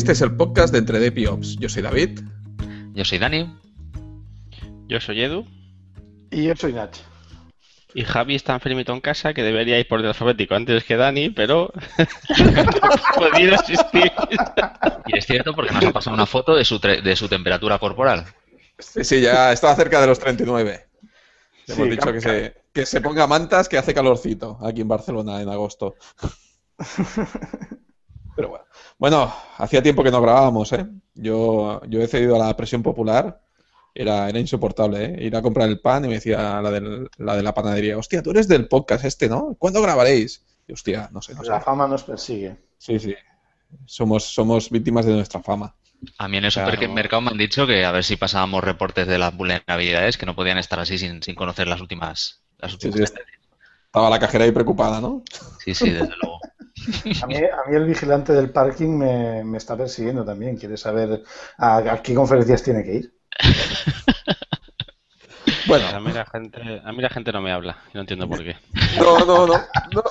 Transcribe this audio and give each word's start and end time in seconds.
Este 0.00 0.12
es 0.12 0.22
el 0.22 0.34
podcast 0.34 0.72
de 0.72 0.78
Entre 0.78 0.98
Dep 0.98 1.18
y 1.18 1.26
Ops. 1.26 1.56
Yo 1.58 1.68
soy 1.68 1.82
David. 1.82 2.20
Yo 2.94 3.04
soy 3.04 3.18
Dani. 3.18 3.54
Yo 4.88 4.98
soy 4.98 5.20
Edu. 5.20 5.44
Y 6.30 6.44
yo 6.44 6.56
soy 6.56 6.72
Nach. 6.72 6.96
Y 7.92 8.04
Javi 8.04 8.34
está 8.34 8.54
enfermito 8.54 8.94
en 8.94 9.02
casa, 9.02 9.34
que 9.34 9.42
debería 9.42 9.78
ir 9.78 9.86
por 9.86 10.00
el 10.00 10.06
alfabético 10.06 10.54
antes 10.54 10.84
que 10.84 10.96
Dani, 10.96 11.28
pero 11.28 11.70
podido 13.14 13.56
asistir. 13.56 14.10
Y 15.06 15.18
es 15.18 15.26
cierto 15.26 15.52
porque 15.52 15.74
nos 15.74 15.84
ha 15.84 15.92
pasado 15.92 16.14
una 16.14 16.24
foto 16.24 16.56
de 16.56 16.64
su, 16.64 16.78
de 16.78 17.14
su 17.14 17.28
temperatura 17.28 17.78
corporal. 17.78 18.24
Sí, 18.78 19.04
sí, 19.04 19.20
ya 19.20 19.52
estaba 19.52 19.76
cerca 19.76 20.00
de 20.00 20.06
los 20.06 20.18
39. 20.18 20.86
Le 21.66 21.74
Sí, 21.74 21.78
hemos 21.78 21.90
dicho 21.90 22.10
que 22.10 22.22
se, 22.22 22.54
que 22.72 22.86
se 22.86 23.02
ponga 23.02 23.26
mantas, 23.26 23.68
que 23.68 23.76
hace 23.76 23.92
calorcito 23.92 24.58
aquí 24.62 24.80
en 24.80 24.88
Barcelona 24.88 25.42
en 25.42 25.50
agosto. 25.50 25.96
Pero 28.34 28.48
bueno. 28.50 28.64
Bueno, 28.98 29.34
hacía 29.58 29.82
tiempo 29.82 30.02
que 30.04 30.10
no 30.10 30.20
grabábamos, 30.22 30.72
¿eh? 30.72 30.86
Yo, 31.14 31.80
yo 31.88 32.00
he 32.02 32.06
cedido 32.06 32.36
a 32.36 32.46
la 32.46 32.56
presión 32.56 32.82
popular. 32.82 33.42
Era, 33.94 34.28
era 34.28 34.38
insoportable, 34.38 35.04
¿eh? 35.04 35.24
Ir 35.26 35.36
a 35.36 35.42
comprar 35.42 35.68
el 35.68 35.80
pan 35.80 36.04
y 36.04 36.08
me 36.08 36.14
decía 36.14 36.60
la, 36.62 36.70
del- 36.70 37.08
la 37.18 37.36
de 37.36 37.42
la 37.42 37.54
panadería, 37.54 37.98
hostia, 37.98 38.22
tú 38.22 38.30
eres 38.30 38.46
del 38.48 38.68
podcast 38.68 39.04
este, 39.04 39.28
¿no? 39.28 39.56
¿Cuándo 39.58 39.82
grabaréis? 39.82 40.44
Y 40.68 40.72
hostia, 40.72 41.08
no 41.12 41.20
sé, 41.22 41.34
no 41.34 41.42
sé. 41.42 41.50
La 41.50 41.60
fama 41.60 41.88
nos 41.88 42.04
persigue. 42.04 42.56
Sí, 42.78 42.98
sí. 43.00 43.14
Somos, 43.86 44.24
somos 44.24 44.70
víctimas 44.70 45.06
de 45.06 45.12
nuestra 45.14 45.42
fama. 45.42 45.74
A 46.18 46.28
mí 46.28 46.36
en 46.38 46.44
el 46.44 46.52
Claro. 46.52 46.70
supermercado 46.72 47.20
me 47.22 47.30
han 47.30 47.38
dicho 47.38 47.66
que 47.66 47.84
a 47.84 47.92
ver 47.92 48.04
si 48.04 48.16
pasábamos 48.16 48.62
reportes 48.64 49.06
de 49.06 49.18
las 49.18 49.36
vulnerabilidades, 49.36 50.16
que 50.16 50.26
no 50.26 50.34
podían 50.36 50.58
estar 50.58 50.78
así 50.80 50.98
sin, 50.98 51.22
sin 51.22 51.34
conocer 51.34 51.66
las 51.68 51.80
últimas. 51.80 52.42
Las 52.58 52.72
Sí, 52.72 52.88
últimas 52.88 53.10
sí, 53.10 53.16
Estaba 53.86 54.10
la 54.10 54.18
cajera 54.20 54.44
ahí 54.44 54.52
preocupada, 54.52 55.00
¿no? 55.00 55.24
sí, 55.56 55.74
sí, 55.74 55.90
desde 55.90 56.16
luego. 56.16 56.40
A 57.22 57.26
mí, 57.26 57.36
a 57.36 57.68
mí 57.68 57.76
el 57.76 57.86
vigilante 57.86 58.32
del 58.32 58.50
parking 58.50 58.96
me, 58.96 59.44
me 59.44 59.58
está 59.58 59.76
persiguiendo 59.76 60.24
también. 60.24 60.56
Quiere 60.56 60.76
saber 60.76 61.22
a, 61.58 61.76
a 61.78 62.02
qué 62.02 62.14
conferencias 62.14 62.62
tiene 62.62 62.82
que 62.84 62.94
ir. 62.94 63.14
Bueno, 65.66 65.86
A 65.86 66.00
mí, 66.00 66.12
la 66.12 66.26
gente, 66.26 66.60
a 66.84 66.92
mí 66.92 67.00
la 67.00 67.10
gente 67.10 67.32
no 67.32 67.40
me 67.40 67.52
habla, 67.52 67.78
y 67.92 67.94
no 67.94 68.00
entiendo 68.00 68.28
por 68.28 68.42
qué. 68.42 68.56
no, 68.98 69.18
no, 69.20 69.46
no, 69.46 69.54
no, 69.92 70.02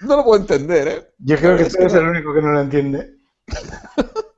no 0.00 0.16
lo 0.16 0.24
puedo 0.24 0.40
entender, 0.40 0.88
¿eh? 0.88 1.10
Yo 1.18 1.36
creo 1.36 1.56
que 1.56 1.64
Es 1.64 1.72
tú 1.72 1.78
eres 1.80 1.92
que 1.92 1.98
el 1.98 2.06
único 2.06 2.32
que 2.32 2.42
no 2.42 2.52
lo 2.52 2.60
entiende. 2.60 3.16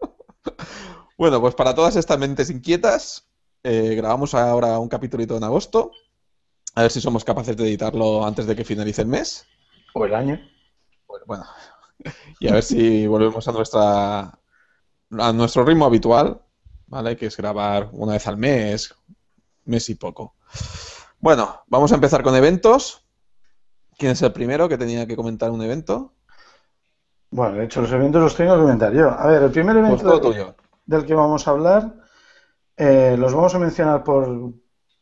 Bueno, 1.19 1.38
pues 1.38 1.54
para 1.54 1.75
todas 1.75 1.97
estas 1.97 2.19
mentes 2.19 2.48
inquietas, 2.48 3.28
eh, 3.62 3.94
grabamos 3.94 4.32
ahora 4.32 4.78
un 4.78 4.88
capítulito 4.88 5.36
en 5.36 5.44
agosto. 5.44 5.91
A 6.75 6.80
ver 6.80 6.91
si 6.91 7.02
somos 7.02 7.25
capaces 7.27 7.54
de 7.58 7.64
editarlo 7.64 8.25
antes 8.25 8.47
de 8.47 8.56
que 8.56 8.64
finalice 8.64 9.02
el 9.02 9.08
mes. 9.08 9.47
O 9.92 10.06
el 10.06 10.14
año. 10.14 10.41
Bueno, 11.06 11.25
bueno. 11.27 11.44
Y 12.38 12.48
a 12.48 12.52
ver 12.54 12.62
si 12.62 13.06
volvemos 13.06 13.46
a 13.48 13.52
nuestra 13.52 14.20
a 15.18 15.32
nuestro 15.32 15.64
ritmo 15.64 15.86
habitual, 15.86 16.40
¿vale? 16.86 17.16
Que 17.16 17.26
es 17.26 17.36
grabar 17.36 17.88
una 17.92 18.12
vez 18.12 18.26
al 18.28 18.36
mes, 18.36 18.94
mes 19.64 19.88
y 19.90 19.96
poco. 19.96 20.34
Bueno, 21.18 21.62
vamos 21.66 21.90
a 21.92 21.96
empezar 21.96 22.22
con 22.22 22.34
eventos. 22.36 23.04
¿Quién 23.98 24.12
es 24.12 24.22
el 24.22 24.32
primero 24.32 24.68
que 24.68 24.78
tenía 24.78 25.06
que 25.06 25.16
comentar 25.16 25.50
un 25.50 25.62
evento? 25.62 26.14
Bueno, 27.30 27.56
de 27.56 27.64
hecho, 27.64 27.82
los 27.82 27.92
eventos 27.92 28.22
los 28.22 28.34
tengo 28.36 28.54
que 28.54 28.62
comentar 28.62 28.92
yo. 28.92 29.10
A 29.10 29.26
ver, 29.26 29.42
el 29.42 29.50
primer 29.50 29.76
Pues 29.76 29.86
evento 29.86 30.04
todo 30.04 30.20
del, 30.20 30.22
tuyo. 30.44 30.54
del 30.86 31.04
que 31.06 31.14
vamos 31.14 31.46
a 31.46 31.50
hablar, 31.50 31.94
eh, 32.76 33.16
los 33.18 33.34
vamos 33.34 33.54
a 33.54 33.58
mencionar 33.58 34.02
por 34.02 34.52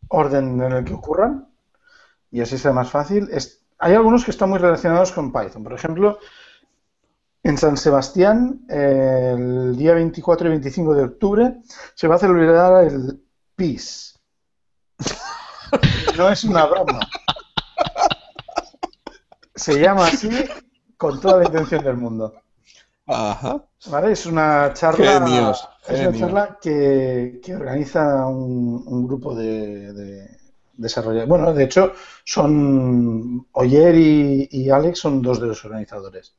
orden 0.08 0.60
en 0.60 0.72
el 0.72 0.84
que 0.84 0.94
ocurran, 0.94 1.48
y 2.30 2.40
así 2.40 2.58
será 2.58 2.74
más 2.74 2.90
fácil. 2.90 3.28
Es- 3.30 3.64
hay 3.78 3.94
algunos 3.94 4.24
que 4.24 4.30
están 4.32 4.50
muy 4.50 4.58
relacionados 4.58 5.12
con 5.12 5.32
Python. 5.32 5.62
Por 5.62 5.72
ejemplo, 5.74 6.18
en 7.50 7.58
San 7.58 7.76
Sebastián, 7.76 8.60
eh, 8.68 9.34
el 9.36 9.76
día 9.76 9.94
24 9.94 10.46
y 10.48 10.50
25 10.50 10.94
de 10.94 11.04
octubre, 11.04 11.56
se 11.94 12.06
va 12.08 12.16
a 12.16 12.18
celebrar 12.18 12.84
el 12.84 13.22
PIS. 13.56 14.18
No 16.16 16.28
es 16.30 16.42
una 16.44 16.66
broma. 16.66 16.98
Se 19.54 19.78
llama 19.78 20.06
así 20.06 20.30
con 20.96 21.20
toda 21.20 21.38
la 21.38 21.44
intención 21.44 21.84
del 21.84 21.96
mundo. 21.96 22.34
Ajá. 23.06 23.64
¿Vale? 23.86 24.12
Es 24.12 24.26
una 24.26 24.72
charla, 24.72 25.20
Genios, 25.20 25.68
es 25.84 25.88
una 25.90 25.98
genios. 25.98 26.18
charla 26.18 26.58
que, 26.60 27.40
que 27.44 27.54
organiza 27.54 28.26
un, 28.26 28.82
un 28.86 29.06
grupo 29.06 29.34
de, 29.34 29.92
de 29.92 30.38
desarrolladores. 30.72 31.28
Bueno, 31.28 31.52
de 31.52 31.64
hecho, 31.64 31.92
son 32.24 33.46
Oyer 33.52 33.94
y, 33.94 34.48
y 34.50 34.70
Alex 34.70 34.98
son 34.98 35.22
dos 35.22 35.40
de 35.40 35.46
los 35.46 35.64
organizadores. 35.64 36.34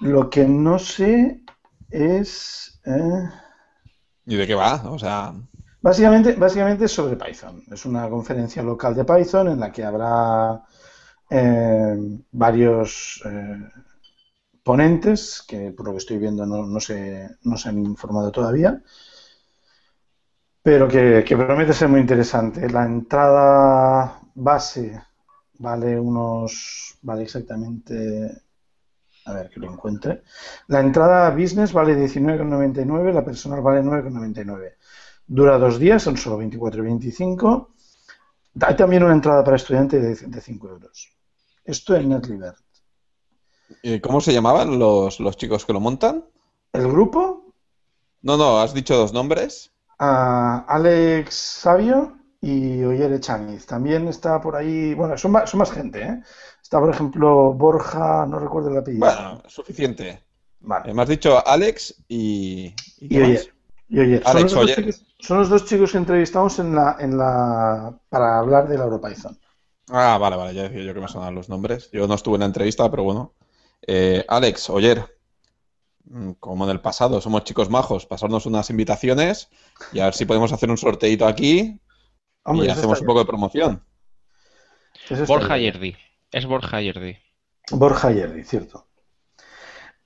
Lo 0.00 0.30
que 0.30 0.46
no 0.46 0.78
sé 0.78 1.42
es... 1.90 2.80
eh, 2.86 3.28
¿Y 4.26 4.36
de 4.36 4.46
qué 4.46 4.54
va? 4.54 4.82
O 4.90 4.98
sea, 4.98 5.32
Básicamente, 5.80 6.32
básicamente 6.34 6.84
es 6.86 6.92
sobre 6.92 7.16
Python. 7.16 7.62
Es 7.70 7.84
una 7.86 8.08
conferencia 8.08 8.62
local 8.62 8.94
de 8.94 9.04
Python 9.04 9.48
en 9.48 9.60
la 9.60 9.70
que 9.70 9.84
habrá 9.84 10.62
eh, 11.30 11.96
varios 12.32 13.22
eh, 13.24 13.68
ponentes 14.62 15.42
que 15.48 15.72
por 15.72 15.86
lo 15.86 15.92
que 15.92 15.98
estoy 15.98 16.18
viendo 16.18 16.44
no, 16.46 16.66
no 16.66 16.80
se, 16.80 17.28
no 17.44 17.56
se 17.56 17.68
han 17.70 17.78
informado 17.78 18.30
todavía, 18.32 18.82
pero 20.62 20.88
que, 20.88 21.24
que 21.26 21.36
promete 21.36 21.72
ser 21.72 21.88
muy 21.88 22.00
interesante. 22.00 22.68
La 22.68 22.84
entrada 22.84 24.20
base 24.34 25.00
vale 25.58 25.98
unos, 25.98 26.98
vale 27.02 27.22
exactamente, 27.22 28.42
a 29.26 29.32
ver 29.32 29.50
que 29.50 29.60
lo 29.60 29.70
encuentre. 29.70 30.22
La 30.68 30.80
entrada 30.80 31.30
business 31.30 31.72
vale 31.72 31.94
19,99, 31.96 33.12
la 33.12 33.24
personal 33.24 33.60
vale 33.60 33.82
9,99. 33.82 34.74
Dura 35.26 35.58
dos 35.58 35.78
días, 35.78 36.02
son 36.02 36.16
solo 36.16 36.38
24 36.38 36.82
y 36.82 36.86
25. 36.86 37.70
Hay 38.60 38.76
también 38.76 39.02
una 39.02 39.12
entrada 39.12 39.44
para 39.44 39.56
estudiante 39.56 40.00
de, 40.00 40.14
de 40.14 40.40
5 40.40 40.68
euros. 40.68 41.12
Esto 41.64 41.96
en 41.96 42.08
NetLibert. 42.08 42.58
¿y 43.82 44.00
¿cómo 44.00 44.20
se 44.20 44.32
llamaban 44.32 44.78
los, 44.78 45.18
los 45.18 45.36
chicos 45.36 45.66
que 45.66 45.72
lo 45.72 45.80
montan? 45.80 46.24
El 46.72 46.88
grupo, 46.88 47.52
No, 48.22 48.36
no, 48.36 48.60
has 48.60 48.74
dicho 48.74 48.96
dos 48.96 49.12
nombres. 49.12 49.72
Alex 49.98 51.34
Sabio 51.34 52.16
y 52.40 52.84
Oyer 52.84 53.12
Echaniz. 53.12 53.66
También 53.66 54.06
está 54.08 54.40
por 54.40 54.54
ahí, 54.54 54.94
bueno, 54.94 55.16
son 55.18 55.32
más, 55.32 55.50
son 55.50 55.58
más 55.58 55.72
gente, 55.72 56.02
¿eh? 56.02 56.22
Está, 56.66 56.80
por 56.80 56.90
ejemplo, 56.90 57.52
Borja, 57.52 58.26
no 58.26 58.40
recuerdo 58.40 58.70
el 58.70 58.78
apellido. 58.78 59.06
Bueno, 59.06 59.40
suficiente. 59.46 60.20
Vale. 60.58 60.90
Eh, 60.90 60.94
me 60.94 61.02
has 61.02 61.08
dicho 61.08 61.46
Alex 61.46 62.02
y... 62.08 62.74
¿y 62.98 63.08
qué 63.08 63.18
Y 63.18 63.20
más? 63.20 63.28
Oyer. 63.28 63.54
Y 63.88 64.00
Oyer. 64.00 64.22
Son, 64.24 64.30
Alex 64.32 64.42
los 64.42 64.52
dos 64.52 64.62
Oyer. 64.64 64.76
chicos, 64.76 65.06
son 65.20 65.38
los 65.38 65.48
dos 65.48 65.64
chicos 65.64 65.92
que 65.92 65.98
entrevistamos 65.98 66.58
en 66.58 66.74
la, 66.74 66.96
en 66.98 67.16
la, 67.16 67.96
para 68.08 68.40
hablar 68.40 68.66
del 68.66 68.80
EuroPython. 68.80 69.38
Ah, 69.90 70.18
vale, 70.18 70.34
vale, 70.34 70.54
ya 70.54 70.64
decía 70.64 70.82
yo 70.82 70.92
que 70.92 71.00
me 71.00 71.06
sonaban 71.06 71.36
los 71.36 71.48
nombres. 71.48 71.88
Yo 71.92 72.08
no 72.08 72.14
estuve 72.14 72.34
en 72.34 72.40
la 72.40 72.46
entrevista, 72.46 72.90
pero 72.90 73.04
bueno. 73.04 73.34
Eh, 73.86 74.24
Alex, 74.26 74.68
Oyer, 74.68 75.04
mm, 76.06 76.32
como 76.40 76.64
en 76.64 76.70
el 76.70 76.80
pasado, 76.80 77.20
somos 77.20 77.44
chicos 77.44 77.70
majos, 77.70 78.06
pasarnos 78.06 78.44
unas 78.44 78.70
invitaciones 78.70 79.50
y 79.92 80.00
a 80.00 80.06
ver 80.06 80.14
si 80.14 80.24
podemos 80.24 80.52
hacer 80.52 80.68
un 80.68 80.78
sorteito 80.78 81.28
aquí 81.28 81.80
Hombre, 82.42 82.66
y 82.66 82.70
hacemos 82.70 83.00
un 83.02 83.06
poco 83.06 83.20
de 83.20 83.26
promoción. 83.26 83.84
Borja. 85.28 85.58
Yerdi. 85.58 85.96
Es 86.30 86.46
Borja 86.46 86.80
Yerdi. 86.80 87.18
Borja 87.70 88.10
Yerdi, 88.10 88.42
cierto. 88.42 88.88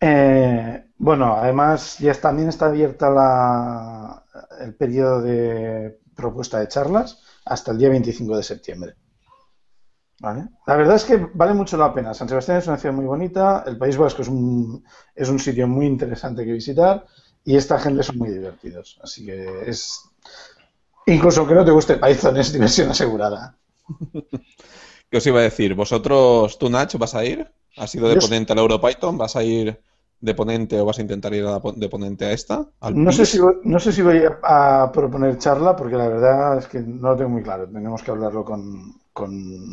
Eh, 0.00 0.84
bueno, 0.98 1.36
además 1.36 1.98
ya 1.98 2.12
está- 2.12 2.28
también 2.28 2.48
está 2.48 2.66
abierta 2.66 3.10
la, 3.10 4.24
el 4.60 4.74
periodo 4.74 5.20
de 5.22 6.00
propuesta 6.14 6.58
de 6.58 6.68
charlas 6.68 7.22
hasta 7.44 7.72
el 7.72 7.78
día 7.78 7.90
25 7.90 8.36
de 8.36 8.42
septiembre. 8.42 8.94
¿Vale? 10.20 10.48
La 10.66 10.76
verdad 10.76 10.96
es 10.96 11.04
que 11.04 11.16
vale 11.16 11.54
mucho 11.54 11.76
la 11.78 11.94
pena. 11.94 12.12
San 12.12 12.28
Sebastián 12.28 12.58
es 12.58 12.66
una 12.66 12.76
ciudad 12.76 12.94
muy 12.94 13.06
bonita, 13.06 13.64
el 13.66 13.78
País 13.78 13.96
Vasco 13.96 14.20
es 14.22 14.28
un, 14.28 14.84
es 15.14 15.28
un 15.30 15.38
sitio 15.38 15.66
muy 15.66 15.86
interesante 15.86 16.44
que 16.44 16.52
visitar 16.52 17.06
y 17.44 17.56
esta 17.56 17.78
gente 17.78 18.02
son 18.02 18.18
muy 18.18 18.28
divertidos. 18.30 18.98
Así 19.02 19.24
que 19.24 19.62
es... 19.66 19.98
Incluso 21.06 21.40
aunque 21.40 21.54
no 21.54 21.64
te 21.64 21.70
guste 21.72 21.96
Python, 21.96 22.36
es 22.38 22.52
diversión 22.52 22.90
asegurada. 22.90 23.58
¿Qué 25.10 25.16
os 25.18 25.26
iba 25.26 25.40
a 25.40 25.42
decir? 25.42 25.74
¿Vosotros, 25.74 26.58
tú, 26.58 26.70
Nach, 26.70 26.92
vas 26.96 27.14
a 27.14 27.24
ir? 27.24 27.38
¿Has 27.76 27.94
ido 27.94 28.08
de 28.08 28.14
Yo- 28.14 28.20
ponente 28.20 28.52
a 28.52 28.56
la 28.56 28.62
EuroPython? 28.62 29.18
¿Vas 29.18 29.34
a 29.36 29.42
ir 29.42 29.80
de 30.20 30.34
ponente 30.34 30.78
o 30.80 30.84
vas 30.84 30.98
a 30.98 31.02
intentar 31.02 31.32
ir 31.34 31.44
a 31.46 31.58
de 31.82 31.88
ponente 31.88 32.24
a 32.26 32.32
esta? 32.32 32.56
¿Al 32.80 32.94
No 33.04 33.10
sé 33.12 33.24
si 33.26 33.38
voy, 33.38 33.54
no 33.64 33.78
sé 33.80 33.92
si 33.92 34.02
voy 34.02 34.20
a, 34.42 34.90
proponer 34.92 35.38
charla 35.38 35.74
porque 35.76 35.96
la 35.96 36.08
verdad 36.08 36.58
es 36.58 36.66
que 36.66 36.80
no 36.80 37.10
lo 37.10 37.16
tengo 37.16 37.30
muy 37.30 37.42
claro. 37.42 37.66
Tenemos 37.68 38.02
que 38.02 38.10
hablarlo 38.10 38.44
con, 38.44 38.92
con 39.12 39.30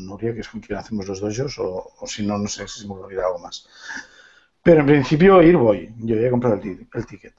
Nuria, 0.07 0.33
que 0.33 0.41
es 0.41 0.49
con 0.49 0.61
quien 0.61 0.79
hacemos 0.79 1.07
los 1.07 1.19
dojos, 1.19 1.57
o, 1.59 1.91
o 1.99 2.07
si 2.07 2.25
no, 2.25 2.37
no 2.37 2.47
sé 2.47 2.67
si 2.67 2.81
se 2.81 2.87
me 2.87 2.93
ocurrirá 2.93 3.25
algo 3.27 3.39
más. 3.39 3.67
Pero 4.63 4.81
en 4.81 4.87
principio 4.87 5.41
ir 5.43 5.57
voy. 5.57 5.93
Yo 5.99 6.15
voy 6.17 6.25
a 6.25 6.31
comprar 6.31 6.53
el, 6.55 6.61
ti- 6.61 6.87
el 6.93 7.05
ticket. 7.07 7.33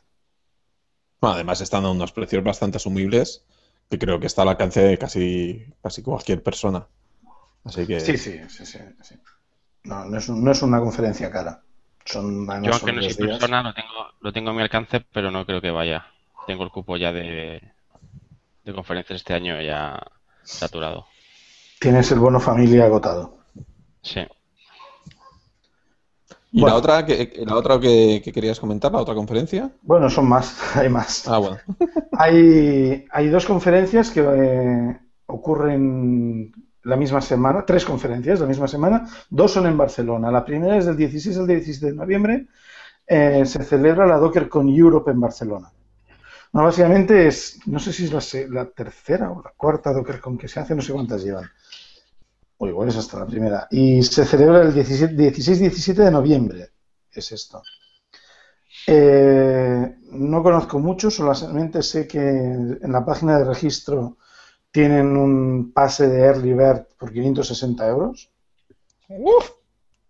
Bueno, 1.21 1.35
además 1.37 1.61
están 1.61 1.85
a 1.85 1.91
unos 1.93 2.11
precios 2.13 2.43
bastante 2.43 2.77
asumibles 2.79 3.45
que 3.89 3.99
creo 4.01 4.19
que 4.21 4.27
está 4.27 4.43
al 4.43 4.49
alcance 4.49 4.81
de 4.83 4.99
casi, 4.99 5.65
casi 5.83 6.03
cualquier 6.03 6.43
persona. 6.43 6.89
Así 7.69 7.87
que 7.87 8.01
Sí, 8.01 8.17
sí, 8.17 8.41
sí, 8.49 8.67
sí. 8.67 8.79
sí. 9.03 9.15
No, 9.85 10.05
no 10.05 10.19
es, 10.19 10.29
un- 10.29 10.43
no 10.45 10.51
es 10.51 10.63
una 10.63 10.81
conferencia 10.81 11.31
cara. 11.31 11.63
Son, 12.05 12.47
Yo, 12.47 12.73
aunque 12.73 12.93
no 12.93 13.03
soy 13.03 13.15
persona, 13.15 13.63
lo 13.63 13.75
tengo, 13.75 14.07
lo 14.21 14.33
tengo 14.33 14.51
a 14.51 14.55
mi 14.55 14.63
alcance, 14.63 15.05
pero 15.13 15.31
no 15.31 15.45
creo 15.45 15.61
que 15.61 15.71
vaya. 15.71 16.07
Tengo 16.47 16.65
el 16.65 16.71
cupo 16.71 16.97
ya 16.97 17.13
de, 17.13 17.61
de 18.65 18.73
conferencias 18.73 19.19
este 19.21 19.35
año 19.35 19.61
ya 19.61 20.01
saturado. 20.43 21.07
Tienes 21.79 22.11
el 22.13 22.19
bono 22.19 22.41
familia 22.41 22.87
agotado. 22.87 23.39
Sí. 24.03 24.21
¿Y 26.51 26.61
Bueno. 26.63 26.75
la 26.77 26.79
otra, 26.81 27.05
que, 27.07 27.43
la 27.45 27.57
otra 27.57 27.79
que, 27.79 28.23
que 28.25 28.33
querías 28.33 28.59
comentar, 28.59 28.91
la 28.91 28.99
otra 29.01 29.15
conferencia? 29.15 29.71
Bueno, 29.83 30.09
son 30.09 30.29
más, 30.29 30.57
hay 30.77 30.89
más. 30.89 31.29
Ah, 31.29 31.39
bueno. 31.39 31.59
Hay, 32.19 33.05
hay 33.11 33.29
dos 33.29 33.45
conferencias 33.45 34.11
que 34.11 34.21
eh, 34.21 34.99
ocurren 35.27 36.53
la 36.85 36.97
misma 36.97 37.21
semana, 37.21 37.65
tres 37.65 37.85
conferencias 37.85 38.41
la 38.41 38.47
misma 38.47 38.69
semana, 38.69 39.07
dos 39.31 39.53
son 39.53 39.67
en 39.67 39.77
Barcelona. 39.77 40.31
La 40.31 40.45
primera 40.45 40.77
es 40.77 40.87
del 40.87 40.97
16 40.97 41.39
al 41.39 41.47
17 41.47 41.87
de 41.87 41.93
noviembre, 41.93 42.47
eh, 43.07 43.45
se 43.47 43.65
celebra 43.65 44.07
la 44.07 44.19
DockerCon 44.19 44.69
Europe 44.69 45.11
en 45.11 45.21
Barcelona. 45.21 45.73
Básicamente 46.53 47.27
es, 47.27 47.61
no 47.67 47.79
sé 47.79 47.93
si 47.93 48.05
es 48.07 48.51
la 48.51 48.65
tercera 48.67 49.31
o 49.31 49.43
la 49.43 49.53
cuarta 49.57 49.93
DockerCon 49.93 50.39
que 50.39 50.49
se 50.49 50.61
hace, 50.61 50.75
no 50.75 50.83
sé 50.83 50.93
cuántas 50.93 51.23
llevan. 51.23 51.49
O 52.57 52.67
igual 52.67 52.89
es 52.89 52.97
hasta 52.97 53.19
la 53.21 53.27
primera. 53.27 53.69
Y 53.71 54.03
se 54.03 54.25
celebra 54.25 54.63
el 54.63 54.75
16-17 54.75 55.95
de 55.95 56.11
noviembre, 56.11 56.71
es 57.13 57.33
esto. 57.33 57.63
Eh, 58.87 59.97
no 60.13 60.43
conozco 60.43 60.79
mucho, 60.79 61.11
solamente 61.11 61.83
sé 61.83 62.07
que 62.07 62.19
en 62.19 62.93
la 62.93 63.05
página 63.05 63.39
de 63.39 63.45
registro 63.45 64.17
tienen 64.71 65.17
un 65.17 65.73
pase 65.73 66.09
de 66.09 66.21
Early 66.23 66.53
Bird 66.55 66.87
por 66.99 67.13
560 67.13 67.87
euros. 67.89 68.31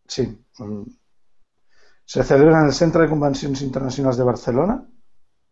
Sí. 0.06 0.38
mm. 0.58 0.82
Se 2.04 2.24
celebra 2.24 2.60
en 2.60 2.66
el 2.66 2.72
Centro 2.72 3.02
de 3.02 3.08
Convenciones 3.08 3.62
Internacionales 3.62 4.16
de 4.16 4.24
Barcelona, 4.24 4.84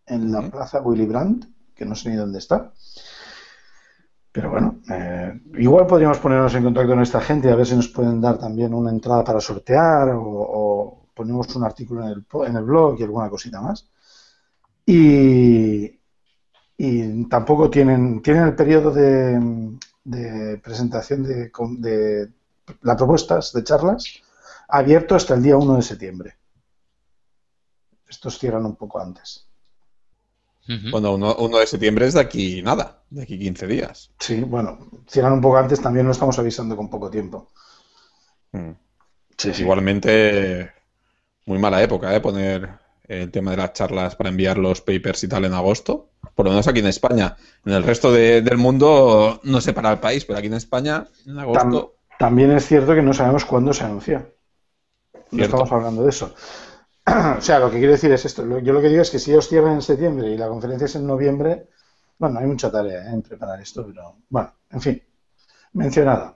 en 0.07 0.33
la. 0.33 0.51
Plaza 0.51 0.81
Willy 0.81 1.07
Brandt, 1.07 1.47
que 1.75 1.85
no 1.85 1.95
sé 1.95 2.11
ni 2.11 2.17
dónde 2.17 2.39
está. 2.39 2.73
Pero 4.33 4.51
bueno, 4.51 4.81
eh, 4.91 5.41
igual 5.59 5.87
podríamos 5.87 6.19
ponernos 6.19 6.55
en 6.55 6.65
contacto 6.65 6.91
con 6.91 7.01
esta 7.03 7.21
gente 7.21 7.49
y 7.49 7.51
a 7.51 7.57
ver 7.57 7.67
si 7.67 7.75
nos 7.75 7.89
pueden 7.89 8.21
dar 8.21 8.39
también 8.39 8.75
una 8.75 8.91
entrada 8.91 9.25
para 9.25 9.41
sortear 9.41 10.11
o, 10.11 10.23
o 10.23 11.07
ponemos 11.15 11.55
un 11.57 11.65
artículo 11.65 12.03
en 12.05 12.09
el, 12.11 12.25
po- 12.25 12.45
en 12.45 12.57
el 12.57 12.65
blog 12.65 13.01
y 13.01 13.05
alguna 13.05 13.31
cosita 13.31 13.61
más. 13.63 13.89
Y, 14.85 15.99
y 16.79 17.25
tampoco 17.29 17.71
tienen, 17.71 18.21
tienen 18.23 18.45
el 18.45 18.55
periodo 18.55 18.91
de, 18.91 19.41
de 20.05 20.59
presentación 20.59 21.23
de, 21.23 21.51
de 21.79 22.29
las 22.83 22.97
propuestas 22.97 23.53
de 23.53 23.65
charlas 23.65 24.23
abierto 24.69 25.15
hasta 25.15 25.35
el 25.35 25.43
día 25.43 25.57
1 25.57 25.77
de 25.77 25.83
septiembre. 25.83 26.37
Estos 28.09 28.39
cierran 28.39 28.67
un 28.67 28.77
poco 28.77 29.01
antes. 29.01 29.47
Bueno, 30.91 31.15
1 31.15 31.59
de 31.59 31.67
septiembre 31.67 32.07
es 32.07 32.15
de 32.15 32.21
aquí 32.21 32.61
nada, 32.61 33.03
de 33.11 33.23
aquí 33.23 33.39
15 33.39 33.67
días. 33.69 34.11
Sí, 34.19 34.41
bueno, 34.41 34.79
cierran 35.09 35.35
un 35.35 35.41
poco 35.41 35.59
antes, 35.59 35.81
también 35.81 36.07
lo 36.07 36.13
estamos 36.13 36.39
avisando 36.39 36.77
con 36.77 36.91
poco 36.91 37.09
tiempo. 37.09 37.49
Mm. 38.53 38.73
Sí, 39.39 39.55
sí. 39.55 39.63
Igualmente, 39.63 40.73
muy 41.45 41.59
mala 41.59 41.83
época, 41.83 42.15
¿eh? 42.15 42.21
Poner 42.21 42.69
el 43.05 43.31
tema 43.31 43.53
de 43.53 43.59
las 43.59 43.75
charlas 43.75 44.17
para 44.17 44.31
enviar 44.31 44.59
los 44.59 44.81
papers 44.81 45.23
y 45.23 45.29
tal 45.29 45.45
en 45.45 45.55
agosto. 45.55 46.11
Por 46.37 46.45
lo 46.45 46.51
menos 46.53 46.69
aquí 46.69 46.79
en 46.81 46.87
España. 46.87 47.35
En 47.65 47.73
el 47.73 47.83
resto 47.83 48.13
de- 48.13 48.43
del 48.43 48.59
mundo, 48.59 49.41
no 49.43 49.61
sé 49.61 49.73
para 49.73 49.91
el 49.91 49.99
país, 49.99 50.25
pero 50.25 50.39
aquí 50.39 50.47
en 50.47 50.55
España, 50.55 51.07
en 51.27 51.39
agosto. 51.39 51.97
También 52.19 52.53
es 52.53 52.67
cierto 52.67 52.95
que 52.95 53.03
no 53.03 53.13
sabemos 53.13 53.45
cuándo 53.45 53.73
se 53.73 53.85
anuncia. 53.85 54.29
No 55.33 55.39
estamos 55.45 55.73
hablando 55.73 56.03
de 56.05 56.11
eso. 56.11 56.33
O 57.39 57.41
sea, 57.41 57.59
lo 57.59 57.71
que 57.71 57.79
quiero 57.79 57.93
decir 57.93 58.13
es 58.13 58.25
esto. 58.25 58.43
Yo 58.61 58.73
lo 58.73 58.81
que 58.81 58.89
digo 58.89 59.01
es 59.03 59.11
que 59.11 59.19
si 59.19 59.31
ellos 59.31 59.49
cierran 59.49 59.75
en 59.75 59.83
septiembre 59.83 60.29
y 60.29 60.37
la 60.37 60.49
conferencia 60.49 60.85
es 60.87 60.95
en 60.97 61.07
noviembre, 61.07 61.69
bueno, 62.19 62.39
hay 62.41 62.47
mucha 62.47 62.71
tarea 62.71 63.05
¿eh? 63.05 63.13
en 63.15 63.23
preparar 63.23 63.61
esto, 63.61 63.87
pero 63.87 64.17
bueno, 64.29 64.53
en 64.71 64.81
fin, 64.81 65.03
mencionada. 65.73 66.35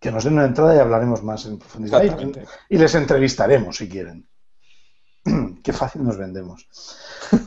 Que 0.00 0.10
nos 0.10 0.24
den 0.24 0.32
una 0.34 0.46
entrada 0.46 0.74
y 0.74 0.78
hablaremos 0.78 1.22
más 1.22 1.46
en 1.46 1.58
profundidad. 1.58 2.02
Y 2.70 2.78
les 2.78 2.94
entrevistaremos 2.94 3.76
si 3.76 3.88
quieren. 3.88 4.26
Qué 5.64 5.72
fácil 5.72 6.04
nos 6.04 6.16
vendemos. 6.16 6.66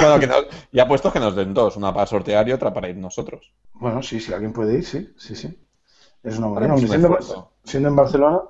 Bueno, 0.00 0.18
que 0.20 0.26
nos- 0.26 0.46
ya 0.72 0.86
puestos 0.86 1.12
que 1.12 1.20
nos 1.20 1.34
den 1.34 1.52
dos, 1.54 1.76
una 1.76 1.92
para 1.92 2.06
sortear 2.06 2.48
y 2.48 2.52
otra 2.52 2.72
para 2.72 2.88
ir 2.88 2.96
nosotros. 2.96 3.52
Bueno, 3.74 4.02
sí, 4.02 4.20
si 4.20 4.32
alguien 4.32 4.52
puede 4.52 4.74
ir, 4.74 4.84
sí, 4.84 5.12
sí, 5.16 5.34
sí. 5.34 5.58
Es 6.22 6.38
una 6.38 6.48
buena 6.48 6.76
siendo, 6.76 7.50
siendo 7.64 7.88
en 7.88 7.96
Barcelona. 7.96 8.40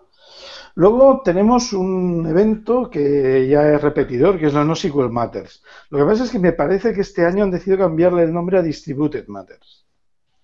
Luego 0.75 1.23
tenemos 1.25 1.73
un 1.73 2.27
evento 2.29 2.91
que 2.91 3.49
ya 3.49 3.69
es 3.75 3.81
repetidor, 3.83 4.39
que 4.39 4.47
es 4.47 4.55
la 4.55 4.65
NoSQL 4.65 5.09
Matters. 5.11 5.63
Lo 5.91 5.99
que 5.99 6.05
pasa 6.05 6.25
es 6.25 6.31
que 6.31 6.39
me 6.39 6.53
parece 6.53 6.93
que 6.93 7.01
este 7.01 7.25
año 7.25 7.45
han 7.45 7.51
decidido 7.51 7.79
cambiarle 7.79 8.25
el 8.25 8.33
nombre 8.33 8.59
a 8.59 8.63
Distributed 8.63 9.27
Matters. 9.29 9.87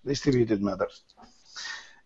Distributed 0.03 0.59
Matters. 0.59 1.05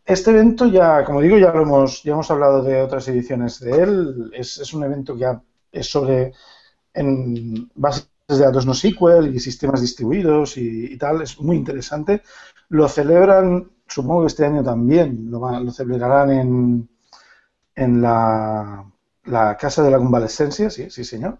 Este 0.05 0.31
evento 0.31 0.65
ya, 0.67 1.03
como 1.05 1.21
digo, 1.21 1.37
ya 1.37 1.51
lo 1.51 1.61
hemos, 1.61 2.03
ya 2.03 2.13
hemos 2.13 2.29
hablado 2.31 2.61
de 2.63 2.81
otras 2.81 3.07
ediciones 3.07 3.59
de 3.59 3.71
él. 3.81 4.31
Es, 4.33 4.57
es 4.57 4.73
un 4.73 4.83
evento 4.83 5.13
que 5.13 5.21
ya 5.21 5.41
es 5.71 5.89
sobre 5.89 6.33
en 6.93 7.69
bases 7.75 8.09
de 8.27 8.39
datos 8.39 8.65
NoSQL 8.65 9.27
y 9.35 9.39
sistemas 9.39 9.81
distribuidos 9.81 10.57
y, 10.57 10.97
tal. 10.97 11.21
Es 11.21 11.39
muy 11.39 11.57
interesante. 11.57 12.21
Lo 12.69 12.87
celebran, 12.87 13.71
supongo 13.87 14.21
que 14.21 14.27
este 14.27 14.45
año 14.45 14.63
también, 14.63 15.29
lo, 15.31 15.71
celebrarán 15.71 16.31
en, 16.31 16.89
en 17.75 18.01
la, 18.01 18.85
la 19.25 19.57
Casa 19.57 19.83
de 19.83 19.91
la 19.91 19.97
Convalescencia, 19.99 20.69
sí, 20.69 20.89
sí, 20.89 21.03
señor. 21.03 21.39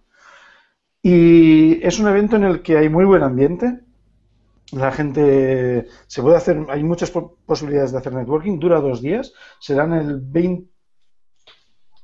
Y 1.04 1.84
es 1.86 2.00
un 2.00 2.08
evento 2.08 2.36
en 2.36 2.44
el 2.44 2.62
que 2.62 2.78
hay 2.78 2.90
muy 2.90 3.06
buen 3.06 3.24
ambiente. 3.24 3.82
La 4.74 4.92
gente 4.92 5.88
se 6.08 6.22
puede 6.22 6.38
hacer, 6.38 6.66
hay 6.70 6.84
muchas 6.84 7.12
po- 7.12 7.38
posibilidades 7.46 7.92
de 7.94 8.00
hacer 8.00 8.14
networking, 8.14 8.60
dura 8.60 8.82
dos 8.82 9.02
días, 9.02 9.34
serán 9.60 9.94
el 9.94 10.20
20, 10.22 10.70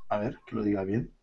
a 0.10 0.18
ver, 0.20 0.40
que 0.46 0.56
lo 0.56 0.64
diga 0.64 0.84
bien, 0.84 1.14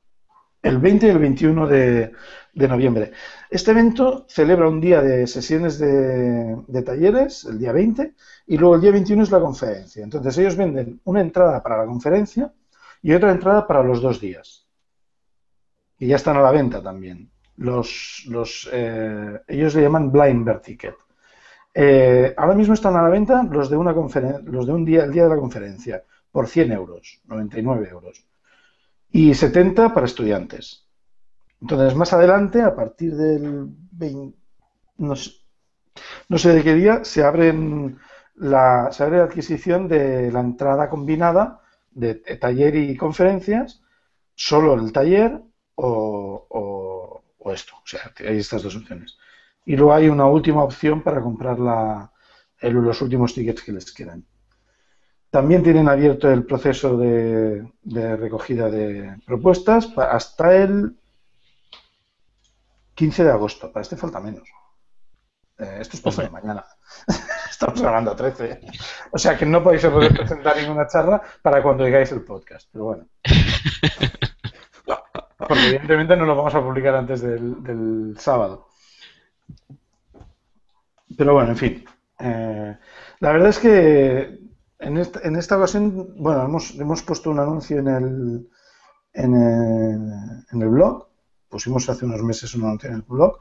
el 0.65 0.79
20 0.79 1.07
y 1.07 1.11
el 1.11 1.19
21 1.19 1.67
de, 1.67 2.13
noviembre. 2.55 3.13
Este 3.51 3.71
evento 3.71 4.25
celebra 4.29 4.67
un 4.67 4.81
día 4.81 5.03
de 5.03 5.27
sesiones 5.27 5.79
de, 5.79 6.83
talleres, 6.85 7.45
el 7.45 7.59
día 7.59 7.73
20, 7.73 8.15
y 8.47 8.57
luego 8.57 8.77
el 8.77 8.81
día 8.81 8.91
21 8.93 9.23
es 9.23 9.31
la 9.31 9.41
conferencia. 9.41 10.03
Entonces 10.03 10.37
ellos 10.39 10.57
venden 10.57 11.01
una 11.05 11.21
entrada 11.21 11.63
para 11.63 11.77
la 11.77 11.87
conferencia 11.87 12.51
y 13.03 13.13
otra 13.13 13.31
entrada 13.31 13.67
para 13.67 13.83
los 13.83 14.01
dos 14.01 14.21
días. 14.21 14.67
Y 15.99 16.09
ya 16.09 16.17
están 16.17 16.39
a 16.39 16.43
la 16.43 16.51
venta 16.51 16.83
también. 16.83 17.31
Los, 17.57 18.25
los, 18.29 18.69
eh, 18.73 19.41
ellos 19.47 19.75
le 19.75 19.83
llaman 19.83 20.11
Blind 20.11 20.47
Bird 20.47 20.63
Ticket. 20.63 20.95
Eh, 21.75 22.33
ahora 22.37 22.55
mismo 22.55 22.73
están 22.73 22.97
a 22.97 23.03
la 23.03 23.09
venta 23.09 23.43
los 23.43 23.69
de 23.69 23.77
una 23.77 23.93
los 23.93 24.67
de 24.67 24.73
un 24.73 24.85
día, 24.85 25.05
el 25.05 25.13
día 25.13 25.25
de 25.25 25.29
la 25.29 25.37
conferencia, 25.37 26.03
por 26.33 26.49
100 26.49 26.73
euros, 26.73 27.21
99 27.27 27.89
euros. 27.91 28.25
Y 29.21 29.35
70 29.35 29.95
para 29.95 30.07
estudiantes. 30.07 30.65
Entonces, 31.61 31.95
más 31.95 32.13
adelante, 32.13 32.63
a 32.63 32.75
partir 32.75 33.15
del 33.17 33.67
20, 33.93 34.37
no 34.99 36.39
sé, 36.39 36.53
de 36.53 36.63
qué 36.63 36.75
día, 36.75 37.05
se 37.05 37.23
abren 37.25 37.99
la, 38.35 38.89
se 38.93 39.03
abre 39.05 39.19
la 39.19 39.25
adquisición 39.25 39.89
de 39.89 40.31
la 40.33 40.41
entrada 40.41 40.89
combinada 40.91 41.61
de 41.93 42.15
taller 42.17 42.75
y 42.77 42.97
conferencias, 42.97 43.83
solo 44.35 44.75
el 44.75 44.93
taller 44.93 45.41
o 45.77 47.23
esto. 47.53 47.75
O 47.77 47.87
sea, 47.87 48.01
hay 48.27 48.39
estas 48.39 48.63
dos 48.63 48.77
opciones. 48.77 49.17
Y 49.65 49.77
luego 49.77 49.95
hay 49.95 50.09
una 50.09 50.27
última 50.27 50.65
opción 50.65 51.03
para 51.03 51.21
comprar 51.21 51.59
la- 51.59 52.11
el- 52.61 52.75
los 52.75 53.01
últimos 53.03 53.35
tickets 53.35 53.63
que 53.63 53.73
les 53.73 53.93
quedan. 53.93 54.25
También 55.35 55.65
tienen 55.65 55.89
abierto 55.89 56.31
el 56.31 56.47
proceso 56.47 56.97
de, 56.97 57.69
de 57.83 58.17
recogida 58.17 58.71
de 58.71 59.17
propuestas 59.27 59.93
hasta 59.99 60.55
el 60.55 60.97
15 62.95 63.25
de 63.25 63.31
agosto. 63.33 63.73
Para 63.73 63.83
este 63.83 63.97
falta 63.97 64.21
menos. 64.21 64.49
Eh, 65.59 65.79
esto 65.81 65.97
es 65.97 66.03
pasado 66.03 66.31
mañana. 66.31 66.65
Estamos 67.51 67.83
hablando 67.83 68.13
a 68.13 68.17
13. 68.17 68.61
O 69.11 69.19
sea 69.19 69.37
que 69.37 69.45
no 69.45 69.61
podéis 69.61 69.85
presentar 70.17 70.57
ninguna 70.57 70.87
charla 70.87 71.21
para 71.43 71.65
cuando 71.65 71.83
digáis 71.83 72.13
el 72.13 72.23
podcast. 72.23 72.69
Pero 72.71 72.85
bueno. 72.85 73.09
Porque 75.37 75.67
evidentemente 75.67 76.17
no 76.17 76.27
lo 76.27 76.37
vamos 76.37 76.55
a 76.55 76.63
publicar 76.63 76.95
antes 76.95 77.23
del, 77.23 77.61
del 77.61 78.15
sábado. 78.21 78.69
Pero 81.19 81.35
bueno, 81.35 81.51
en 81.51 81.57
fin. 81.57 81.85
Eh, 82.21 82.79
la 83.19 83.33
verdad 83.33 83.49
es 83.49 83.59
que 83.59 84.44
en 84.79 84.97
esta, 84.99 85.21
en 85.23 85.37
esta 85.37 85.57
ocasión, 85.57 86.15
bueno, 86.17 86.45
hemos, 86.45 86.75
hemos 86.79 87.03
puesto 87.03 87.31
un 87.31 87.39
anuncio 87.41 87.79
en 87.79 87.89
el, 87.89 88.49
en 89.15 89.35
el, 89.35 90.13
en 90.53 90.63
el 90.63 90.69
blog. 90.69 91.09
Pusimos 91.49 91.89
hace 91.91 92.07
unos 92.07 92.23
meses 92.23 92.55
un 92.55 92.65
anuncio 92.65 92.91
en 92.91 92.97
el 92.97 93.03
blog. 93.03 93.41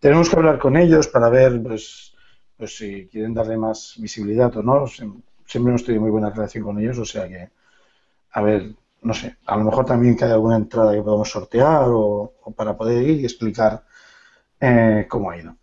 Tenemos 0.00 0.30
que 0.30 0.36
hablar 0.36 0.58
con 0.58 0.76
ellos 0.76 1.08
para 1.08 1.28
ver, 1.30 1.62
pues, 1.62 2.14
pues 2.56 2.76
si 2.76 3.08
quieren 3.08 3.34
darle 3.34 3.56
más 3.58 3.96
visibilidad 3.98 4.56
o 4.56 4.62
no. 4.62 4.86
Siem- 4.86 5.22
Siempre 5.46 5.70
hemos 5.72 5.84
tenido 5.84 6.02
muy 6.02 6.10
buena 6.10 6.30
relación 6.30 6.64
con 6.64 6.78
ellos, 6.80 6.98
o 6.98 7.04
sea 7.04 7.28
que, 7.28 7.50
a 8.32 8.42
ver, 8.42 8.74
no 9.02 9.14
sé, 9.14 9.36
a 9.46 9.56
lo 9.56 9.64
mejor 9.64 9.84
también 9.86 10.16
que 10.16 10.24
hay 10.24 10.32
alguna 10.32 10.56
entrada 10.56 10.92
que 10.94 11.02
podamos 11.02 11.30
sortear 11.30 11.84
o, 11.88 12.34
o 12.42 12.52
para 12.52 12.76
poder 12.76 13.02
ir 13.02 13.20
y 13.20 13.24
explicar 13.24 13.84
eh, 14.60 15.06
cómo 15.08 15.30
ha 15.30 15.38
ido. 15.38 15.56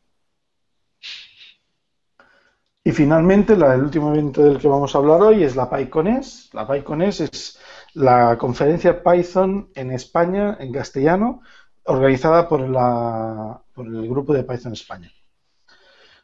Y 2.83 2.91
finalmente, 2.91 3.55
la- 3.55 3.75
el 3.75 3.83
último 3.83 4.11
evento 4.13 4.41
del 4.43 4.57
que 4.59 4.67
vamos 4.67 4.93
a 4.93 4.97
hablar 4.97 5.21
hoy 5.21 5.43
es 5.43 5.55
la 5.55 5.69
PyConES. 5.69 6.49
La 6.53 6.67
PyConES 6.67 7.21
es 7.21 7.59
la 7.93 8.37
conferencia 8.37 9.03
Python 9.03 9.69
en 9.75 9.91
España, 9.91 10.57
en 10.59 10.71
castellano, 10.73 11.41
organizada 11.85 12.47
por, 12.47 12.61
el 12.61 14.09
grupo 14.09 14.33
de 14.33 14.43
Python 14.43 14.73
España. 14.73 15.11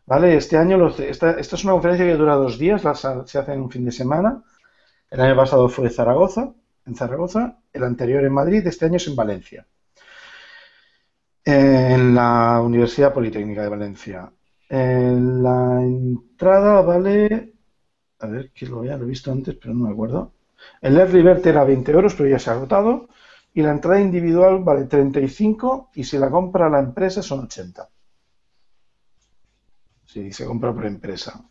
¿Vale? 0.07 0.35
Este 0.37 0.57
año, 0.57 0.77
los- 0.77 0.99
esta, 0.99 1.31
esta 1.31 1.55
es 1.55 1.63
una 1.63 1.73
conferencia 1.73 2.05
que 2.05 2.15
dura 2.15 2.35
dos 2.35 2.57
días, 2.57 2.81
se 2.81 3.37
hace 3.39 3.53
en 3.53 3.61
un 3.61 3.69
fin 3.69 3.85
de 3.85 3.91
semana. 3.91 4.41
El 5.11 5.21
año 5.21 5.35
pasado 5.35 5.69
fue 5.69 5.89
Zaragoza, 5.89 6.53
en 6.85 6.95
Zaragoza, 6.95 7.59
el 7.73 7.83
anterior 7.83 8.23
en 8.25 8.33
Madrid, 8.33 8.65
este 8.67 8.85
año 8.85 8.97
es 8.97 9.07
en 9.07 9.15
Valencia, 9.15 9.67
en 11.45 12.13
la 12.13 12.61
Universidad 12.61 13.11
Politécnica 13.13 13.63
de 13.63 13.69
Valencia. 13.69 14.31
Eh, 14.69 15.17
la 15.19 15.81
entrada 15.81 16.81
vale, 16.81 17.53
a 18.19 18.27
ver, 18.27 18.51
que 18.51 18.65
lo 18.65 18.79
había 18.79 18.97
visto 18.97 19.31
antes, 19.31 19.55
pero 19.55 19.74
no 19.74 19.86
me 19.86 19.93
acuerdo. 19.93 20.33
El 20.81 20.97
Early 20.97 21.21
Bird 21.21 21.47
era 21.47 21.63
20 21.63 21.91
euros, 21.91 22.15
pero 22.15 22.29
ya 22.29 22.39
se 22.39 22.50
ha 22.50 22.53
agotado. 22.53 23.07
Y 23.53 23.62
la 23.62 23.71
entrada 23.71 24.00
individual 24.00 24.63
vale 24.63 24.86
35 24.86 25.89
y 25.95 26.03
si 26.03 26.17
la 26.17 26.29
compra 26.29 26.69
la 26.69 26.79
empresa 26.79 27.24
son 27.24 27.41
80. 27.41 27.89
Si 30.05 30.31
se 30.31 30.45
compra 30.45 30.74
por 30.74 30.86
empresa. 30.86 31.43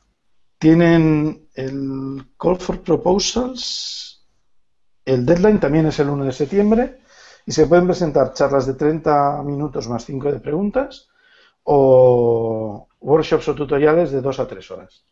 Tienen 0.58 1.48
el 1.54 2.32
Call 2.38 2.58
for 2.58 2.82
Proposals. 2.82 4.24
El 5.04 5.26
deadline 5.26 5.60
también 5.60 5.86
es 5.86 5.98
el 5.98 6.08
1 6.10 6.24
de 6.24 6.32
septiembre 6.32 7.00
y 7.44 7.52
se 7.52 7.66
pueden 7.66 7.86
presentar 7.86 8.32
charlas 8.32 8.66
de 8.66 8.74
30 8.74 9.42
minutos 9.44 9.88
más 9.88 10.04
5 10.04 10.32
de 10.32 10.40
preguntas 10.40 11.08
o 11.62 12.85
workshops 13.00 13.48
o 13.48 13.54
tutoriales 13.54 14.10
de 14.10 14.20
2 14.20 14.40
a 14.40 14.46
3 14.48 14.70
horas. 14.70 15.04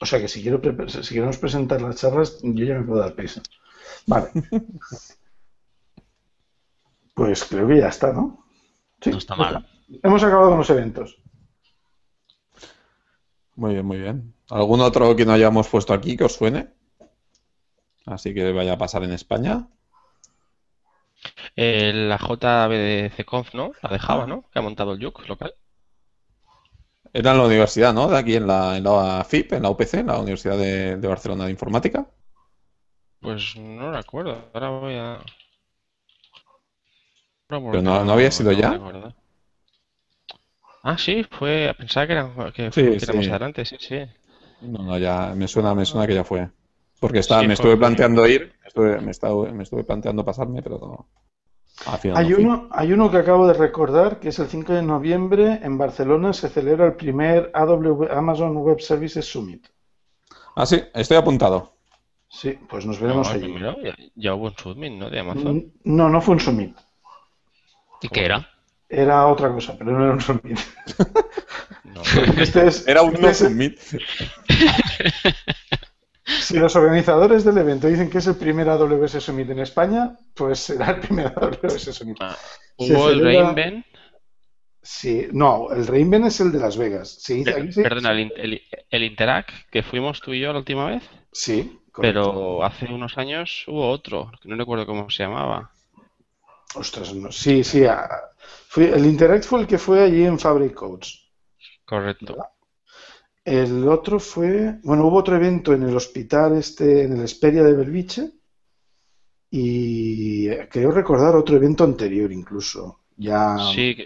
O 0.00 0.06
sea 0.06 0.18
que 0.20 0.28
si, 0.28 0.40
quiero 0.42 0.60
pre- 0.60 0.88
si 0.88 1.14
queremos 1.14 1.38
presentar 1.38 1.80
las 1.82 1.96
charlas, 1.96 2.38
yo 2.42 2.64
ya 2.64 2.74
me 2.78 2.84
puedo 2.84 3.00
dar 3.00 3.14
prisa. 3.14 3.42
Vale. 4.06 4.30
Pues 7.14 7.44
creo 7.44 7.68
que 7.68 7.78
ya 7.78 7.88
está, 7.88 8.12
¿no? 8.12 8.44
Sí, 9.02 9.10
No 9.10 9.18
está 9.18 9.36
pues 9.36 9.52
mal. 9.52 9.66
Hemos 10.02 10.22
acabado 10.22 10.50
con 10.50 10.58
los 10.58 10.70
eventos. 10.70 11.18
Muy 13.56 13.74
bien, 13.74 13.84
muy 13.84 13.98
bien. 13.98 14.34
¿Algún 14.48 14.80
otro 14.80 15.14
que 15.16 15.26
no 15.26 15.32
hayamos 15.32 15.68
puesto 15.68 15.92
aquí 15.92 16.16
que 16.16 16.24
os 16.24 16.34
suene? 16.34 16.70
Así 18.06 18.32
que 18.32 18.52
vaya 18.52 18.74
a 18.74 18.78
pasar 18.78 19.02
en 19.04 19.12
España. 19.12 19.68
Eh, 21.56 21.92
la 21.92 22.16
JBDCconf, 22.16 23.54
¿no? 23.54 23.72
La 23.82 23.90
de 23.90 23.98
Java, 23.98 24.26
¿no? 24.26 24.48
Que 24.50 24.58
ha 24.58 24.62
montado 24.62 24.92
el 24.92 25.00
Yuk 25.00 25.28
local. 25.28 25.52
Era 27.12 27.30
en 27.32 27.38
la 27.38 27.44
universidad, 27.46 27.94
¿no? 27.94 28.08
De 28.08 28.18
aquí 28.18 28.34
en 28.34 28.46
la, 28.48 28.76
en 28.76 28.82
la 28.84 29.24
FIP, 29.28 29.52
en 29.56 29.62
la 29.62 29.70
UPC, 29.70 29.98
en 30.00 30.06
la 30.08 30.18
Universidad 30.18 30.58
de, 30.58 30.96
de 30.96 31.08
Barcelona 31.08 31.44
de 31.44 31.50
Informática. 31.52 32.06
Pues 33.22 33.56
no 33.56 33.92
recuerdo. 33.92 34.50
Ahora 34.52 34.68
voy 34.68 34.94
a. 34.94 35.20
Pero 37.70 37.82
no- 37.82 38.04
¿no 38.04 38.12
había 38.12 38.30
sido 38.30 38.52
ya? 38.52 38.78
Ah, 40.82 40.98
sí, 40.98 41.24
fue. 41.24 41.72
Pensaba 41.78 42.06
que 42.06 42.12
era, 42.12 42.52
que 42.52 42.70
Sí, 42.70 42.82
que 42.98 43.04
era 43.04 43.14
más 43.14 43.24
sí. 43.24 43.30
adelante, 43.30 43.64
sí, 43.64 43.76
sí. 43.80 43.98
No, 44.74 44.82
no, 44.84 44.98
ya 44.98 45.34
me 45.34 45.48
suena, 45.48 45.74
me 45.74 45.84
suena 45.84 46.06
que 46.06 46.14
ya 46.14 46.24
fue. 46.24 46.48
Porque 47.00 47.18
estaba, 47.20 47.42
Sí, 47.42 47.46
me 47.46 47.54
fue- 47.54 47.54
estuve 47.54 47.76
planteando 47.78 48.26
ir, 48.26 48.54
estuve- 48.64 49.00
me, 49.00 49.10
estuve, 49.10 49.52
me 49.52 49.62
estuve 49.64 49.84
planteando 49.84 50.24
pasarme, 50.24 50.62
pero 50.62 50.78
no. 50.78 51.08
Hay 52.14 52.34
uno, 52.34 52.68
hay 52.72 52.92
uno 52.92 53.10
que 53.10 53.16
acabo 53.16 53.46
de 53.46 53.54
recordar, 53.54 54.20
que 54.20 54.28
es 54.28 54.38
el 54.38 54.48
5 54.48 54.74
de 54.74 54.82
noviembre 54.82 55.60
en 55.62 55.78
Barcelona 55.78 56.32
se 56.34 56.48
celebra 56.50 56.86
el 56.86 56.94
primer 56.94 57.50
AW 57.54 58.06
Amazon 58.12 58.56
Web 58.58 58.80
Services 58.80 59.24
Summit. 59.24 59.66
Ah, 60.56 60.66
sí, 60.66 60.82
estoy 60.94 61.16
apuntado. 61.16 61.74
Sí, 62.28 62.58
pues 62.68 62.84
nos 62.86 63.00
veremos 63.00 63.26
No, 63.28 63.34
allí. 63.34 63.42
primero, 63.44 63.76
ya, 63.82 63.94
ya 64.14 64.34
hubo 64.34 64.46
un 64.46 64.56
submit, 64.56 64.92
¿no? 64.92 65.08
De 65.10 65.20
Amazon. 65.20 65.72
No, 65.84 66.08
no 66.10 66.20
fue 66.20 66.34
un 66.34 66.40
summit. 66.40 66.76
¿Y 68.02 68.08
qué 68.08 68.24
era? 68.26 68.48
Era 68.88 69.26
otra 69.26 69.50
cosa, 69.52 69.74
pero 69.78 69.92
no 69.92 70.04
era 70.04 70.12
un 70.14 70.20
summit. 70.20 70.58
No. 71.84 72.02
Este 72.40 72.68
es, 72.68 72.86
Era 72.86 73.02
un 73.02 73.10
este 73.14 73.22
no 73.22 73.28
es- 73.30 73.38
submit. 73.38 73.80
si 76.42 76.58
los 76.58 76.76
organizadores 76.76 77.44
del 77.44 77.58
evento 77.58 77.88
dicen 77.88 78.10
que 78.10 78.18
es 78.18 78.26
el 78.26 78.36
primer 78.36 78.68
AWS 78.68 79.22
Summit 79.22 79.50
en 79.50 79.60
España, 79.60 80.16
pues 80.34 80.60
será 80.60 80.90
el 80.90 81.00
primer 81.00 81.26
AWS 81.36 81.94
Summit. 81.94 82.16
Ah, 82.20 82.36
Hubo 82.76 83.10
el 83.10 83.20
Reinvent. 83.20 83.86
Sí, 84.82 85.28
no, 85.32 85.70
el 85.70 85.86
Reinvent 85.86 86.26
es 86.26 86.40
el 86.40 86.52
de 86.52 86.58
Las 86.58 86.76
Vegas. 86.76 87.18
Sí, 87.20 87.44
sí. 87.44 87.82
Perdona, 87.82 88.12
el, 88.12 88.32
el, 88.36 88.62
el 88.88 89.02
Interact, 89.02 89.50
que 89.70 89.82
fuimos 89.82 90.20
tú 90.20 90.32
y 90.32 90.40
yo 90.40 90.52
la 90.52 90.60
última 90.60 90.86
vez. 90.86 91.02
Sí, 91.32 91.78
correcto. 91.92 92.00
Pero 92.00 92.64
hace 92.64 92.86
unos 92.86 93.18
años 93.18 93.64
hubo 93.66 93.90
otro, 93.90 94.32
que 94.42 94.48
no 94.48 94.56
recuerdo 94.56 94.86
cómo 94.86 95.10
se 95.10 95.24
llamaba. 95.24 95.70
Ostras, 96.74 97.14
no. 97.14 97.30
Sí, 97.30 97.62
sí. 97.64 97.84
el 98.76 99.04
Interact 99.04 99.44
fue 99.44 99.60
el 99.60 99.66
que 99.66 99.78
fue 99.78 100.02
allí 100.02 100.24
en 100.24 100.38
Fabric 100.38 100.72
Codes. 100.74 101.28
Correcto. 101.84 102.36
El 103.44 103.88
otro 103.88 104.20
fue, 104.20 104.78
bueno, 104.82 105.06
hubo 105.06 105.16
otro 105.18 105.36
evento 105.36 105.72
en 105.72 105.82
el 105.82 105.96
hospital 105.96 106.56
este, 106.56 107.04
en 107.04 107.14
el 107.14 107.22
Esperia 107.24 107.62
de 107.62 107.72
Belviche, 107.74 108.30
y 109.50 110.48
creo 110.70 110.90
recordar 110.92 111.34
otro 111.34 111.56
evento 111.56 111.84
anterior 111.84 112.30
incluso. 112.32 113.00
Ya, 113.16 113.56
Sí, 113.74 113.96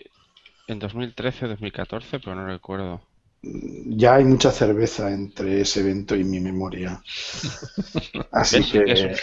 en 0.67 0.79
2013 0.79 1.45
o 1.45 1.49
2014, 1.49 2.21
pero 2.21 2.35
no 2.35 2.47
recuerdo. 2.47 3.03
ya 3.43 4.15
hay 4.15 4.25
mucha 4.25 4.51
cerveza 4.51 5.11
entre 5.13 5.61
ese 5.61 5.81
evento 5.81 6.17
y 6.17 6.25
mi 6.25 6.41
memoria. 6.41 7.03
Así 8.33 8.65
que 8.71 8.85
que, 8.85 8.93
es 8.93 9.21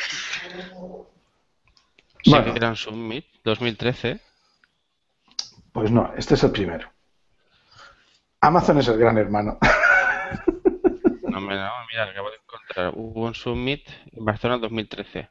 Sí, 2.24 2.30
Bueno. 2.30 2.54
un 2.70 2.76
Summit 2.76 3.26
2013. 3.44 4.20
pues 5.72 5.90
no, 5.90 6.14
este 6.16 6.36
es 6.36 6.44
el 6.44 6.52
primero. 6.52 6.88
Amazon 8.42 8.78
es 8.80 8.88
el 8.88 8.98
gran 8.98 9.18
hermano. 9.18 9.58
No, 11.56 11.62
me, 11.64 11.68
no, 11.68 11.72
mira, 11.92 12.04
acabo 12.06 12.30
de 12.30 12.38
encontrar. 12.38 12.92
Hubo 12.96 13.26
un 13.26 13.36
Summit 13.36 13.88
en 14.12 14.26
Barcelona 14.26 14.60
2013. 14.60 15.30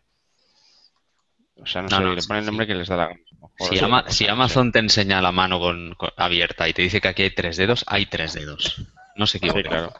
O 1.56 1.66
sea, 1.66 1.82
no, 1.82 1.88
No, 1.88 1.96
sé, 1.98 2.02
no, 2.04 2.14
le 2.14 2.20
sí, 2.22 2.28
ponen 2.28 2.40
el 2.42 2.46
nombre 2.46 2.66
que 2.66 2.74
les 2.74 2.88
da 2.88 2.96
la 2.96 3.06
gana. 3.08 3.20
Si, 3.58 3.78
Ama- 3.78 4.04
si 4.10 4.26
Amazon 4.28 4.72
te 4.72 4.78
enseña 4.78 5.20
la 5.20 5.32
mano 5.32 5.58
con, 5.60 5.94
con- 5.94 6.10
abierta 6.16 6.68
y 6.68 6.72
te 6.72 6.82
dice 6.82 7.00
que 7.00 7.08
aquí 7.08 7.22
hay 7.22 7.34
tres 7.34 7.56
dedos, 7.58 7.84
hay 7.86 8.06
tres 8.06 8.32
dedos. 8.34 8.82
No 9.16 9.26
se 9.26 9.38
Sí, 9.38 9.46
equivoca. 9.46 9.68
claro. 9.68 9.92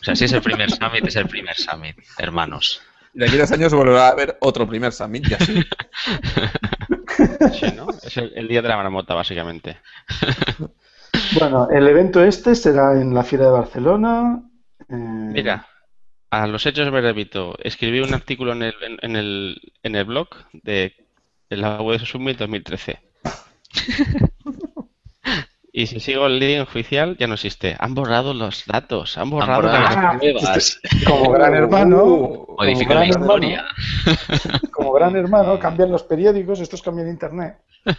O 0.00 0.04
sea, 0.04 0.16
si 0.16 0.24
es 0.24 0.32
el 0.32 0.42
primer 0.42 0.70
summit, 0.70 1.06
es 1.06 1.16
el 1.16 1.26
primer 1.28 1.54
summit, 1.56 1.96
hermanos. 2.18 2.80
De 3.14 3.26
aquí 3.26 3.36
a 3.36 3.40
dos 3.40 3.52
años 3.52 3.72
volverá 3.72 4.08
a 4.08 4.10
haber 4.10 4.36
otro 4.40 4.66
primer 4.66 4.92
summit, 4.92 5.26
ya 5.28 5.38
sí. 5.38 5.62
Sí, 7.52 7.66
¿no? 7.74 7.88
Es 8.02 8.16
el, 8.16 8.32
el 8.36 8.46
día 8.48 8.62
de 8.62 8.68
la 8.68 8.76
marmota, 8.76 9.14
básicamente. 9.14 9.78
Bueno, 11.38 11.68
el 11.70 11.86
evento 11.88 12.22
este 12.22 12.54
será 12.54 12.92
en 13.00 13.12
la 13.14 13.24
Fiera 13.24 13.46
de 13.46 13.50
Barcelona. 13.50 14.42
Eh, 14.90 14.94
Mira, 14.96 15.66
a 16.30 16.46
los 16.46 16.64
hechos 16.66 16.90
me 16.92 17.00
repito. 17.00 17.56
Escribí 17.62 18.00
un 18.00 18.14
artículo 18.14 18.52
en 18.52 18.62
el, 18.64 18.74
en, 18.82 18.98
en 19.02 19.16
el, 19.16 19.72
en 19.82 19.94
el 19.96 20.04
blog 20.04 20.28
de 20.52 20.94
la 21.50 21.80
web 21.80 22.00
Summit 22.04 22.38
2013. 22.38 22.98
Y 25.70 25.86
si 25.86 26.00
sigo 26.00 26.26
el 26.26 26.38
link 26.40 26.62
oficial, 26.62 27.16
ya 27.18 27.26
no 27.28 27.34
existe. 27.34 27.76
Han 27.78 27.94
borrado 27.94 28.34
los 28.34 28.64
datos, 28.66 29.16
han 29.18 29.30
borrado 29.30 29.62
borrado 29.62 29.84
las- 29.84 30.18
pruebas. 30.18 30.80
como 31.06 31.30
gran 31.32 31.54
hermano, 31.54 32.04
Uh, 32.04 32.56
la 32.64 32.72
gran 32.84 33.02
hermano, 33.04 33.08
historia. 33.20 33.64
como 34.72 34.92
gran 34.92 35.14
hermano, 35.14 35.58
cambian 35.60 35.92
los 35.92 36.02
periódicos, 36.02 36.58
estos 36.60 36.82
cambian 36.82 37.08
internet. 37.08 37.58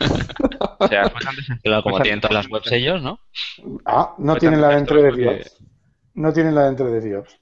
O 0.82 0.88
sea, 0.88 1.10
fue 1.10 1.22
antes- 1.26 1.48
Claro, 1.64 1.84
como 1.84 1.98
fue 1.98 2.04
tienen 2.04 2.22
todas 2.22 2.36
las 2.36 2.52
webs 2.52 2.72
ellos, 2.72 3.02
¿no? 3.02 3.20
Ah, 3.86 4.14
no 4.18 4.34
fue 4.34 4.40
tienen 4.42 4.62
la 4.62 4.70
dentro 4.70 4.98
de 5.02 5.04
desastroso 5.04 5.30
que- 5.30 5.36
Diops. 5.44 5.69
No 6.16 6.34
tienen 6.34 6.56
la 6.56 6.66
dentro 6.66 6.92
de 6.92 7.02
Diops. 7.02 7.40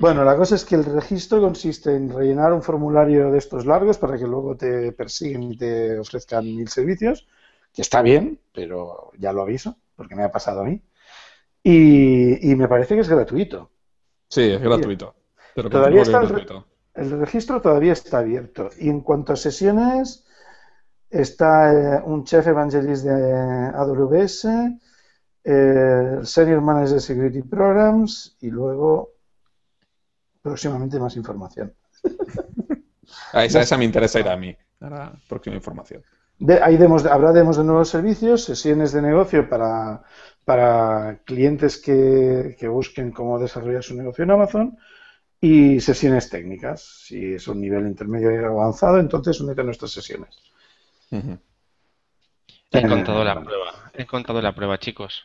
Bueno, 0.00 0.24
la 0.24 0.36
cosa 0.36 0.54
es 0.54 0.64
que 0.64 0.76
el 0.76 0.84
registro 0.84 1.40
consiste 1.40 1.94
en 1.96 2.10
rellenar 2.10 2.52
un 2.52 2.62
formulario 2.62 3.30
de 3.30 3.38
estos 3.38 3.66
largos 3.66 3.98
para 3.98 4.16
que 4.18 4.26
luego 4.26 4.56
te 4.56 4.92
persiguen 4.92 5.42
y 5.44 5.56
te 5.56 5.98
ofrezcan 5.98 6.44
mil 6.44 6.68
servicios, 6.68 7.26
que 7.72 7.82
está 7.82 8.02
bien, 8.02 8.40
pero 8.52 9.10
ya 9.18 9.32
lo 9.32 9.42
aviso, 9.42 9.76
porque 9.96 10.14
me 10.14 10.22
ha 10.24 10.30
pasado 10.32 10.60
a 10.60 10.64
mí. 10.64 10.80
Y, 11.62 12.50
y 12.52 12.56
me 12.56 12.68
parece 12.68 12.94
que 12.94 13.00
es 13.02 13.08
gratuito. 13.08 13.70
Sí, 14.28 14.42
es 14.42 14.60
gratuito. 14.60 15.14
Pero 15.54 15.70
Todavía 15.70 16.02
está 16.02 16.18
es 16.18 16.24
el- 16.24 16.28
gratuito. 16.30 16.66
El 16.94 17.10
registro 17.20 17.60
todavía 17.60 17.92
está 17.92 18.18
abierto. 18.18 18.70
Y 18.78 18.88
en 18.88 19.00
cuanto 19.00 19.32
a 19.32 19.36
sesiones, 19.36 20.24
está 21.10 21.72
eh, 21.98 22.02
un 22.06 22.24
chef 22.24 22.46
evangelist 22.48 23.04
de 23.04 23.12
AWS, 23.74 24.46
eh, 25.44 26.16
el 26.18 26.26
Senior 26.26 26.60
Manager 26.60 27.00
Security 27.00 27.42
Programs 27.42 28.36
y 28.40 28.50
luego 28.50 29.12
próximamente 30.42 30.98
más 30.98 31.16
información. 31.16 31.74
A 33.32 33.44
esa, 33.44 33.60
esa 33.60 33.76
me 33.76 33.84
interesa 33.84 34.20
ir 34.20 34.28
a 34.28 34.36
mí. 34.36 34.56
Ahora, 34.80 35.12
próxima 35.28 35.56
información. 35.56 36.02
De, 36.38 36.60
hay 36.62 36.76
demos, 36.76 37.04
habrá 37.06 37.32
demos 37.32 37.56
de 37.56 37.64
nuevos 37.64 37.88
servicios, 37.88 38.44
sesiones 38.44 38.92
de 38.92 39.02
negocio 39.02 39.48
para, 39.48 40.02
para 40.44 41.20
clientes 41.24 41.78
que, 41.78 42.56
que 42.58 42.68
busquen 42.68 43.12
cómo 43.12 43.38
desarrollar 43.38 43.82
su 43.82 43.94
negocio 43.94 44.24
en 44.24 44.30
Amazon 44.30 44.78
y 45.40 45.80
sesiones 45.80 46.28
técnicas. 46.30 46.82
Si 47.06 47.34
es 47.34 47.46
un 47.48 47.60
nivel 47.60 47.86
intermedio 47.86 48.32
y 48.32 48.44
avanzado, 48.44 48.98
entonces 48.98 49.40
únete 49.40 49.60
a 49.60 49.64
nuestras 49.64 49.92
sesiones. 49.92 50.36
He 51.10 52.78
encontrado 52.78 53.22
la 53.24 53.40
prueba. 53.40 53.90
He 53.92 54.02
encontrado 54.02 54.42
la 54.42 54.54
prueba, 54.54 54.78
chicos. 54.78 55.24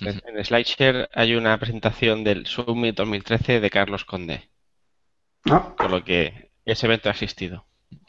En 0.00 0.44
SlideShare 0.44 1.08
hay 1.12 1.34
una 1.34 1.58
presentación 1.58 2.24
del 2.24 2.46
Summit 2.46 2.96
2013 2.96 3.60
de 3.60 3.70
Carlos 3.70 4.04
Conde, 4.04 4.48
Ah, 5.50 5.74
con 5.76 5.90
lo 5.90 6.04
que 6.04 6.50
ese 6.64 6.86
evento 6.86 7.08
ha 7.08 7.12
existido. 7.12 7.64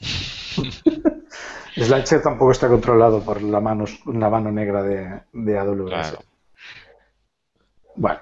SlideShare 1.76 2.22
tampoco 2.22 2.52
está 2.52 2.68
controlado 2.68 3.24
por 3.24 3.42
la 3.42 3.60
mano, 3.60 3.86
la 4.06 4.30
mano 4.30 4.52
negra 4.52 4.84
de, 4.84 5.22
de 5.32 5.58
AWS. 5.58 5.90
Claro. 5.90 6.20
Bueno, 7.96 8.20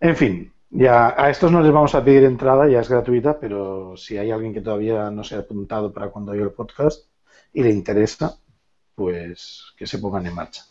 en 0.00 0.16
fin, 0.16 0.52
ya 0.70 1.14
a 1.16 1.30
estos 1.30 1.50
no 1.50 1.62
les 1.62 1.72
vamos 1.72 1.94
a 1.94 2.04
pedir 2.04 2.24
entrada, 2.24 2.68
ya 2.68 2.80
es 2.80 2.88
gratuita, 2.88 3.38
pero 3.38 3.96
si 3.96 4.18
hay 4.18 4.30
alguien 4.30 4.52
que 4.52 4.60
todavía 4.60 5.10
no 5.10 5.24
se 5.24 5.36
ha 5.36 5.40
apuntado 5.40 5.92
para 5.92 6.08
cuando 6.08 6.32
oye 6.32 6.42
el 6.42 6.52
podcast 6.52 7.08
y 7.52 7.62
le 7.62 7.70
interesa, 7.70 8.38
pues 8.94 9.72
que 9.76 9.86
se 9.86 9.98
pongan 9.98 10.26
en 10.26 10.34
marcha. 10.34 10.64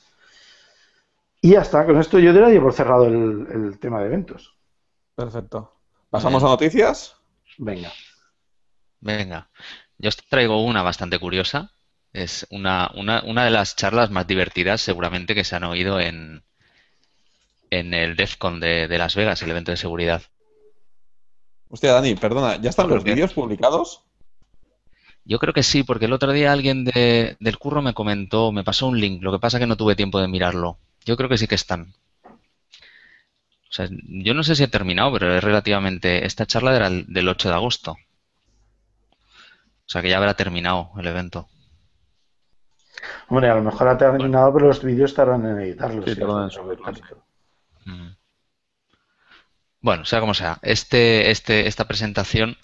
Y 1.45 1.51
ya 1.51 1.61
está, 1.61 1.85
con 1.85 1.99
esto 1.99 2.17
yo 2.17 2.33
daría 2.33 2.59
por 2.59 2.73
cerrado 2.73 3.05
el, 3.05 3.45
el 3.53 3.77
tema 3.77 3.99
de 3.99 4.07
eventos. 4.07 4.55
Perfecto. 5.13 5.75
¿Pasamos 6.09 6.41
a 6.43 6.47
noticias? 6.47 7.17
Venga. 7.59 7.91
Venga, 8.99 9.47
yo 9.99 10.09
os 10.09 10.17
traigo 10.17 10.65
una 10.65 10.81
bastante 10.81 11.19
curiosa. 11.19 11.69
Es 12.13 12.47
una, 12.49 12.89
una, 12.95 13.21
una 13.27 13.45
de 13.45 13.51
las 13.51 13.75
charlas 13.75 14.09
más 14.09 14.25
divertidas 14.25 14.81
seguramente 14.81 15.35
que 15.35 15.43
se 15.43 15.55
han 15.55 15.65
oído 15.65 15.99
en, 15.99 16.43
en 17.69 17.93
el 17.93 18.15
DEFCON 18.15 18.59
de, 18.59 18.87
de 18.87 18.97
Las 18.97 19.13
Vegas, 19.15 19.43
el 19.43 19.51
evento 19.51 19.69
de 19.69 19.77
seguridad. 19.77 20.23
Hostia, 21.69 21.91
Dani, 21.93 22.15
perdona, 22.15 22.55
¿ya 22.59 22.71
están 22.71 22.89
los 22.89 23.03
vídeos 23.03 23.33
publicados? 23.33 24.01
Yo 25.25 25.37
creo 25.37 25.53
que 25.53 25.61
sí, 25.61 25.83
porque 25.83 26.05
el 26.05 26.13
otro 26.13 26.31
día 26.31 26.51
alguien 26.51 26.85
de- 26.85 27.37
del 27.39 27.59
curro 27.59 27.83
me 27.83 27.93
comentó, 27.93 28.51
me 28.51 28.63
pasó 28.63 28.87
un 28.87 28.99
link, 28.99 29.21
lo 29.21 29.31
que 29.31 29.39
pasa 29.39 29.59
que 29.59 29.67
no 29.67 29.77
tuve 29.77 29.95
tiempo 29.95 30.19
de 30.19 30.27
mirarlo. 30.27 30.79
Yo 31.05 31.15
creo 31.17 31.29
que 31.29 31.37
sí 31.37 31.47
que 31.47 31.55
están. 31.55 31.93
O 33.69 33.73
sea, 33.75 33.87
yo 33.89 34.33
no 34.33 34.43
sé 34.43 34.55
si 34.55 34.63
he 34.63 34.67
terminado, 34.67 35.11
pero 35.13 35.35
es 35.35 35.43
relativamente... 35.43 36.25
Esta 36.25 36.45
charla 36.45 36.75
era 36.75 36.87
el- 36.87 37.05
del 37.07 37.27
8 37.27 37.49
de 37.49 37.55
agosto. 37.55 37.91
O 37.91 39.89
sea 39.89 40.01
que 40.01 40.09
ya 40.09 40.17
habrá 40.17 40.33
terminado 40.35 40.91
el 40.97 41.07
evento. 41.07 41.47
Hombre, 43.27 43.49
a 43.49 43.55
lo 43.55 43.63
mejor 43.63 43.87
ha 43.87 43.97
terminado, 43.97 44.53
pero 44.53 44.67
los 44.67 44.83
vídeos 44.83 45.13
tardan 45.13 45.45
en 45.45 45.59
editarlos. 45.59 46.05
Sí, 46.05 46.15
tardan 46.15 46.43
en 46.45 46.49
subirlos. 46.51 47.01
Mm. 47.85 48.09
Bueno, 49.81 50.05
sea 50.05 50.19
como 50.19 50.33
sea, 50.33 50.57
este, 50.63 51.29
este, 51.29 51.67
esta 51.67 51.85
presentación 51.87 52.57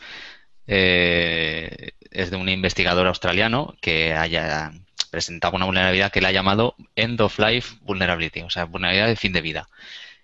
eh, 0.66 1.92
es 2.10 2.32
de 2.32 2.38
un 2.38 2.50
investigador 2.50 3.06
australiano 3.06 3.76
que 3.82 4.14
haya 4.16 4.72
presentado 5.12 5.56
una 5.56 5.66
vulnerabilidad 5.66 6.12
que 6.12 6.20
él 6.20 6.26
ha 6.26 6.32
llamado 6.32 6.74
End 6.96 7.22
of 7.22 7.38
Life 7.38 7.76
Vulnerability, 7.82 8.42
o 8.42 8.50
sea, 8.50 8.66
vulnerabilidad 8.66 9.08
de 9.08 9.16
fin 9.16 9.34
de 9.34 9.42
vida. 9.42 9.68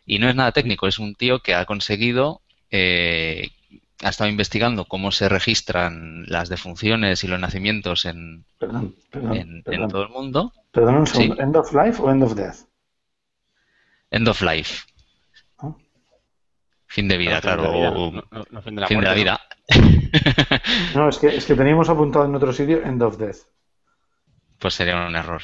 Y 0.05 0.17
no 0.19 0.27
es 0.29 0.35
nada 0.35 0.51
técnico, 0.53 0.87
es 0.87 0.97
un 0.97 1.13
tío 1.13 1.39
que 1.41 1.53
ha 1.53 1.65
conseguido, 1.65 2.41
eh, 2.71 3.49
ha 4.03 4.09
estado 4.09 4.29
investigando 4.29 4.85
cómo 4.85 5.11
se 5.11 5.27
registran 5.29 6.23
las 6.27 6.49
defunciones 6.49 7.23
y 7.23 7.27
los 7.27 7.39
nacimientos 7.39 8.05
en, 8.05 8.45
Perdón, 8.57 8.95
perdón, 9.11 9.63
en- 9.65 9.87
todo 9.89 10.03
el 10.03 10.09
mundo. 10.09 10.53
Perdón 10.71 10.95
un 10.97 11.07
Sí. 11.07 11.31
¿End 11.37 11.55
of 11.55 11.73
life 11.73 12.01
o 12.01 12.09
end 12.11 12.23
of 12.23 12.35
death? 12.35 12.55
End 14.09 14.27
of 14.29 14.41
Life. 14.41 14.85
Ah. 15.57 15.73
Fin 16.85 17.07
de 17.09 17.17
vida, 17.17 17.41
Fin 17.41 17.49
de 17.51 17.55
claro. 17.57 17.73
vida, 17.73 17.89
o- 17.91 18.11
no- 18.51 18.61
fin 18.61 18.75
de 18.75 18.81
la 18.81 18.87
fin 18.87 18.99
de 19.01 19.05
la 19.05 19.13
muerte, 19.13 19.15
vida. 19.15 19.41
No, 20.95 21.09
es 21.09 21.17
que, 21.17 21.35
es 21.35 21.45
que 21.45 21.55
teníamos 21.55 21.89
apuntado 21.89 22.25
en 22.25 22.33
otro 22.35 22.53
sitio 22.53 22.81
end 22.83 23.01
of 23.03 23.17
death. 23.17 23.37
Pues 24.59 24.73
sería 24.73 25.05
un 25.05 25.15
error. 25.15 25.41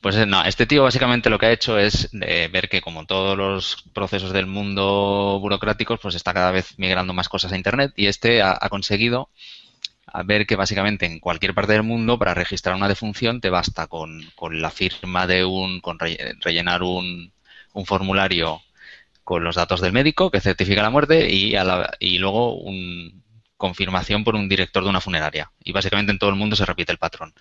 Pues 0.00 0.16
eh, 0.16 0.26
no, 0.26 0.44
este 0.44 0.66
tío 0.66 0.82
básicamente 0.82 1.30
lo 1.30 1.38
que 1.38 1.46
ha 1.46 1.52
hecho 1.52 1.78
es 1.78 2.08
eh, 2.22 2.48
ver 2.52 2.68
que 2.68 2.80
como 2.80 3.06
todos 3.06 3.36
los 3.36 3.84
procesos 3.94 4.32
del 4.32 4.46
mundo 4.46 5.38
burocráticos, 5.40 6.00
pues 6.00 6.14
está 6.16 6.34
cada 6.34 6.50
vez 6.50 6.76
migrando 6.78 7.12
más 7.12 7.28
cosas 7.28 7.52
a 7.52 7.56
Internet 7.56 7.92
y 7.96 8.06
este 8.06 8.42
ha, 8.42 8.56
conseguido 8.68 9.30
ver 10.24 10.46
que 10.46 10.56
básicamente 10.56 11.06
en 11.06 11.20
cualquier 11.20 11.54
parte 11.54 11.72
del 11.74 11.82
mundo 11.84 12.18
para 12.18 12.34
registrar 12.34 12.76
una 12.76 12.88
defunción 12.88 13.40
te 13.40 13.50
basta 13.50 13.86
con, 13.88 14.22
con 14.36 14.60
la 14.62 14.70
firma 14.70 15.26
de 15.26 15.44
un, 15.44 15.80
con 15.80 15.98
re- 15.98 16.34
rellenar 16.40 16.82
un, 16.82 17.32
un 17.74 17.86
formulario 17.86 18.62
con 19.24 19.44
los 19.44 19.56
datos 19.56 19.80
del 19.80 19.92
médico 19.92 20.30
que 20.30 20.40
certifica 20.40 20.82
la 20.82 20.90
muerte 20.90 21.30
y, 21.32 21.56
a 21.56 21.64
la- 21.64 21.92
y 22.00 22.18
luego 22.18 22.54
un 22.56 23.22
confirmación 23.56 24.24
por 24.24 24.36
un 24.36 24.48
director 24.48 24.84
de 24.84 24.90
una 24.90 25.00
funeraria. 25.00 25.50
Y 25.64 25.72
básicamente 25.72 26.12
en 26.12 26.18
todo 26.18 26.30
el 26.30 26.36
mundo 26.36 26.56
se 26.56 26.66
repite 26.66 26.92
el 26.92 26.98
patrón. 26.98 27.34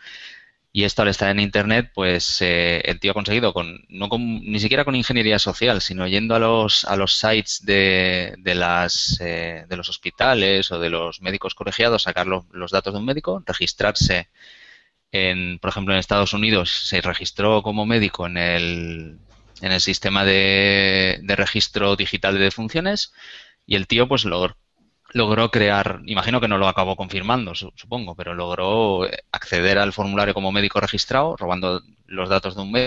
Y 0.72 0.84
esto 0.84 1.02
al 1.02 1.08
estar 1.08 1.30
en 1.32 1.40
internet, 1.40 1.92
pues 1.96 2.40
eh, 2.42 2.82
el 2.86 3.00
tío 3.00 3.12
ha 3.12 3.14
conseguido 3.16 3.52
con, 3.54 3.80
no 3.90 4.10
con, 4.10 4.42
ni 4.42 4.60
siquiera 4.60 4.86
con 4.86 4.96
ingeniería 4.96 5.40
social, 5.40 5.82
sino 5.82 6.08
yendo 6.08 6.36
a 6.36 6.40
los, 6.40 6.86
a 6.86 6.96
los 6.96 7.14
sites 7.18 7.66
de, 7.66 8.36
de 8.38 8.56
las, 8.56 9.18
eh, 9.22 9.66
de 9.68 9.78
los 9.78 9.90
hospitales 9.90 10.72
o 10.72 10.80
de 10.80 10.90
los 10.92 11.22
médicos 11.22 11.56
colegiados, 11.56 12.04
sacar 12.04 12.28
lo- 12.28 12.46
los 12.52 12.72
datos 12.72 12.94
de 12.94 13.00
un 13.00 13.06
médico, 13.06 13.42
registrarse 13.46 14.30
en, 15.12 15.60
por 15.60 15.70
ejemplo, 15.70 15.94
en 15.94 16.00
Estados 16.00 16.34
Unidos 16.34 16.72
se 16.88 17.02
registró 17.02 17.62
como 17.64 17.86
médico 17.86 18.28
en 18.28 18.38
el, 18.38 19.20
en 19.62 19.72
el 19.72 19.82
sistema 19.82 20.26
de, 20.26 21.20
de 21.24 21.36
registro 21.36 21.96
digital 21.96 22.36
de 22.36 22.42
defunciones 22.46 23.14
y 23.66 23.76
el 23.76 23.88
tío 23.88 24.08
pues 24.08 24.26
logró, 24.26 24.58
logró 25.13 25.50
crear, 25.52 26.02
imagino 26.06 26.39
que 26.41 26.48
no 26.48 26.58
lo 26.58 26.67
acabó 26.67 26.96
confirmando, 26.96 27.56
su- 27.56 27.72
supongo, 27.76 28.15
pero 28.15 28.34
logró 28.34 29.06
eh, 29.08 29.24
acceder 29.32 29.78
al 29.80 29.93
formulario 29.93 30.34
como 30.34 30.52
médico 30.52 30.80
registrado, 30.80 31.36
robando 31.38 31.82
los 32.06 32.30
datos 32.30 32.56
de 32.56 32.62
un 32.62 32.72
ma- 32.72 32.80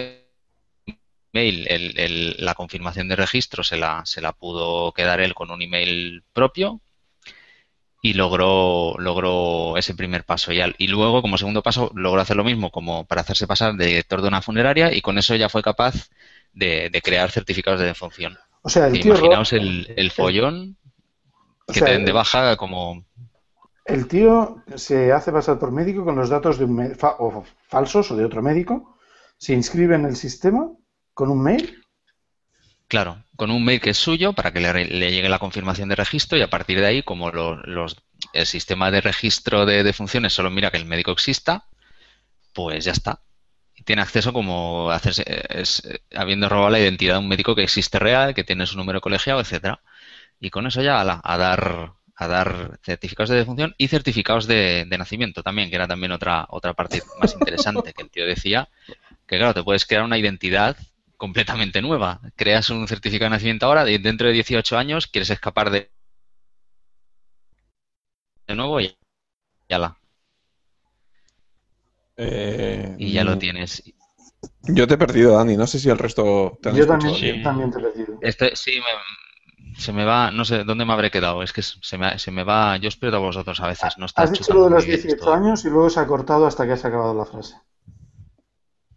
mail, 1.32 1.66
el- 1.68 1.98
el- 1.98 2.36
la 2.38 2.54
confirmación 2.54 3.08
de 3.08 3.16
registro 3.16 3.64
se 3.64 3.76
la, 3.76 4.02
se 4.06 4.20
la 4.20 4.32
pudo 4.32 4.92
quedar 4.92 5.20
él 5.20 5.34
con 5.34 5.50
un 5.50 5.60
email 5.62 6.22
propio 6.32 6.80
y 8.02 8.14
logró, 8.14 8.94
logró 8.98 9.76
ese 9.76 9.94
primer 9.94 10.24
paso. 10.24 10.52
Y, 10.52 10.60
al- 10.60 10.74
y 10.78 10.88
luego, 10.88 11.20
como 11.22 11.36
segundo 11.38 11.62
paso, 11.62 11.90
logró 11.94 12.20
hacer 12.20 12.36
lo 12.36 12.44
mismo 12.44 12.70
como 12.70 13.04
para 13.06 13.20
hacerse 13.22 13.46
pasar 13.46 13.74
de 13.74 13.86
director 13.86 14.22
de 14.22 14.28
una 14.28 14.42
funeraria 14.42 14.94
y 14.94 15.02
con 15.02 15.18
eso 15.18 15.36
ya 15.36 15.48
fue 15.48 15.62
capaz 15.62 16.08
de, 16.52 16.88
de 16.90 17.02
crear 17.02 17.30
certificados 17.30 17.80
de 17.80 17.86
defunción. 17.86 18.38
O 18.62 18.68
sea, 18.70 18.86
el 18.86 18.92
tío, 19.00 19.02
Imaginaos 19.02 19.52
el, 19.52 19.92
el 19.96 20.10
follón 20.10 20.76
que 21.72 21.78
sea, 21.78 21.88
te 21.88 21.92
den 21.92 22.04
de 22.04 22.12
baja 22.12 22.56
como... 22.56 23.04
el 23.84 24.08
tío 24.08 24.62
se 24.76 25.12
hace 25.12 25.32
pasar 25.32 25.58
por 25.58 25.70
médico 25.72 26.04
con 26.04 26.16
los 26.16 26.28
datos 26.30 26.58
de 26.58 26.64
un 26.64 26.94
fa- 26.96 27.16
o 27.18 27.44
falsos 27.68 28.10
o 28.10 28.16
de 28.16 28.24
otro 28.24 28.42
médico, 28.42 28.96
se 29.36 29.52
inscribe 29.52 29.94
en 29.96 30.04
el 30.06 30.16
sistema 30.16 30.70
con 31.14 31.30
un 31.30 31.42
mail. 31.42 31.82
Claro, 32.88 33.22
con 33.36 33.50
un 33.50 33.64
mail 33.64 33.80
que 33.80 33.90
es 33.90 33.96
suyo 33.98 34.32
para 34.32 34.52
que 34.52 34.60
le, 34.60 34.84
llegue 35.12 35.28
la 35.28 35.38
confirmación 35.38 35.88
de 35.88 35.94
registro 35.96 36.36
y 36.36 36.42
a 36.42 36.50
partir 36.50 36.80
de 36.80 36.86
ahí, 36.86 37.02
como 37.02 37.30
lo- 37.30 37.56
los, 37.62 37.96
el 38.32 38.46
sistema 38.46 38.90
de 38.90 39.00
registro 39.00 39.64
de, 39.64 39.84
de 39.84 39.92
funciones 39.92 40.32
solo 40.32 40.50
mira 40.50 40.70
que 40.70 40.76
el 40.76 40.86
médico 40.86 41.12
exista, 41.12 41.64
pues 42.54 42.84
ya 42.84 42.92
está. 42.92 43.20
Y 43.76 43.84
tiene 43.84 44.02
acceso 44.02 44.32
como 44.32 44.90
hacerse, 44.90 45.24
es, 45.50 45.82
habiendo 46.14 46.48
robado 46.48 46.70
la 46.70 46.80
identidad 46.80 47.14
de 47.14 47.20
un 47.20 47.28
médico 47.28 47.54
que 47.54 47.64
existe 47.64 47.98
real, 47.98 48.34
que 48.34 48.44
tiene 48.44 48.66
su 48.66 48.76
número 48.76 49.00
colegiado, 49.00 49.40
etcétera. 49.40 49.80
Y 50.40 50.50
con 50.50 50.66
eso 50.66 50.82
ya 50.82 51.00
ala, 51.00 51.20
a 51.22 51.38
dar 51.38 51.92
a 52.16 52.28
dar 52.28 52.78
certificados 52.82 53.30
de 53.30 53.36
defunción 53.36 53.74
y 53.78 53.88
certificados 53.88 54.46
de, 54.46 54.84
de 54.88 54.98
nacimiento 54.98 55.42
también, 55.42 55.70
que 55.70 55.76
era 55.76 55.88
también 55.88 56.12
otra 56.12 56.46
otra 56.50 56.74
parte 56.74 57.02
más 57.20 57.32
interesante, 57.34 57.94
que 57.94 58.02
el 58.02 58.10
tío 58.10 58.26
decía 58.26 58.68
que 59.26 59.38
claro, 59.38 59.54
te 59.54 59.62
puedes 59.64 59.86
crear 59.86 60.04
una 60.04 60.18
identidad 60.18 60.76
completamente 61.16 61.82
nueva. 61.82 62.20
Creas 62.36 62.70
un 62.70 62.88
certificado 62.88 63.26
de 63.30 63.36
nacimiento 63.36 63.66
ahora, 63.66 63.84
dentro 63.84 64.28
de 64.28 64.34
18 64.34 64.78
años 64.78 65.06
quieres 65.06 65.30
escapar 65.30 65.70
de, 65.70 65.90
de 68.46 68.54
nuevo 68.54 68.80
y 68.80 68.94
ya 69.68 69.78
la. 69.78 69.98
Eh, 72.16 72.94
Y 72.98 73.12
ya 73.12 73.24
lo 73.24 73.36
mm, 73.36 73.38
tienes. 73.38 73.82
Yo 74.62 74.86
te 74.86 74.94
he 74.94 74.98
perdido, 74.98 75.36
Dani. 75.36 75.56
No 75.56 75.66
sé 75.66 75.78
si 75.78 75.88
el 75.90 75.98
resto 75.98 76.58
te 76.62 76.70
han 76.70 76.76
Yo 76.76 76.82
escuchado 76.82 77.14
también, 77.14 77.34
bien. 77.34 77.42
También 77.42 77.70
te 77.70 77.78
he 77.78 77.82
perdido. 77.82 78.18
Este 78.22 78.56
sí 78.56 78.72
me, 78.76 78.84
se 79.80 79.92
me 79.92 80.04
va, 80.04 80.30
no 80.30 80.44
sé 80.44 80.64
dónde 80.64 80.84
me 80.84 80.92
habré 80.92 81.10
quedado. 81.10 81.42
Es 81.42 81.52
que 81.52 81.62
se 81.62 81.98
me, 81.98 82.18
se 82.18 82.30
me 82.30 82.44
va, 82.44 82.76
yo 82.76 82.88
os 82.88 82.96
pierdo 82.96 83.16
a 83.18 83.20
vosotros 83.20 83.60
a 83.60 83.66
veces. 83.68 83.98
No 83.98 84.06
está 84.06 84.22
Has 84.22 84.32
dicho 84.32 84.52
lo 84.54 84.64
de 84.64 84.70
los 84.70 84.84
muy 84.84 84.96
bien 84.96 85.00
18 85.00 85.14
esto. 85.16 85.34
años 85.34 85.64
y 85.64 85.70
luego 85.70 85.90
se 85.90 86.00
ha 86.00 86.06
cortado 86.06 86.46
hasta 86.46 86.66
que 86.66 86.72
has 86.72 86.84
acabado 86.84 87.14
la 87.14 87.24
frase. 87.26 87.56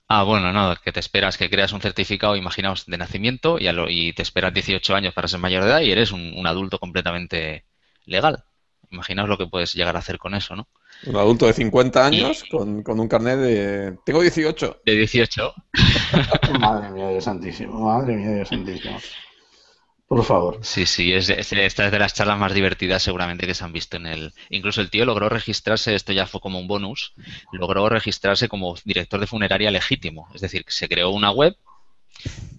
Ah, 0.08 0.24
bueno, 0.24 0.52
no, 0.54 0.76
que 0.84 0.92
te 0.92 1.00
esperas 1.00 1.38
que 1.38 1.50
creas 1.50 1.72
un 1.74 1.82
certificado, 1.82 2.36
imaginaos, 2.36 2.86
de 2.86 2.98
nacimiento 2.98 3.58
y, 3.60 3.68
a 3.68 3.74
lo- 3.74 3.90
y 3.90 4.14
te 4.14 4.22
esperas 4.22 4.54
18 4.54 4.94
años 4.96 5.14
para 5.14 5.28
ser 5.28 5.40
mayor 5.40 5.64
de 5.64 5.70
edad 5.70 5.82
y 5.82 5.92
eres 5.92 6.12
un, 6.12 6.34
un 6.38 6.46
adulto 6.46 6.78
completamente 6.78 7.66
legal. 8.06 8.44
imaginaos 8.92 9.28
lo 9.30 9.38
que 9.40 9.48
puedes 9.48 9.74
llegar 9.74 9.96
a 9.96 10.00
hacer 10.00 10.20
con 10.20 10.36
eso, 10.36 10.56
¿no? 10.56 10.68
Un 11.08 11.16
adulto 11.16 11.48
de 11.48 11.54
50 11.54 12.06
años 12.06 12.44
con, 12.52 12.84
con 12.84 13.00
un 13.00 13.08
carnet 13.08 13.40
de... 13.40 13.98
Tengo 14.06 14.22
18. 14.22 14.82
De 14.86 14.92
18. 14.96 15.54
Madre 16.60 16.92
mía, 16.92 17.10
Dios 17.10 17.24
santísimo. 17.24 17.80
Madre 17.80 18.16
mía, 18.16 18.32
Dios 18.36 18.50
santísimo. 18.50 19.00
Por 20.16 20.24
favor. 20.24 20.60
Sí, 20.62 20.86
sí, 20.86 21.12
es, 21.14 21.30
es- 21.30 21.52
esta 21.54 21.86
es 21.86 21.92
de 21.92 22.00
las 22.00 22.14
charlas 22.14 22.38
más 22.38 22.54
divertidas 22.54 23.02
seguramente 23.02 23.48
que 23.48 23.54
se 23.56 23.64
han 23.64 23.74
visto 23.74 23.98
en 23.98 24.06
el... 24.06 24.34
Incluso 24.50 24.82
el 24.82 24.90
tío 24.92 25.06
logró 25.06 25.28
registrarse, 25.30 25.96
esto 25.96 26.14
ya 26.14 26.28
fue 26.28 26.40
como 26.42 26.60
un 26.60 26.68
bonus, 26.68 27.14
logró 27.52 27.90
registrarse 27.90 28.48
como 28.48 28.76
director 28.86 29.20
de 29.20 29.28
funeraria 29.28 29.72
legítimo. 29.72 30.30
Es 30.34 30.42
decir, 30.42 30.66
se 30.68 30.88
creó 30.88 31.10
una 31.10 31.32
web 31.32 31.58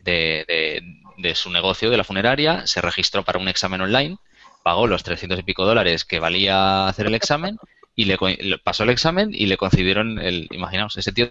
de, 0.02 0.44
de- 0.48 0.82
de 1.16 1.34
su 1.36 1.50
negocio, 1.50 1.90
de 1.90 1.96
la 1.96 2.04
funeraria, 2.04 2.66
se 2.66 2.80
registró 2.80 3.24
para 3.24 3.38
un 3.38 3.48
examen 3.48 3.80
online, 3.80 4.16
pagó 4.64 4.86
los 4.88 5.04
300 5.04 5.38
y 5.38 5.42
pico 5.44 5.64
dólares 5.64 6.04
que 6.04 6.18
valía 6.18 6.88
hacer 6.88 7.06
el 7.06 7.14
examen 7.14 7.56
y 7.94 8.06
le 8.06 8.18
pasó 8.58 8.82
el 8.82 8.90
examen 8.90 9.30
y 9.32 9.46
le 9.46 9.56
concedieron 9.56 10.18
el... 10.18 10.48
Imaginaos, 10.50 10.96
ese 10.96 11.12
tío 11.12 11.30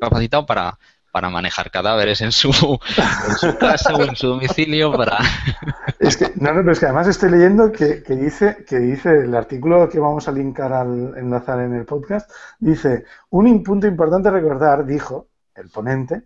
capacitado 0.00 0.46
para 0.46 0.78
para 1.10 1.30
manejar 1.30 1.70
cadáveres 1.70 2.20
en 2.20 2.32
su, 2.32 2.48
en 3.28 3.34
su 3.36 3.56
casa 3.58 3.94
o 3.94 4.02
en 4.02 4.16
su 4.16 4.28
domicilio 4.28 4.92
para 4.92 5.18
Es 5.98 6.16
que, 6.16 6.32
no, 6.36 6.52
no, 6.52 6.60
pero 6.60 6.72
es 6.72 6.80
que 6.80 6.86
además 6.86 7.08
estoy 7.08 7.30
leyendo 7.30 7.70
que, 7.72 8.02
que 8.02 8.16
dice, 8.16 8.64
que 8.66 8.78
dice 8.78 9.10
el 9.24 9.34
artículo 9.34 9.88
que 9.88 9.98
vamos 10.00 10.28
a 10.28 10.32
linkar 10.32 10.72
al 10.72 11.16
enlazar 11.16 11.60
en 11.60 11.74
el 11.74 11.84
podcast, 11.84 12.30
dice, 12.58 13.04
un 13.30 13.62
punto 13.62 13.86
importante 13.86 14.28
a 14.28 14.32
recordar, 14.32 14.86
dijo 14.86 15.28
el 15.54 15.68
ponente, 15.68 16.22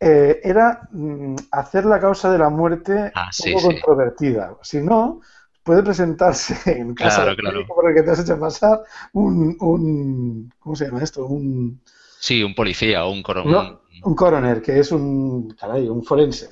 eh, 0.00 0.40
era 0.42 0.88
mm, 0.92 1.36
hacer 1.52 1.86
la 1.86 2.00
causa 2.00 2.30
de 2.32 2.38
la 2.38 2.50
muerte 2.50 3.12
Ah, 3.14 3.30
sí, 3.32 3.52
poco 3.52 3.60
sí. 3.60 3.66
controvertida. 3.68 4.56
Si 4.62 4.80
no, 4.82 5.20
puede 5.62 5.82
presentarse 5.82 6.56
en 6.80 6.94
casa 6.94 7.22
Claro, 7.22 7.36
claro. 7.36 7.66
por 7.66 7.88
el 7.88 7.94
que 7.94 8.02
te 8.02 8.10
has 8.10 8.20
hecho 8.20 8.38
pasar 8.38 8.80
un, 9.12 9.56
un 9.60 10.52
¿cómo 10.58 10.76
se 10.76 10.86
llama 10.86 11.02
esto? 11.02 11.26
Un, 11.26 11.80
Sí, 12.18 12.42
un 12.42 12.54
policía 12.54 13.04
o 13.04 13.10
un 13.12 13.22
coro. 13.22 13.44
no, 13.44 13.80
un 14.04 14.14
coroner, 14.14 14.62
que 14.62 14.78
es 14.78 14.92
un, 14.92 15.50
caray, 15.58 15.88
un 15.88 16.04
forense 16.04 16.48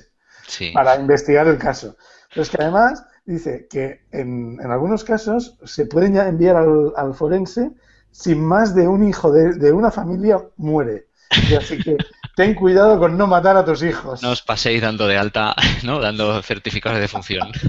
Sí, 0.47 0.71
para 0.73 0.95
investigar 0.95 1.47
el 1.47 1.57
caso. 1.57 1.95
Pero 2.29 2.41
es 2.41 2.49
que 2.49 2.57
además 2.61 3.05
dice 3.25 3.67
que 3.69 4.01
en, 4.11 4.59
en 4.61 4.71
algunos 4.71 5.03
casos 5.03 5.57
se 5.63 5.85
pueden 5.85 6.13
ya 6.13 6.27
enviar 6.27 6.57
al, 6.57 6.93
al 6.97 7.13
forense 7.13 7.71
si 8.11 8.35
más 8.35 8.75
de 8.75 8.87
un 8.87 9.07
hijo 9.07 9.31
de, 9.31 9.53
de 9.53 9.71
una 9.71 9.91
familia 9.91 10.41
muere. 10.57 11.07
Y 11.49 11.55
así 11.55 11.79
que 11.79 11.97
ten 12.35 12.53
cuidado 12.53 12.99
con 12.99 13.17
no 13.17 13.25
matar 13.27 13.57
a 13.57 13.65
tus 13.65 13.81
hijos. 13.83 14.21
no 14.21 14.31
os 14.31 14.41
paséis 14.41 14.81
dando 14.81 15.07
de 15.07 15.17
alta, 15.17 15.55
¿no? 15.83 15.99
Dando 15.99 16.41
certificados 16.41 16.97
de 16.97 17.01
defunción. 17.01 17.51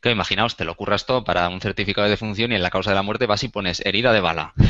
Que 0.00 0.10
imaginaos, 0.10 0.54
te 0.54 0.66
lo 0.66 0.74
curras 0.74 1.06
todo 1.06 1.24
para 1.24 1.48
un 1.48 1.62
certificado 1.62 2.04
de 2.04 2.10
defunción 2.10 2.52
y 2.52 2.56
en 2.56 2.62
la 2.62 2.68
causa 2.68 2.90
de 2.90 2.96
la 2.96 3.00
muerte 3.02 3.24
vas 3.24 3.42
y 3.42 3.48
pones 3.48 3.80
herida 3.86 4.12
de 4.12 4.20
bala. 4.20 4.52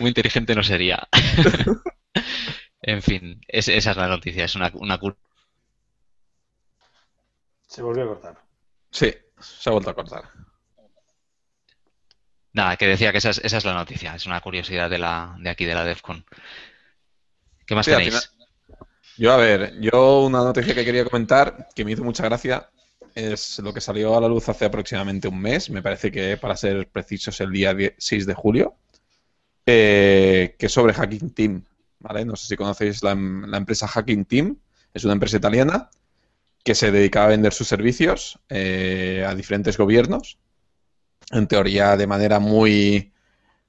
Muy 0.00 0.08
inteligente 0.08 0.54
no 0.54 0.62
sería. 0.62 1.08
En 2.82 3.02
fin, 3.02 3.40
es- 3.46 3.68
esa 3.68 3.90
es 3.90 3.96
la 3.98 4.08
noticia, 4.08 4.46
es 4.46 4.54
una, 4.56 4.70
una 4.74 4.98
cur- 4.98 5.16
Se 7.66 7.82
volvió 7.82 8.04
a 8.04 8.06
cortar. 8.08 8.38
Sí, 8.90 9.14
se 9.38 9.68
ha 9.68 9.72
vuelto 9.72 9.90
a 9.90 9.94
cortar. 9.94 10.24
Nada, 12.54 12.76
que 12.78 12.86
decía 12.86 13.12
que 13.12 13.18
esa 13.18 13.30
es, 13.30 13.38
esa 13.44 13.58
es 13.58 13.64
la 13.66 13.74
noticia, 13.74 14.14
es 14.14 14.24
una 14.26 14.40
curiosidad 14.40 14.88
de 14.90 14.98
la 14.98 15.36
de 15.38 15.50
aquí 15.50 15.66
de 15.66 15.74
la 15.74 15.84
DEFCON. 15.84 16.24
¿Qué 17.66 17.74
más 17.74 17.84
Sí, 17.84 17.92
tenéis? 17.92 18.32
Yo, 19.18 19.32
a 19.32 19.36
ver, 19.36 19.78
yo 19.80 20.22
una 20.22 20.38
noticia 20.42 20.74
que 20.74 20.84
quería 20.84 21.04
comentar, 21.04 21.68
que 21.74 21.84
me 21.84 21.92
hizo 21.92 22.02
mucha 22.02 22.24
gracia, 22.24 22.70
es 23.14 23.58
lo 23.58 23.74
que 23.74 23.80
salió 23.82 24.16
a 24.16 24.20
la 24.22 24.28
luz 24.28 24.48
hace 24.48 24.64
aproximadamente 24.64 25.28
un 25.28 25.38
mes, 25.40 25.68
me 25.70 25.82
parece 25.82 26.10
que 26.10 26.38
para 26.38 26.56
ser 26.56 26.88
precisos 26.88 27.38
el 27.42 27.52
día 27.52 27.74
10 27.74 27.94
6 27.98 28.24
de 28.26 28.34
julio, 28.34 28.74
eh, 29.66 30.56
que 30.58 30.66
es 30.66 30.72
sobre 30.72 30.94
Hacking 30.94 31.30
Team, 31.30 31.64
¿vale? 32.00 32.24
No 32.24 32.36
sé 32.36 32.46
si 32.48 32.56
conocéis 32.56 33.02
la, 33.02 33.12
em- 33.12 33.54
empresa 33.54 33.86
Hacking 33.88 34.24
Team, 34.24 34.58
es 34.94 35.04
una 35.04 35.14
empresa 35.14 35.36
italiana 35.36 35.90
que 36.64 36.74
se 36.74 36.92
dedicaba 36.92 37.26
a 37.26 37.30
vender 37.30 37.52
sus 37.52 37.68
servicios 37.68 38.38
eh, 38.50 39.24
a 39.28 39.34
diferentes 39.34 39.78
gobiernos, 39.78 40.38
en 41.32 41.46
teoría 41.46 41.96
de 41.96 42.06
manera 42.06 42.40
muy, 42.40 43.12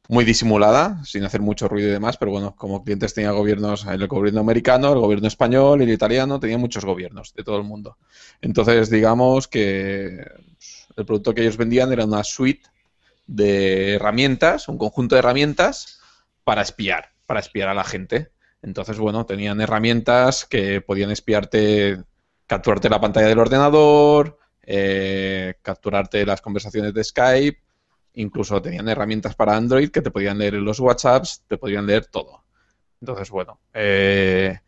muy 0.10 0.26
disimulada, 0.26 1.04
sin 1.06 1.24
hacer 1.26 1.42
mucho 1.42 1.68
ruido 1.68 1.90
y 1.90 1.94
demás, 1.94 2.18
pero 2.18 2.32
bueno, 2.32 2.56
como 2.56 2.84
clientes 2.84 3.14
tenía 3.14 3.32
gobiernos, 3.32 3.86
el 3.88 4.08
gobierno 4.08 4.42
americano, 4.42 4.94
el 4.94 5.00
gobierno 5.00 5.28
español, 5.28 5.82
el 5.82 5.92
italiano, 5.92 6.40
tenía 6.40 6.58
muchos 6.58 6.86
gobiernos 6.86 7.34
de 7.36 7.44
todo 7.44 7.58
el 7.58 7.64
mundo. 7.66 7.98
Entonces, 8.42 8.90
digamos 8.90 9.48
que 9.48 10.26
el 10.98 11.06
producto 11.06 11.34
que 11.34 11.42
ellos 11.42 11.58
vendían 11.58 11.92
era 11.94 12.06
una 12.06 12.24
suite 12.24 12.64
de 13.32 13.94
herramientas, 13.96 14.68
un 14.68 14.78
conjunto 14.78 15.16
de 15.16 15.20
herramientas 15.20 16.02
para 16.44 16.62
espiar, 16.62 17.14
para 17.26 17.40
espiar 17.40 17.70
a 17.70 17.74
la 17.74 17.86
gente. 17.86 18.32
Entonces, 18.62 19.00
bueno, 19.00 19.26
tenían 19.26 19.62
herramientas 19.62 20.46
que 20.46 20.82
podían 20.82 21.12
espiarte, 21.12 22.04
capturarte 22.46 22.90
la 22.90 23.00
pantalla 23.00 23.28
del 23.28 23.40
ordenador, 23.40 24.38
eh, 24.64 25.56
capturarte 25.62 26.26
las 26.26 26.42
conversaciones 26.42 26.94
de 26.94 27.04
Skype, 27.04 27.60
incluso 28.16 28.62
tenían 28.62 28.90
herramientas 28.90 29.34
para 29.34 29.56
Android 29.56 29.90
que 29.90 30.02
te 30.02 30.12
podían 30.12 30.38
leer 30.38 30.56
los 30.56 30.82
WhatsApps, 30.82 31.46
te 31.48 31.58
podían 31.58 31.88
leer 31.88 32.08
todo. 32.08 32.44
Entonces, 33.00 33.30
bueno, 33.30 33.62
eh, 33.74 34.60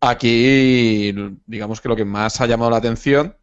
aquí 0.00 1.14
digamos 1.46 1.80
que 1.80 1.88
lo 1.88 1.96
que 1.96 2.04
más 2.04 2.40
ha 2.40 2.46
llamado 2.46 2.72
la 2.72 2.78
atención 2.78 3.36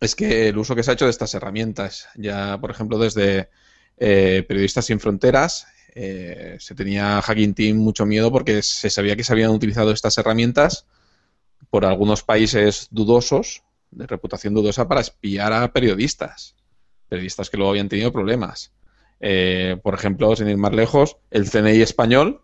es 0.00 0.14
que 0.14 0.48
el 0.48 0.56
uso 0.56 0.74
que 0.74 0.82
se 0.82 0.90
ha 0.90 0.94
hecho 0.94 1.04
de 1.04 1.10
estas 1.10 1.34
herramientas, 1.34 2.08
ya 2.16 2.58
por 2.58 2.70
ejemplo 2.70 2.98
desde 2.98 3.50
eh, 3.96 4.44
Periodistas 4.46 4.86
Sin 4.86 5.00
Fronteras, 5.00 5.66
eh, 5.94 6.56
se 6.58 6.74
tenía 6.74 7.22
Hacking 7.22 7.54
Team 7.54 7.76
mucho 7.76 8.04
miedo 8.04 8.32
porque 8.32 8.62
se 8.62 8.90
sabía 8.90 9.16
que 9.16 9.24
se 9.24 9.32
habían 9.32 9.50
utilizado 9.50 9.92
estas 9.92 10.18
herramientas 10.18 10.86
por 11.70 11.84
algunos 11.84 12.22
países 12.22 12.88
dudosos, 12.90 13.62
de 13.90 14.06
reputación 14.06 14.54
dudosa, 14.54 14.88
para 14.88 15.00
espiar 15.00 15.52
a 15.52 15.72
periodistas. 15.72 16.56
Periodistas 17.08 17.50
que 17.50 17.56
luego 17.56 17.70
habían 17.70 17.88
tenido 17.88 18.12
problemas. 18.12 18.72
Eh, 19.20 19.78
por 19.82 19.94
ejemplo, 19.94 20.34
sin 20.36 20.48
ir 20.48 20.56
más 20.56 20.72
lejos, 20.72 21.16
el 21.30 21.50
CNI 21.50 21.82
español, 21.82 22.42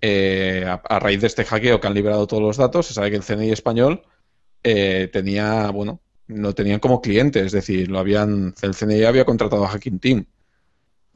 eh, 0.00 0.64
a, 0.66 0.98
raíz 0.98 1.20
de 1.20 1.26
este 1.26 1.44
hackeo 1.44 1.80
que 1.80 1.86
han 1.86 1.94
liberado 1.94 2.26
todos 2.26 2.42
los 2.42 2.56
datos, 2.56 2.86
se 2.86 2.94
sabe 2.94 3.10
que 3.10 3.16
el 3.16 3.24
CNI 3.24 3.50
español 3.50 4.02
eh, 4.62 5.08
tenía, 5.12 5.70
bueno, 5.70 6.00
lo 6.28 6.54
tenían 6.54 6.80
como 6.80 7.00
cliente, 7.00 7.44
es 7.44 7.52
decir, 7.52 7.90
lo 7.90 7.98
habían, 7.98 8.54
el 8.62 8.74
CNI 8.74 9.04
había 9.04 9.24
contratado 9.24 9.64
a 9.64 9.68
Hacking 9.68 9.98
Team. 9.98 10.26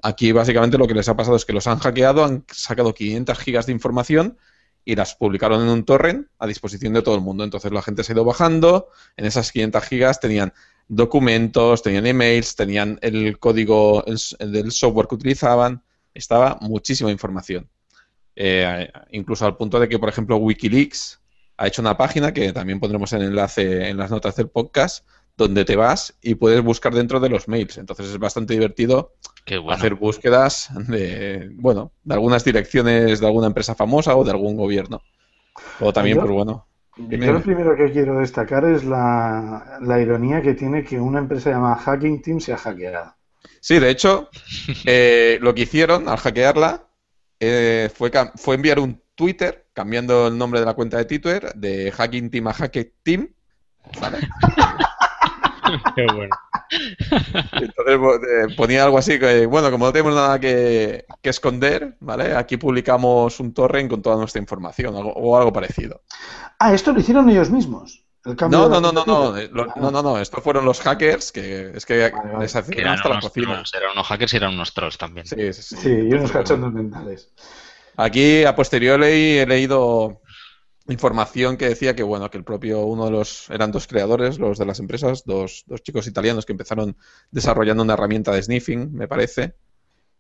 Aquí 0.03 0.33
básicamente 0.33 0.79
lo 0.79 0.87
que 0.87 0.95
les 0.95 1.09
ha 1.09 1.17
pasado 1.17 1.37
es 1.37 1.45
que 1.45 1.53
los 1.53 1.67
han 1.67 1.79
hackeado, 1.79 2.25
han 2.25 2.45
sacado 2.51 2.95
500 2.95 3.39
gigas 3.39 3.67
de 3.67 3.73
información 3.73 4.39
y 4.85 4.97
las 4.97 5.15
publicaron 5.15 5.63
en 5.63 5.69
un 5.69 5.85
torrent 5.85 6.29
a 6.39 6.47
disposición 6.47 6.93
de 6.95 7.03
todo 7.03 7.15
el 7.15 7.21
mundo. 7.21 7.45
Entonces 7.45 7.73
la 7.73 7.83
gente 7.83 8.03
se 8.05 8.13
ha 8.13 8.15
ido 8.15 8.25
bajando, 8.25 8.89
en 9.17 9.27
esas 9.27 9.53
500 9.53 9.85
gigas 9.85 10.21
tenían 10.21 10.53
documentos, 10.89 11.83
tenían 11.83 12.07
emails, 12.07 12.57
tenían 12.57 12.99
el 13.03 13.39
código 13.39 14.05
del 14.41 14.73
software 14.73 15.07
que 15.07 15.15
utilizaban, 15.15 15.83
estaba 16.15 16.59
muchísima 16.61 17.11
información. 17.11 17.69
Eh, 18.35 18.91
incluso 19.11 19.47
al 19.47 19.57
punto 19.57 19.79
de 19.79 19.89
que, 19.89 19.99
por 19.99 20.09
ejemplo, 20.09 20.37
Wikileaks 20.37 21.21
ha 21.59 21.67
hecho 21.67 21.83
una 21.83 21.97
página 21.97 22.33
que 22.33 22.53
también 22.53 22.81
pondremos 22.81 23.13
el 23.13 23.23
enlace 23.23 23.89
en 23.89 23.99
las 23.99 24.11
notas 24.11 24.35
del 24.37 24.49
podcast, 24.49 25.07
donde 25.45 25.65
te 25.65 25.77
vas 25.77 26.15
y 26.23 26.35
puedes 26.35 26.63
buscar 26.63 26.95
dentro 26.95 27.21
de 27.21 27.29
los 27.29 27.49
mails. 27.49 27.79
Entonces 27.79 28.07
es 28.07 28.19
bastante 28.19 28.55
divertido 28.55 29.15
Qué 29.45 29.59
bueno. 29.59 29.77
hacer 29.77 29.95
búsquedas 29.95 30.69
de, 30.89 31.51
bueno, 31.55 31.93
de 32.05 32.15
algunas 32.15 32.45
direcciones 32.45 33.21
de 33.21 33.27
alguna 33.27 33.47
empresa 33.49 33.75
famosa 33.75 34.17
o 34.17 34.25
de 34.25 34.31
algún 34.31 34.57
gobierno. 34.57 35.03
O 35.81 35.93
también, 35.93 36.17
Yo- 36.17 36.23
pues 36.23 36.33
bueno. 36.33 36.67
Yo 36.97 37.33
lo 37.33 37.43
primero 37.43 37.75
que 37.77 37.91
quiero 37.93 38.19
destacar 38.19 38.65
es 38.67 38.85
la, 38.85 39.79
la 39.81 40.01
ironía 40.01 40.43
que 40.43 40.53
tiene 40.53 40.85
que 40.85 41.01
una 41.01 41.19
empresa 41.21 41.49
llamada 41.51 41.77
Hacking 41.77 42.21
Team 42.21 42.41
sea 42.41 42.59
hackeada. 42.59 43.17
Sí, 43.61 43.79
de 43.79 43.89
hecho, 43.89 44.29
eh, 44.85 45.39
lo 45.41 45.55
que 45.55 45.63
hicieron 45.63 46.09
al 46.11 46.19
hackearla 46.19 46.85
eh, 47.39 47.89
fue, 47.95 48.11
fue 48.37 48.57
enviar 48.57 48.81
un 48.81 49.01
Twitter, 49.15 49.69
cambiando 49.73 50.27
el 50.27 50.37
nombre 50.37 50.61
de 50.61 50.67
la 50.67 50.75
cuenta 50.75 50.99
de 50.99 51.07
Twitter, 51.07 51.53
de 51.55 51.91
Hacking 51.91 52.29
Team 52.31 52.49
a 52.49 52.53
Hackett 52.53 52.93
Team. 53.03 53.29
¿vale? 54.01 54.19
Qué 55.97 56.07
bueno. 56.15 56.37
Entonces 57.53 57.99
eh, 58.51 58.55
ponía 58.57 58.85
algo 58.85 58.99
así 58.99 59.19
que, 59.19 59.47
bueno, 59.47 59.71
como 59.71 59.87
no 59.87 59.93
tenemos 59.93 60.15
nada 60.15 60.39
que, 60.39 61.05
que 61.23 61.31
esconder, 61.31 61.97
¿vale? 62.01 62.35
Aquí 62.35 62.57
publicamos 62.57 63.41
un 63.41 63.53
torrent 63.53 63.91
con 63.91 64.03
toda 64.03 64.17
nuestra 64.17 64.41
información 64.41 64.95
algo- 64.97 65.13
o 65.15 65.37
algo 65.37 65.53
parecido. 65.53 66.03
Ah, 66.59 66.75
esto 66.75 66.93
lo 66.93 67.01
hicieron 67.01 67.29
ellos 67.31 67.51
mismos. 67.51 68.05
El 68.25 68.37
No, 68.37 68.69
no, 68.69 68.81
no, 68.81 68.93
no, 68.93 69.05
no, 69.07 69.37
eh, 69.39 69.49
lo- 69.51 69.67
no, 69.77 69.91
no, 69.91 70.03
no, 70.03 70.19
estos 70.19 70.45
fueron 70.45 70.65
los 70.67 70.81
hackers 70.81 71.33
que 71.33 71.71
es 71.75 71.87
que 71.87 72.11
Vale, 72.11 72.39
les 72.41 72.53
Que 72.53 72.59
hacían 72.59 72.79
eran 72.81 72.95
hasta 72.95 73.09
la 73.09 73.21
cocina. 73.21 73.47
trolls, 73.55 73.75
eran 73.75 73.93
unos 73.93 74.07
hackers 74.07 74.33
y 74.35 74.37
eran 74.37 74.53
unos 74.55 74.75
trolls 74.75 74.99
también. 74.99 75.27
Sí, 75.27 75.53
sí, 75.55 75.63
sí. 75.63 75.77
Sí, 75.77 75.89
y 75.91 76.13
unos 76.13 76.31
cachondos 76.31 76.73
mentales. 76.73 77.31
Aquí, 77.97 78.45
a 78.45 78.55
posteriori, 78.55 79.39
he 79.39 79.47
leído 79.47 80.21
información 80.93 81.57
que 81.57 81.69
decía 81.69 81.95
que, 81.97 82.03
bueno, 82.03 82.31
que 82.31 82.39
el 82.39 82.45
propio, 82.45 82.85
uno 82.87 83.07
de 83.07 83.11
los, 83.13 83.49
eran 83.51 83.73
dos 83.73 83.87
creadores, 83.87 84.39
los 84.39 84.59
de 84.59 84.67
las 84.67 84.81
empresas, 84.81 85.23
dos, 85.25 85.65
dos 85.67 85.83
chicos 85.83 86.07
italianos 86.07 86.47
que 86.47 86.53
empezaron 86.53 86.97
desarrollando 87.31 87.83
una 87.83 87.95
herramienta 87.95 88.33
de 88.33 88.43
sniffing, 88.43 88.93
me 88.95 89.09
parece. 89.09 89.55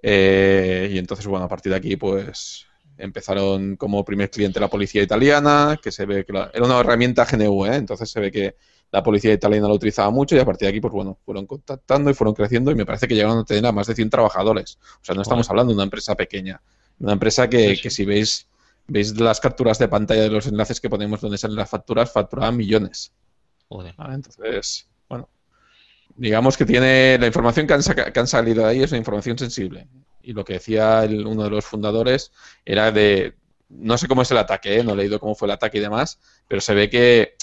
Eh, 0.03 0.89
y 0.93 0.99
entonces, 0.99 1.27
bueno, 1.27 1.45
a 1.47 1.49
partir 1.49 1.73
de 1.73 1.79
aquí, 1.79 1.97
pues 1.97 2.67
empezaron 2.99 3.77
como 3.77 4.05
primer 4.05 4.31
cliente 4.31 4.61
la 4.61 4.69
policía 4.69 5.03
italiana, 5.03 5.79
que 5.83 5.91
se 5.91 6.05
ve 6.07 6.25
que 6.25 6.33
la- 6.33 6.51
era 6.53 6.65
una 6.67 6.79
herramienta 6.81 7.25
GNU, 7.27 7.67
¿eh? 7.67 7.77
entonces 7.77 8.11
se 8.11 8.21
ve 8.21 8.31
que 8.31 8.57
la 8.93 9.03
policía 9.03 9.33
italiana 9.33 9.69
la 9.69 9.75
utilizaba 9.75 10.11
mucho 10.11 10.37
y 10.37 10.39
a 10.39 10.45
partir 10.45 10.67
de 10.67 10.71
aquí, 10.71 10.81
pues 10.81 10.93
bueno, 10.93 11.19
fueron 11.25 11.47
contactando 11.47 12.11
y 12.11 12.15
fueron 12.15 12.35
creciendo 12.35 12.71
y 12.71 12.75
me 12.75 12.85
parece 12.85 13.09
que 13.09 13.15
llegaron 13.15 13.39
a 13.39 13.45
tener 13.45 13.65
a 13.67 13.73
más 13.73 13.87
de 13.87 13.95
100 13.95 14.11
trabajadores. 14.11 14.79
O 15.01 15.05
sea, 15.05 15.15
no 15.15 15.23
estamos 15.23 15.49
hablando 15.49 15.71
de 15.73 15.77
una 15.77 15.85
empresa 15.85 16.15
pequeña, 16.15 16.61
una 16.99 17.13
empresa 17.15 17.49
que, 17.49 17.71
Sí, 17.71 17.77
sí. 17.77 17.83
que 17.83 17.91
si 17.91 18.05
veis 18.05 18.47
veis 18.91 19.19
las 19.19 19.41
capturas 19.41 19.79
de 19.79 19.89
pantalla 19.89 20.23
de 20.23 20.31
los 20.31 20.47
enlaces 20.47 20.81
que 20.81 20.91
ponemos 20.91 21.21
donde 21.21 21.39
salen 21.39 21.57
las 21.57 21.71
facturas, 21.71 22.13
facturaban 22.13 22.57
millones. 22.57 23.13
Joder. 23.69 23.95
¿vale? 23.97 24.15
Entonces, 24.15 24.89
bueno, 25.09 25.29
digamos 26.17 26.57
que 26.57 26.67
tiene 26.67 27.17
la 27.19 27.27
información 27.27 27.67
que 27.67 27.75
han, 27.75 27.83
que 27.83 28.21
han 28.21 28.27
salido 28.27 28.65
de 28.65 28.69
ahí 28.71 28.83
es 28.83 28.91
una 28.91 28.99
información 28.99 29.39
sensible. 29.39 29.89
Y 30.23 30.33
lo 30.33 30.45
que 30.45 30.55
decía 30.55 31.05
el- 31.05 31.27
uno 31.27 31.45
de 31.45 31.51
los 31.51 31.65
fundadores 31.65 32.33
era 32.65 32.91
de, 32.93 33.35
no 33.69 33.97
sé 33.97 34.07
cómo 34.09 34.23
es 34.23 34.31
el 34.31 34.39
ataque, 34.39 34.79
¿eh? 34.79 34.85
no 34.85 34.93
he 34.93 34.97
leído 34.97 35.19
cómo 35.21 35.35
fue 35.35 35.47
el 35.47 35.53
ataque 35.53 35.79
y 35.79 35.81
demás, 35.81 36.19
pero 36.49 36.61
se 36.61 36.75
ve 36.75 36.91
que 36.91 37.35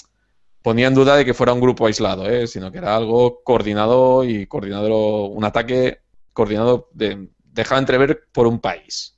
ponía 0.62 0.86
en 0.88 0.94
duda 0.94 1.16
de 1.16 1.24
que 1.24 1.34
fuera 1.34 1.52
un 1.54 1.60
grupo 1.60 1.86
aislado, 1.86 2.28
¿eh? 2.28 2.46
sino 2.46 2.70
que 2.70 2.78
era 2.78 2.94
algo 2.94 3.42
coordinado 3.42 4.22
y 4.24 4.46
coordinado, 4.46 5.24
un 5.26 5.44
ataque 5.44 6.00
coordinado, 6.32 6.88
de, 6.92 7.28
dejaba 7.52 7.80
entrever 7.80 8.28
por 8.32 8.46
un 8.46 8.60
país. 8.60 9.17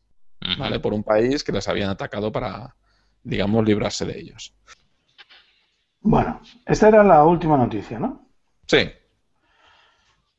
¿Vale? 0.59 0.81
Por 0.81 0.95
un 0.95 1.05
país 1.05 1.45
que 1.45 1.53
les 1.53 1.69
habían 1.69 1.91
atacado 1.91 2.33
para, 2.33 2.75
digamos, 3.23 3.65
librarse 3.65 4.05
de 4.07 4.19
ellos. 4.19 4.55
Bueno, 6.03 6.41
esta 6.67 6.89
era 6.89 7.03
la 7.03 7.25
última 7.25 7.57
noticia, 7.57 7.99
¿no? 7.99 8.27
Sí, 8.67 8.91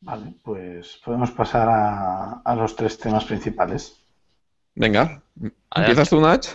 Vale, 0.01 0.33
pues 0.43 0.99
podemos 1.03 1.31
pasar 1.31 1.67
a, 1.69 2.41
a 2.43 2.55
los 2.55 2.75
tres 2.75 2.97
temas 2.99 3.25
principales. 3.25 4.03
venga. 4.75 5.23
¿Empiezas 5.75 6.09
tú, 6.09 6.19
Nach? 6.21 6.45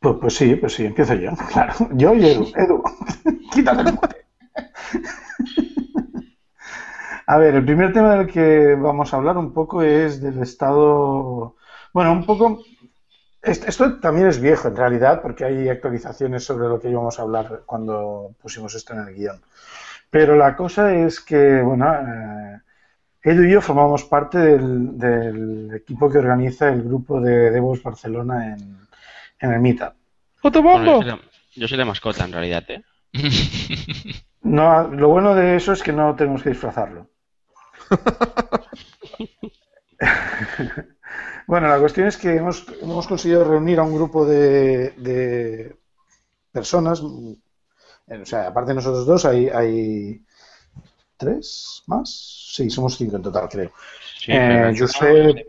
Pues, 0.00 0.16
pues 0.20 0.34
sí, 0.34 0.56
pues 0.56 0.74
sí, 0.74 0.84
empiezo 0.84 1.14
yo, 1.14 1.30
claro. 1.52 1.74
Yo 1.92 2.14
y 2.14 2.26
Edu. 2.26 2.52
Edu, 2.56 2.82
quítate 3.52 3.82
el 3.82 3.94
mote. 3.94 4.26
A 7.26 7.36
ver, 7.38 7.54
el 7.54 7.64
primer 7.64 7.92
tema 7.92 8.16
del 8.16 8.26
que 8.26 8.74
vamos 8.74 9.12
a 9.12 9.16
hablar 9.16 9.38
un 9.38 9.52
poco 9.52 9.82
es 9.82 10.20
del 10.20 10.42
estado. 10.42 11.56
Bueno, 11.92 12.12
un 12.12 12.24
poco. 12.26 12.62
est- 13.42 13.66
Esto 13.68 13.98
también 14.00 14.28
es 14.28 14.40
viejo 14.40 14.68
en 14.68 14.76
realidad, 14.76 15.20
porque 15.22 15.44
hay 15.44 15.68
actualizaciones 15.68 16.44
sobre 16.44 16.68
lo 16.68 16.80
que 16.80 16.90
íbamos 16.90 17.18
a 17.18 17.22
hablar 17.22 17.62
cuando 17.66 18.34
pusimos 18.40 18.74
esto 18.74 18.92
en 18.94 19.00
el 19.00 19.14
guion. 19.14 19.40
Pero 20.10 20.36
la 20.36 20.54
cosa 20.56 20.94
es 20.94 21.20
que, 21.20 21.60
bueno, 21.62 21.92
eh, 21.94 22.60
Edu 23.22 23.44
y 23.44 23.52
yo 23.52 23.60
formamos 23.60 24.04
parte 24.04 24.38
del, 24.38 24.98
del 24.98 25.74
equipo 25.74 26.10
que 26.10 26.18
organiza 26.18 26.68
el 26.68 26.82
grupo 26.82 27.20
de 27.20 27.50
DevOps 27.50 27.82
Barcelona 27.82 28.52
en, 28.54 28.78
en 29.40 29.52
el 29.52 29.60
Meetup. 29.60 29.94
Bueno, 30.78 30.84
yo, 30.86 31.02
soy 31.02 31.06
la, 31.06 31.20
yo 31.54 31.68
soy 31.68 31.78
la 31.78 31.84
mascota 31.84 32.24
en 32.24 32.32
realidad, 32.32 32.64
¿eh? 32.68 32.82
No, 34.44 34.88
lo 34.88 35.08
bueno 35.08 35.34
de 35.36 35.54
eso 35.56 35.72
es 35.72 35.82
que 35.84 35.92
no 35.92 36.16
tenemos 36.16 36.42
que 36.42 36.48
disfrazarlo. 36.50 37.08
bueno, 41.46 41.68
la 41.68 41.78
cuestión 41.78 42.06
es 42.08 42.16
que 42.16 42.36
hemos, 42.36 42.66
hemos 42.80 43.06
conseguido 43.06 43.44
reunir 43.44 43.78
a 43.78 43.82
un 43.84 43.94
grupo 43.94 44.24
de, 44.26 44.90
de 44.98 45.76
personas. 46.52 47.02
mm, 47.02 47.34
O 48.22 48.26
sea, 48.26 48.48
aparte 48.48 48.70
de 48.70 48.76
nosotros 48.76 49.06
dos, 49.06 49.24
hay, 49.26 49.48
hay 49.48 50.24
tres 51.16 51.82
más. 51.86 52.08
Sí, 52.54 52.70
somos 52.70 52.96
cinco 52.96 53.16
en 53.16 53.22
total, 53.22 53.48
creo. 53.48 53.72
Sí, 54.18 54.32
Eh, 54.32 54.72
Josep- 54.76 55.46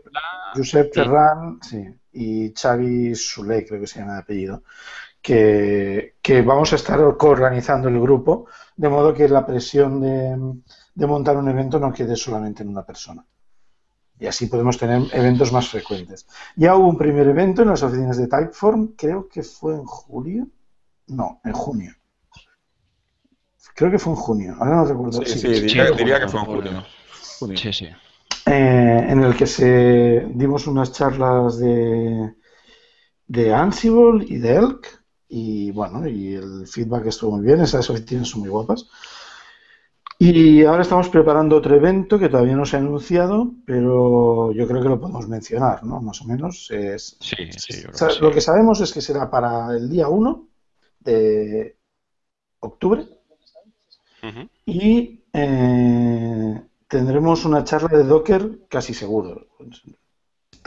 Josep. 0.54 0.94
Ferran 0.94 1.58
sí, 1.62 1.84
y 2.12 2.52
Xavi 2.54 3.14
Sule, 3.14 3.66
creo 3.66 3.80
que 3.80 3.86
se 3.86 4.00
llama 4.00 4.14
de 4.14 4.20
apellido, 4.20 4.62
que, 5.22 6.16
que 6.22 6.42
vamos 6.42 6.72
a 6.72 6.76
estar 6.76 7.00
coorganizando 7.18 7.88
el 7.88 8.00
grupo, 8.00 8.46
de 8.76 8.88
modo 8.88 9.14
que 9.14 9.28
la 9.28 9.46
presión 9.46 10.00
de, 10.00 10.36
de 10.94 11.06
montar 11.06 11.36
un 11.36 11.48
evento 11.50 11.78
no 11.80 11.92
quede 11.92 12.16
solamente 12.16 12.62
en 12.62 12.70
una 12.70 12.84
persona. 12.84 13.24
Y 14.18 14.26
así 14.26 14.46
podemos 14.46 14.78
tener 14.78 15.02
eventos 15.12 15.52
más 15.52 15.68
frecuentes. 15.68 16.26
Ya 16.56 16.76
hubo 16.76 16.88
un 16.88 16.96
primer 16.96 17.26
evento 17.28 17.62
en 17.62 17.68
las 17.68 17.82
oficinas 17.82 18.16
de 18.16 18.28
Typeform, 18.28 18.94
creo 18.96 19.28
que 19.28 19.42
fue 19.42 19.74
en 19.74 19.84
julio. 19.84 20.46
No, 21.08 21.40
en 21.44 21.52
junio. 21.52 21.92
Creo 23.74 23.90
que 23.90 23.98
fue 23.98 24.12
en 24.12 24.16
junio, 24.16 24.56
ahora 24.60 24.76
no 24.76 24.84
recuerdo. 24.84 25.24
Sí, 25.24 25.32
Sí, 25.32 25.38
sí, 25.40 25.54
sí, 25.56 25.78
diría, 25.96 26.20
que 26.20 26.28
fue 26.28 26.40
en 26.40 26.46
junio. 26.46 26.84
Junio. 27.38 27.56
Sí, 27.58 27.72
sí. 27.72 27.86
eh, 28.46 29.06
en 29.08 29.24
el 29.24 29.36
que 29.36 29.46
se 29.46 30.28
dimos 30.32 30.66
unas 30.68 30.92
charlas 30.92 31.58
de, 31.58 32.34
de 33.26 33.54
Ansible 33.54 34.24
y 34.28 34.38
de 34.38 34.54
Elk 34.54 35.04
y 35.28 35.72
bueno, 35.72 36.06
y 36.06 36.34
el 36.34 36.66
feedback 36.68 37.06
estuvo 37.06 37.36
muy 37.36 37.44
bien, 37.46 37.60
esas 37.60 37.90
oficinas 37.90 38.28
son 38.28 38.40
muy 38.42 38.50
guapas. 38.50 38.86
Y 40.18 40.64
ahora 40.64 40.82
estamos 40.82 41.08
preparando 41.08 41.56
otro 41.56 41.74
evento 41.74 42.18
que 42.18 42.28
todavía 42.28 42.56
no 42.56 42.64
se 42.64 42.76
ha 42.76 42.78
anunciado, 42.78 43.50
pero 43.66 44.52
yo 44.52 44.66
creo 44.66 44.82
que 44.82 44.88
lo 44.88 45.00
podemos 45.00 45.28
mencionar, 45.28 45.82
¿no? 45.84 46.00
Más 46.00 46.22
o 46.22 46.24
menos. 46.24 46.70
Es, 46.70 47.16
Sí, 47.20 47.50
sí, 47.56 47.82
yo 47.82 47.90
creo 47.90 48.10
sí. 48.10 48.20
Lo 48.20 48.30
que 48.30 48.40
sabemos 48.40 48.80
es 48.80 48.92
que 48.92 49.00
será 49.00 49.28
para 49.28 49.74
el 49.76 49.90
día 49.90 50.08
1 50.08 50.48
de 51.00 51.76
octubre 52.60 53.06
Ujú. 54.22 54.48
y 54.64 55.24
eh, 55.32 56.62
tendremos 56.88 57.44
una 57.44 57.64
charla 57.64 57.98
de 57.98 58.04
Docker 58.04 58.60
casi 58.68 58.94
seguro. 58.94 59.48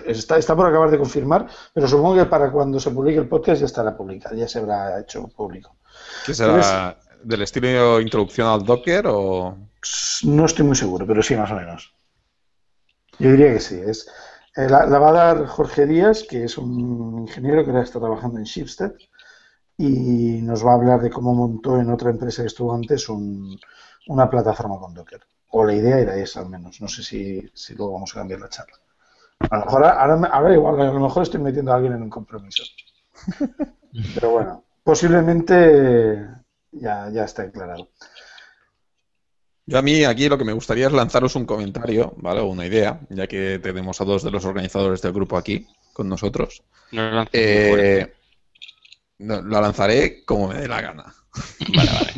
Está, 0.06 0.38
está 0.38 0.56
por 0.56 0.68
acabar 0.68 0.92
de 0.92 1.00
confirmar, 1.00 1.48
pero 1.74 1.88
supongo 1.88 2.16
que 2.16 2.26
para 2.26 2.52
cuando 2.52 2.80
se 2.80 2.92
publique 2.92 3.20
el 3.20 3.30
podcast 3.30 3.62
ya 3.62 3.66
estará 3.66 3.96
publicado, 3.98 4.36
ya 4.36 4.48
se 4.48 4.60
habrá 4.60 5.00
hecho 5.00 5.28
público. 5.30 5.78
¿Qué 6.26 6.34
será 6.34 6.98
del 7.28 7.42
estilo 7.42 8.00
introducción 8.02 8.48
al 8.48 8.64
Docker 8.66 9.06
o...? 9.08 9.58
No 10.24 10.46
estoy 10.46 10.66
muy 10.66 10.76
seguro, 10.76 11.06
pero 11.06 11.22
sí, 11.22 11.36
más 11.36 11.52
o 11.52 11.56
menos. 11.56 11.94
Yo 13.20 13.32
diría 13.32 13.54
que 13.54 13.60
sí. 13.60 13.80
Es, 13.86 14.08
eh, 14.56 14.68
la, 14.70 14.86
la 14.86 15.00
va 15.00 15.10
a 15.10 15.14
dar 15.14 15.46
Jorge 15.48 15.86
Díaz, 15.86 16.24
que 16.30 16.44
es 16.46 16.58
un 16.58 17.20
ingeniero 17.28 17.64
que 17.64 17.72
ahora 17.72 17.84
está 17.84 18.00
trabajando 18.00 18.38
en 18.40 18.46
Shipstead, 18.46 18.94
y 19.78 20.42
nos 20.42 20.66
va 20.66 20.72
a 20.72 20.76
hablar 20.76 21.02
de 21.02 21.10
cómo 21.10 21.34
montó 21.36 21.80
en 21.80 21.90
otra 21.92 22.10
empresa 22.10 22.42
que 22.44 22.48
estuvo 22.48 22.74
antes 22.74 23.10
un- 23.10 23.60
una 24.08 24.30
plataforma 24.30 24.80
con 24.80 24.94
Docker. 24.94 25.22
O 25.52 25.64
la 25.66 25.74
idea 25.74 26.00
era 26.00 26.16
esa, 26.16 26.40
al 26.42 26.50
menos. 26.50 26.82
No 26.82 26.88
sé 26.88 27.04
si, 27.04 27.50
si 27.54 27.76
luego 27.76 27.94
vamos 27.94 28.12
a 28.16 28.20
cambiar 28.20 28.40
la 28.42 28.50
charla. 28.50 28.78
A 29.50 29.58
lo 29.60 29.66
mejor, 29.66 29.86
ahora, 29.86 30.28
ahora 30.32 30.54
igual, 30.54 30.82
a 30.82 30.86
lo 30.92 31.00
mejor 31.00 31.24
estoy 31.24 31.40
metiendo 31.42 31.72
a 31.72 31.76
alguien 31.76 31.94
en 31.94 32.04
un 32.04 32.10
compromiso. 32.10 32.64
Pero 34.16 34.32
bueno, 34.32 34.64
posiblemente 34.84 36.28
ya, 36.80 37.10
ya 37.12 37.24
está 37.24 37.44
declarado. 37.44 37.90
Yo 39.66 39.78
a 39.78 39.82
mí 39.82 40.06
aquí 40.06 40.30
lo 40.30 40.38
que 40.38 40.46
me 40.46 40.54
gustaría 40.54 40.88
es 40.88 40.94
lanzaros 40.94 41.36
un 41.36 41.46
comentario, 41.46 42.14
¿vale? 42.18 42.40
O 42.40 42.46
una 42.46 42.66
idea, 42.66 43.02
ya 43.10 43.28
que 43.28 43.60
tenemos 43.60 44.00
a 44.00 44.06
dos 44.06 44.24
de 44.24 44.32
los 44.32 44.46
organizadores 44.46 45.02
del 45.02 45.12
grupo 45.12 45.38
aquí 45.38 45.68
con 45.92 46.08
nosotros. 46.08 46.64
No 46.92 47.12
muy 47.12 47.26
fuerte. 47.28 48.00
Eh, 48.00 48.14
no, 49.20 49.42
la 49.42 49.60
lanzaré 49.60 50.24
como 50.24 50.48
me 50.48 50.60
dé 50.60 50.68
la 50.68 50.82
gana. 50.82 51.14
Vale, 51.76 51.92
vale. 51.92 52.14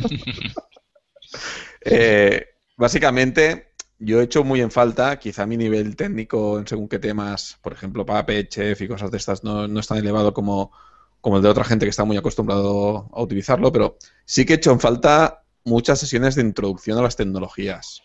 Eh, 1.82 2.46
básicamente, 2.76 3.72
yo 3.98 4.20
he 4.20 4.24
hecho 4.24 4.44
muy 4.44 4.60
en 4.60 4.70
falta, 4.70 5.18
quizá 5.18 5.46
mi 5.46 5.56
nivel 5.56 5.96
técnico 5.96 6.58
en 6.58 6.66
según 6.66 6.88
qué 6.88 6.98
temas, 6.98 7.58
por 7.62 7.72
ejemplo, 7.72 8.06
Puppet, 8.06 8.48
Chef 8.48 8.80
y 8.80 8.88
cosas 8.88 9.10
de 9.10 9.18
estas, 9.18 9.44
no, 9.44 9.68
no 9.68 9.80
es 9.80 9.86
tan 9.86 9.98
elevado 9.98 10.32
como, 10.32 10.72
como 11.20 11.36
el 11.36 11.42
de 11.42 11.48
otra 11.48 11.64
gente 11.64 11.86
que 11.86 11.90
está 11.90 12.04
muy 12.04 12.16
acostumbrado 12.16 13.08
a 13.12 13.22
utilizarlo, 13.22 13.72
pero 13.72 13.96
sí 14.24 14.44
que 14.44 14.54
he 14.54 14.56
hecho 14.56 14.72
en 14.72 14.80
falta 14.80 15.42
muchas 15.64 15.98
sesiones 16.00 16.34
de 16.34 16.42
introducción 16.42 16.98
a 16.98 17.02
las 17.02 17.16
tecnologías. 17.16 18.02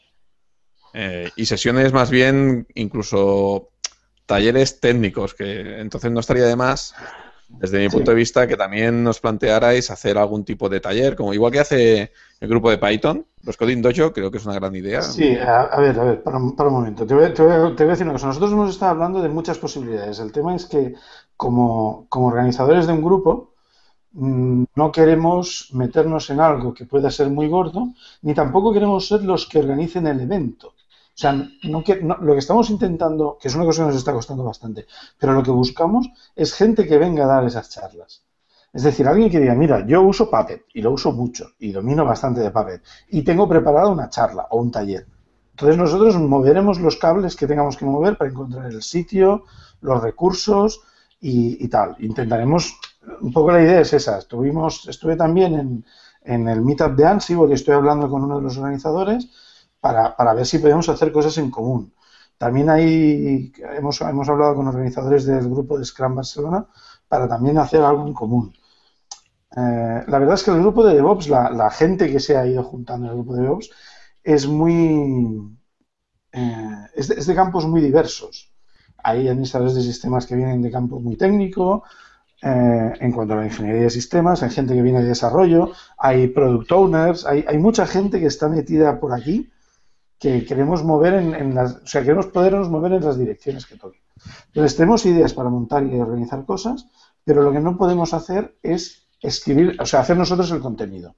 Eh, 0.93 1.30
y 1.36 1.45
sesiones 1.45 1.91
más 1.93 2.10
bien, 2.10 2.67
incluso 2.75 3.69
talleres 4.25 4.80
técnicos, 4.80 5.34
que 5.34 5.80
entonces 5.80 6.12
no 6.12 6.19
estaría 6.21 6.45
de 6.45 6.56
más, 6.56 6.95
desde 7.49 7.80
mi 7.80 7.89
Sí. 7.89 7.91
punto 7.91 8.12
de 8.12 8.17
vista, 8.17 8.47
que 8.47 8.58
también 8.58 9.04
nos 9.04 9.19
plantearais 9.19 9.91
hacer 9.91 10.17
algún 10.17 10.43
tipo 10.45 10.67
de 10.69 10.80
taller, 10.80 11.15
como 11.15 11.34
igual 11.34 11.51
que 11.51 11.60
hace 11.60 12.12
el 12.39 12.47
grupo 12.49 12.69
de 12.69 12.78
Python, 12.78 13.25
los 13.43 13.58
Coding 13.58 13.82
Dojo, 13.82 14.13
creo 14.13 14.32
que 14.32 14.38
es 14.38 14.45
una 14.45 14.56
gran 14.56 14.75
idea. 14.75 15.01
Sí, 15.01 15.36
a, 15.38 15.62
a 15.63 15.80
ver, 15.80 15.99
a 15.99 16.04
ver, 16.06 16.23
para, 16.23 16.38
un- 16.38 16.56
para 16.56 16.69
un 16.69 16.75
momento. 16.75 17.06
Te 17.06 17.13
voy, 17.13 17.32
te 17.34 17.43
voy 17.43 17.51
a, 17.51 17.75
te 17.75 17.84
voy 17.84 17.89
a 17.89 17.91
decir 17.91 18.06
una 18.06 18.13
cosa. 18.13 18.28
Nosotros 18.28 18.51
hemos 18.51 18.69
estado 18.71 18.91
hablando 18.91 19.21
de 19.21 19.30
muchas 19.30 19.58
posibilidades. 19.60 20.19
El 20.19 20.32
tema 20.32 20.56
es 20.56 20.65
que 20.65 20.95
como, 21.38 22.08
como 22.10 22.28
organizadores 22.28 22.88
de 22.88 22.93
un 22.93 23.04
grupo 23.04 23.54
mm, 24.13 24.63
no 24.76 24.91
queremos 24.91 25.69
meternos 25.74 26.30
en 26.30 26.39
algo 26.39 26.74
que 26.74 26.86
pueda 26.86 27.12
ser 27.12 27.30
muy 27.30 27.48
gordo, 27.48 27.82
ni 28.24 28.34
tampoco 28.34 28.74
queremos 28.74 29.08
ser 29.08 29.24
los 29.24 29.48
que 29.48 29.60
organicen 29.60 30.08
el 30.08 30.19
evento. 30.21 30.69
O 30.69 31.17
sea, 31.21 31.32
no 31.63 31.84
que- 31.84 32.02
lo 32.28 32.34
que 32.34 32.39
estamos 32.39 32.69
intentando, 32.69 33.38
que 33.39 33.48
es 33.48 33.56
una 33.56 33.65
cosa 33.65 33.84
que 33.84 33.88
nos 33.88 33.95
está 33.98 34.12
costando 34.13 34.43
bastante, 34.43 34.86
pero 35.19 35.34
lo 35.34 35.43
que 35.43 35.52
buscamos 35.52 36.08
es 36.36 36.54
gente 36.54 36.86
que 36.88 36.98
venga 36.98 37.24
a 37.26 37.28
dar 37.28 37.45
esas 37.45 37.69
charlas. 37.69 38.24
Es 38.74 38.84
decir, 38.84 39.08
alguien 39.08 39.30
que 39.32 39.39
diga, 39.39 39.56
mira, 39.56 39.86
yo 39.88 40.02
uso 40.02 40.30
Puppet 40.30 40.65
y 40.74 40.82
lo 40.82 40.91
uso 40.91 41.13
mucho 41.13 41.52
y 41.60 41.71
domino 41.71 42.04
bastante 42.06 42.41
de 42.41 42.52
Puppet 42.52 42.82
y 43.10 43.21
tengo 43.24 43.48
preparada 43.48 43.88
una 43.88 44.10
charla 44.10 44.48
o 44.50 44.60
un 44.60 44.71
taller. 44.71 45.08
Entonces 45.52 45.78
nosotros 45.78 46.17
moveremos 46.17 46.80
los 46.82 46.98
cables 46.98 47.36
que 47.38 47.48
tengamos 47.48 47.78
que 47.78 47.86
mover 47.86 48.17
para 48.17 48.30
encontrar 48.32 48.65
el 48.65 48.84
sitio, 48.84 49.45
los 49.80 50.02
recursos 50.04 50.82
y, 51.27 51.67
tal. 51.69 51.95
Intentaremos, 51.99 52.77
un 53.21 53.33
poco 53.33 53.51
la 53.51 53.61
idea 53.61 53.81
es 53.81 53.93
esa. 53.93 54.19
Estuvimos, 54.19 54.88
estuve 54.88 55.15
también 55.15 55.55
en, 55.55 55.85
en 56.21 56.47
el 56.47 56.61
meetup 56.61 56.95
de 56.95 57.05
Ansible 57.05 57.49
y 57.49 57.53
estoy 57.53 57.73
hablando 57.73 58.09
con 58.09 58.23
uno 58.23 58.38
de 58.38 58.43
los 58.43 58.57
organizadores 58.57 59.29
para, 59.79 60.15
para 60.15 60.33
ver 60.33 60.45
si 60.45 60.59
podemos 60.59 60.88
hacer 60.89 61.11
cosas 61.11 61.38
en 61.39 61.49
común. 61.49 61.93
También 62.38 62.69
hay, 62.69 63.51
hemos, 63.77 64.01
hemos 64.01 64.29
hablado 64.29 64.55
con 64.55 64.67
organizadores 64.67 65.25
del 65.25 65.49
grupo 65.49 65.79
de 65.79 65.85
Scrum 65.85 66.15
Barcelona 66.15 66.67
para 67.07 67.27
también 67.27 67.57
hacer 67.57 67.81
algo 67.81 68.05
en 68.05 68.13
común. 68.13 68.53
Eh, 69.55 70.03
la 70.07 70.19
verdad 70.19 70.35
es 70.35 70.43
que 70.43 70.51
el 70.51 70.59
grupo 70.59 70.85
de 70.85 70.95
DevOps, 70.95 71.29
la, 71.29 71.69
gente 71.71 72.11
que 72.11 72.19
se 72.19 72.38
ha 72.38 72.45
ido 72.45 72.63
juntando 72.63 73.05
en 73.05 73.11
el 73.11 73.17
grupo 73.17 73.35
de 73.35 73.43
DevOps, 73.43 73.69
es 74.23 74.47
muy. 74.47 75.57
Eh, 76.33 76.88
es, 76.95 77.25
de, 77.25 77.35
campos 77.35 77.65
muy 77.65 77.81
diversos. 77.81 78.55
Hay 79.08 79.28
administradores 79.28 79.76
de 79.76 79.84
sistemas 79.84 80.26
que 80.26 80.36
vienen 80.36 80.63
de 80.63 80.72
campo 80.72 81.00
muy 81.00 81.15
técnico, 81.15 81.84
eh, 82.41 82.94
en 83.00 83.12
cuanto 83.12 83.34
a 83.34 83.38
la 83.38 83.46
ingeniería 83.46 83.84
de 83.84 83.89
sistemas, 83.89 84.41
hay 84.41 84.50
gente 84.50 84.74
que 84.74 84.82
viene 84.82 85.02
de 85.02 85.10
desarrollo, 85.10 85.72
hay 85.98 86.28
product 86.28 86.72
owners, 86.72 87.26
hay, 87.26 87.46
hay 87.48 87.58
mucha 87.60 87.86
gente 87.86 88.20
que 88.20 88.26
está 88.26 88.50
metida 88.50 89.00
por 89.00 89.13
aquí 89.13 89.52
que 90.20 90.44
queremos 90.44 90.84
mover 90.84 91.13
en, 91.13 91.54
las, 91.54 91.76
o 91.76 91.88
sea, 91.88 92.02
queremos 92.02 92.28
podernos 92.28 92.70
mover 92.70 92.94
en 92.94 93.06
las 93.06 93.20
direcciones 93.20 93.65
que 93.65 93.78
toquen. 93.78 94.02
Entonces, 94.48 94.76
tenemos 94.76 95.06
ideas 95.06 95.34
para 95.34 95.50
montar 95.50 95.86
y 95.86 96.00
organizar 96.00 96.46
cosas, 96.46 96.88
pero 97.24 97.44
lo 97.44 97.52
que 97.52 97.60
no 97.60 97.78
podemos 97.78 98.13
hacer 98.13 98.56
es 98.63 99.08
escribir, 99.22 99.76
o 99.80 99.86
sea, 99.86 100.00
hacer 100.00 100.18
nosotros 100.18 100.50
el 100.52 100.62
contenido. 100.62 101.15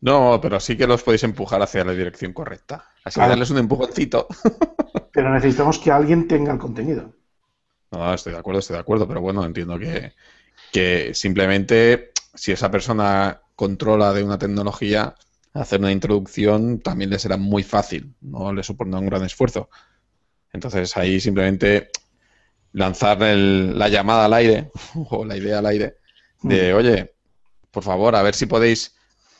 No, 0.00 0.38
pero 0.40 0.60
sí 0.60 0.76
que 0.76 0.86
los 0.86 1.02
podéis 1.02 1.24
empujar 1.24 1.60
hacia 1.60 1.84
la 1.84 1.92
dirección 1.92 2.32
correcta. 2.32 2.84
Así 3.04 3.20
que 3.20 3.28
darles 3.28 3.50
un 3.50 3.58
empujoncito. 3.58 4.26
Pero 5.12 5.32
necesitamos 5.32 5.78
que 5.78 5.90
alguien 5.90 6.28
tenga 6.28 6.52
el 6.52 6.58
contenido. 6.58 7.14
No, 7.90 8.14
estoy 8.14 8.32
de 8.32 8.38
acuerdo, 8.38 8.60
estoy 8.60 8.74
de 8.74 8.80
acuerdo, 8.80 9.06
pero 9.06 9.20
bueno, 9.20 9.44
entiendo 9.44 9.78
que, 9.78 10.12
que 10.72 11.14
simplemente 11.14 12.12
si 12.34 12.52
esa 12.52 12.70
persona 12.70 13.40
controla 13.54 14.12
de 14.12 14.22
una 14.22 14.38
tecnología, 14.38 15.14
hacer 15.54 15.80
una 15.80 15.92
introducción 15.92 16.80
también 16.80 17.10
le 17.10 17.18
será 17.18 17.36
muy 17.36 17.62
fácil, 17.62 18.14
no 18.20 18.52
le 18.52 18.62
supondrá 18.62 19.00
un 19.00 19.06
gran 19.06 19.24
esfuerzo. 19.24 19.70
Entonces 20.52 20.96
ahí 20.96 21.20
simplemente 21.20 21.90
lanzar 22.72 23.20
la 23.20 23.88
llamada 23.88 24.26
al 24.26 24.34
aire 24.34 24.70
o 24.94 25.24
la 25.24 25.36
idea 25.36 25.58
al 25.58 25.66
aire 25.66 25.96
de, 26.42 26.74
oye, 26.74 27.14
por 27.70 27.82
favor, 27.82 28.14
a 28.14 28.22
ver 28.22 28.34
si 28.34 28.46
podéis 28.46 28.94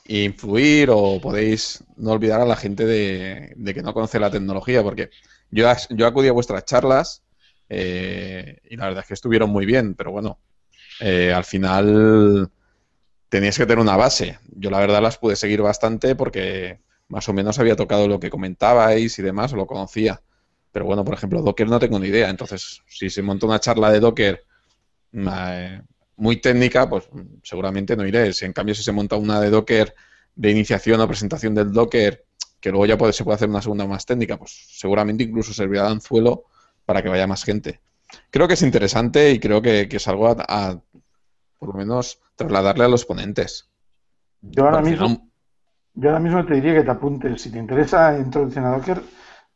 influir 0.08 0.88
o 0.90 1.20
podéis 1.20 1.84
no 1.96 2.12
olvidar 2.12 2.40
a 2.40 2.46
la 2.46 2.56
gente 2.56 2.86
de, 2.86 3.74
que 3.74 3.82
no 3.82 3.92
conoce 3.92 4.20
la 4.20 4.30
tecnología, 4.30 4.82
porque 4.82 5.10
yo, 5.50 5.68
yo 5.90 6.06
acudí 6.06 6.28
a 6.28 6.32
vuestras 6.32 6.64
charlas 6.64 7.22
eh, 7.68 8.60
y 8.68 8.76
la 8.76 8.86
verdad 8.86 9.02
es 9.02 9.08
que 9.08 9.14
estuvieron 9.14 9.50
muy 9.50 9.66
bien, 9.66 9.94
pero 9.94 10.12
bueno, 10.12 10.38
eh, 11.00 11.32
al 11.32 11.44
final 11.44 12.50
teníais 13.28 13.56
que 13.58 13.66
tener 13.66 13.78
una 13.78 13.96
base. 13.96 14.38
Yo 14.52 14.70
la 14.70 14.78
verdad 14.78 15.02
las 15.02 15.18
pude 15.18 15.36
seguir 15.36 15.62
bastante 15.62 16.14
porque 16.14 16.80
más 17.08 17.28
o 17.28 17.32
menos 17.32 17.58
había 17.58 17.76
tocado 17.76 18.08
lo 18.08 18.20
que 18.20 18.30
comentabais 18.30 19.18
y 19.18 19.22
demás, 19.22 19.52
o 19.52 19.56
lo 19.56 19.66
conocía. 19.66 20.22
Pero 20.72 20.84
bueno, 20.84 21.04
por 21.04 21.14
ejemplo, 21.14 21.42
Docker 21.42 21.68
no 21.68 21.78
tengo 21.78 21.98
ni 21.98 22.08
idea. 22.08 22.28
Entonces, 22.28 22.82
si 22.86 23.10
se 23.10 23.22
monta 23.22 23.46
una 23.46 23.60
charla 23.60 23.90
de 23.90 24.00
Docker 24.00 24.44
eh, 25.12 25.80
muy 26.16 26.36
técnica, 26.40 26.88
pues 26.88 27.08
seguramente 27.42 27.96
no 27.96 28.06
iré. 28.06 28.32
Si 28.32 28.44
en 28.44 28.52
cambio 28.52 28.74
si 28.74 28.82
se 28.82 28.92
monta 28.92 29.16
una 29.16 29.40
de 29.40 29.50
Docker 29.50 29.94
de 30.34 30.50
iniciación 30.50 31.00
o 31.00 31.08
presentación 31.08 31.54
del 31.54 31.72
Docker, 31.72 32.26
que 32.60 32.70
luego 32.70 32.86
ya 32.86 32.98
puede, 32.98 33.12
se 33.12 33.24
puede 33.24 33.36
hacer 33.36 33.48
una 33.48 33.62
segunda 33.62 33.86
más 33.86 34.04
técnica, 34.04 34.36
pues 34.36 34.52
seguramente 34.70 35.24
incluso 35.24 35.52
servirá 35.54 35.84
de 35.84 35.92
anzuelo 35.92 36.44
para 36.86 37.02
que 37.02 37.10
vaya 37.10 37.26
más 37.26 37.44
gente. 37.44 37.80
Creo 38.30 38.48
que 38.48 38.54
es 38.54 38.62
interesante 38.62 39.32
y 39.32 39.38
creo 39.38 39.60
que, 39.60 39.88
es 39.90 40.08
algo 40.08 40.28
a, 40.28 40.80
por 41.58 41.68
lo 41.68 41.74
menos, 41.74 42.20
trasladarle 42.36 42.84
a 42.84 42.88
los 42.88 43.04
ponentes. 43.04 43.68
Yo 44.40 44.64
ahora, 44.64 44.80
mismo, 44.80 45.28
yo 45.94 46.08
ahora 46.08 46.20
mismo 46.20 46.46
te 46.46 46.54
diría 46.54 46.74
que 46.74 46.84
te 46.84 46.90
apuntes. 46.90 47.42
Si 47.42 47.50
te 47.50 47.58
interesa 47.58 48.16
introducción 48.16 48.64
a 48.64 48.70
Docker, 48.70 49.02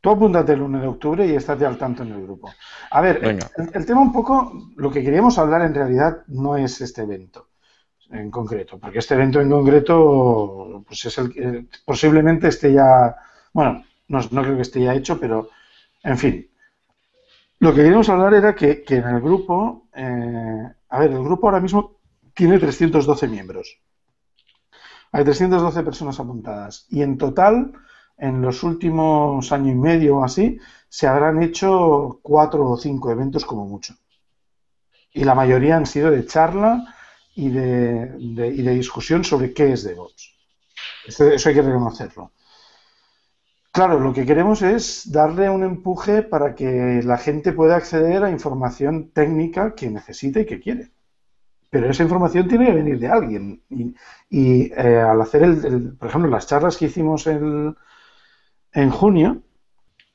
Tú 0.00 0.10
apúntate 0.10 0.54
el 0.54 0.62
1 0.62 0.80
de 0.80 0.86
octubre 0.86 1.26
y 1.26 1.34
estate 1.34 1.66
al 1.66 1.76
tanto 1.76 2.02
en 2.02 2.12
el 2.12 2.22
grupo. 2.22 2.50
A 2.90 3.00
ver, 3.02 3.38
el, 3.74 3.86
tema 3.86 4.00
un 4.00 4.12
poco, 4.12 4.70
lo 4.76 4.90
que 4.90 5.02
queríamos 5.02 5.36
hablar 5.38 5.60
en 5.62 5.74
realidad 5.74 6.22
no 6.28 6.56
es 6.56 6.80
este 6.80 7.02
evento 7.02 7.48
en 8.10 8.30
concreto, 8.30 8.78
porque 8.78 8.98
este 8.98 9.14
evento 9.14 9.40
en 9.40 9.50
concreto, 9.50 10.82
pues 10.86 11.04
es 11.04 11.18
el 11.18 11.32
que 11.32 11.66
posiblemente 11.84 12.48
esté 12.48 12.72
ya, 12.72 13.14
bueno, 13.52 13.84
no, 14.08 14.20
creo 14.42 14.56
que 14.56 14.62
esté 14.62 14.82
ya 14.82 14.94
hecho, 14.94 15.20
pero 15.20 15.50
en 16.02 16.16
fin. 16.16 16.49
Lo 17.60 17.70
que 17.74 17.82
queríamos 17.82 18.08
hablar 18.08 18.34
era 18.34 18.54
que, 18.54 18.82
en 18.88 19.06
el 19.06 19.20
grupo, 19.20 19.86
eh, 19.94 20.72
a 20.88 20.98
ver, 20.98 21.10
el 21.12 21.22
grupo 21.22 21.46
ahora 21.46 21.60
mismo 21.60 22.00
tiene 22.34 22.58
312 22.58 23.28
miembros. 23.28 23.78
Hay 25.12 25.24
312 25.24 25.82
personas 25.82 26.18
apuntadas 26.18 26.86
y 26.88 27.02
en 27.02 27.18
total 27.18 27.72
en 28.16 28.42
los 28.42 28.62
últimos 28.62 29.50
año 29.50 29.72
y 29.72 29.74
medio 29.74 30.18
o 30.18 30.24
así, 30.24 30.58
se 30.88 31.06
habrán 31.06 31.42
hecho 31.42 32.20
cuatro 32.22 32.68
o 32.70 32.76
cinco 32.76 33.10
eventos 33.10 33.44
como 33.44 33.66
mucho. 33.66 33.94
Y 35.12 35.24
la 35.24 35.34
mayoría 35.34 35.76
han 35.76 35.86
sido 35.86 36.10
de 36.10 36.26
charla 36.26 36.94
y 37.34 37.48
de, 37.48 38.14
discusión 38.74 39.24
sobre 39.24 39.52
qué 39.52 39.72
es 39.72 39.84
DevOps. 39.84 40.34
Eso 41.06 41.48
hay 41.48 41.54
que 41.54 41.62
reconocerlo. 41.62 42.32
Claro, 43.72 44.00
lo 44.00 44.12
que 44.12 44.26
queremos 44.26 44.62
es 44.62 45.10
darle 45.12 45.48
un 45.48 45.62
empuje 45.62 46.22
para 46.22 46.54
que 46.56 47.02
la 47.04 47.18
gente 47.18 47.52
pueda 47.52 47.76
acceder 47.76 48.24
a 48.24 48.30
información 48.30 49.10
técnica 49.12 49.74
que 49.76 49.90
necesita 49.90 50.40
y 50.40 50.46
que 50.46 50.60
quiere. 50.60 50.90
Pero 51.70 51.88
esa 51.90 52.02
información 52.02 52.48
tiene 52.48 52.66
que 52.66 52.74
venir 52.74 52.98
de 52.98 53.08
alguien. 53.08 53.62
Y, 54.30 54.72
eh, 54.72 55.00
al 55.00 55.20
hacer, 55.20 55.44
el, 55.44 55.96
por 55.96 56.08
ejemplo, 56.08 56.30
las 56.30 56.48
charlas 56.48 56.76
que 56.76 56.86
hicimos 56.86 57.26
el, 57.28 57.76
en 58.72 58.90
junio, 58.90 59.42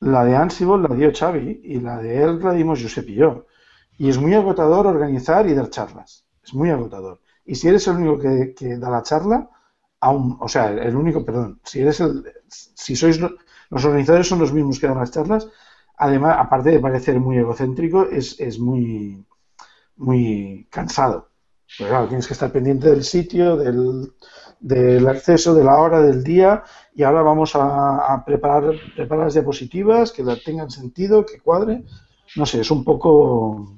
la 0.00 0.24
de 0.24 0.36
Ansible 0.36 0.88
la 0.88 0.94
dio 0.94 1.12
Xavi 1.12 1.60
y 1.64 1.80
la 1.80 1.98
de 1.98 2.22
él 2.22 2.40
la 2.42 2.52
dimos 2.52 2.82
Josep 2.82 3.08
y 3.08 3.14
yo. 3.14 3.46
Y 3.98 4.10
es 4.10 4.18
muy 4.18 4.34
agotador 4.34 4.86
organizar 4.86 5.48
y 5.48 5.54
dar 5.54 5.70
charlas. 5.70 6.26
Es 6.44 6.54
muy 6.54 6.70
agotador. 6.70 7.20
Y 7.44 7.54
si 7.54 7.68
eres 7.68 7.86
el 7.88 7.96
único 7.96 8.18
que, 8.18 8.76
da 8.78 8.90
la 8.90 9.02
charla, 9.02 9.48
aún, 10.00 10.36
o 10.40 10.48
sea, 10.48 10.70
el 10.70 10.94
único, 10.96 11.24
perdón, 11.24 11.60
si 11.64 11.80
eres 11.80 12.00
el, 12.00 12.24
si 12.48 12.96
sois 12.96 13.18
los 13.70 13.84
organizadores 13.84 14.28
son 14.28 14.38
los 14.38 14.52
mismos 14.52 14.78
que 14.78 14.86
dan 14.86 14.98
las 14.98 15.10
charlas, 15.10 15.48
además, 15.96 16.36
aparte 16.38 16.70
de 16.70 16.80
parecer 16.80 17.18
muy 17.20 17.38
egocéntrico, 17.38 18.04
es, 18.04 18.38
es 18.40 18.58
muy, 18.58 19.24
muy 19.96 20.66
cansado. 20.70 21.30
Pero 21.78 21.90
claro, 21.90 22.08
tienes 22.08 22.26
que 22.26 22.34
estar 22.34 22.52
pendiente 22.52 22.88
del 22.88 23.02
sitio, 23.02 23.56
del, 23.56 24.12
del 24.60 25.06
acceso, 25.08 25.54
de 25.54 25.64
la 25.64 25.78
hora, 25.78 26.00
del 26.00 26.22
día, 26.22 26.62
y 26.94 27.02
ahora 27.02 27.22
vamos 27.22 27.52
a, 27.54 28.22
preparar, 28.24 28.72
preparar 28.94 29.24
las 29.24 29.34
diapositivas, 29.34 30.12
que 30.12 30.22
tengan 30.44 30.70
sentido, 30.70 31.26
que 31.26 31.40
cuadre. 31.40 31.84
No 32.36 32.46
sé, 32.46 32.60
es 32.60 32.70
un 32.70 32.84
poco... 32.84 33.74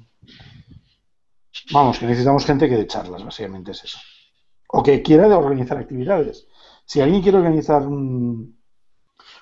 Vamos, 1.71 1.99
que 1.99 2.05
necesitamos 2.05 2.45
gente 2.45 2.69
que 2.69 2.77
dé 2.77 2.87
charlas, 2.87 3.23
básicamente 3.23 3.71
es 3.71 3.83
eso. 3.83 3.99
O 4.69 4.81
que 4.81 5.01
quiera 5.01 5.37
organizar 5.37 5.77
actividades. 5.77 6.47
Si 6.85 7.01
alguien 7.01 7.21
quiere 7.21 7.37
organizar 7.37 7.85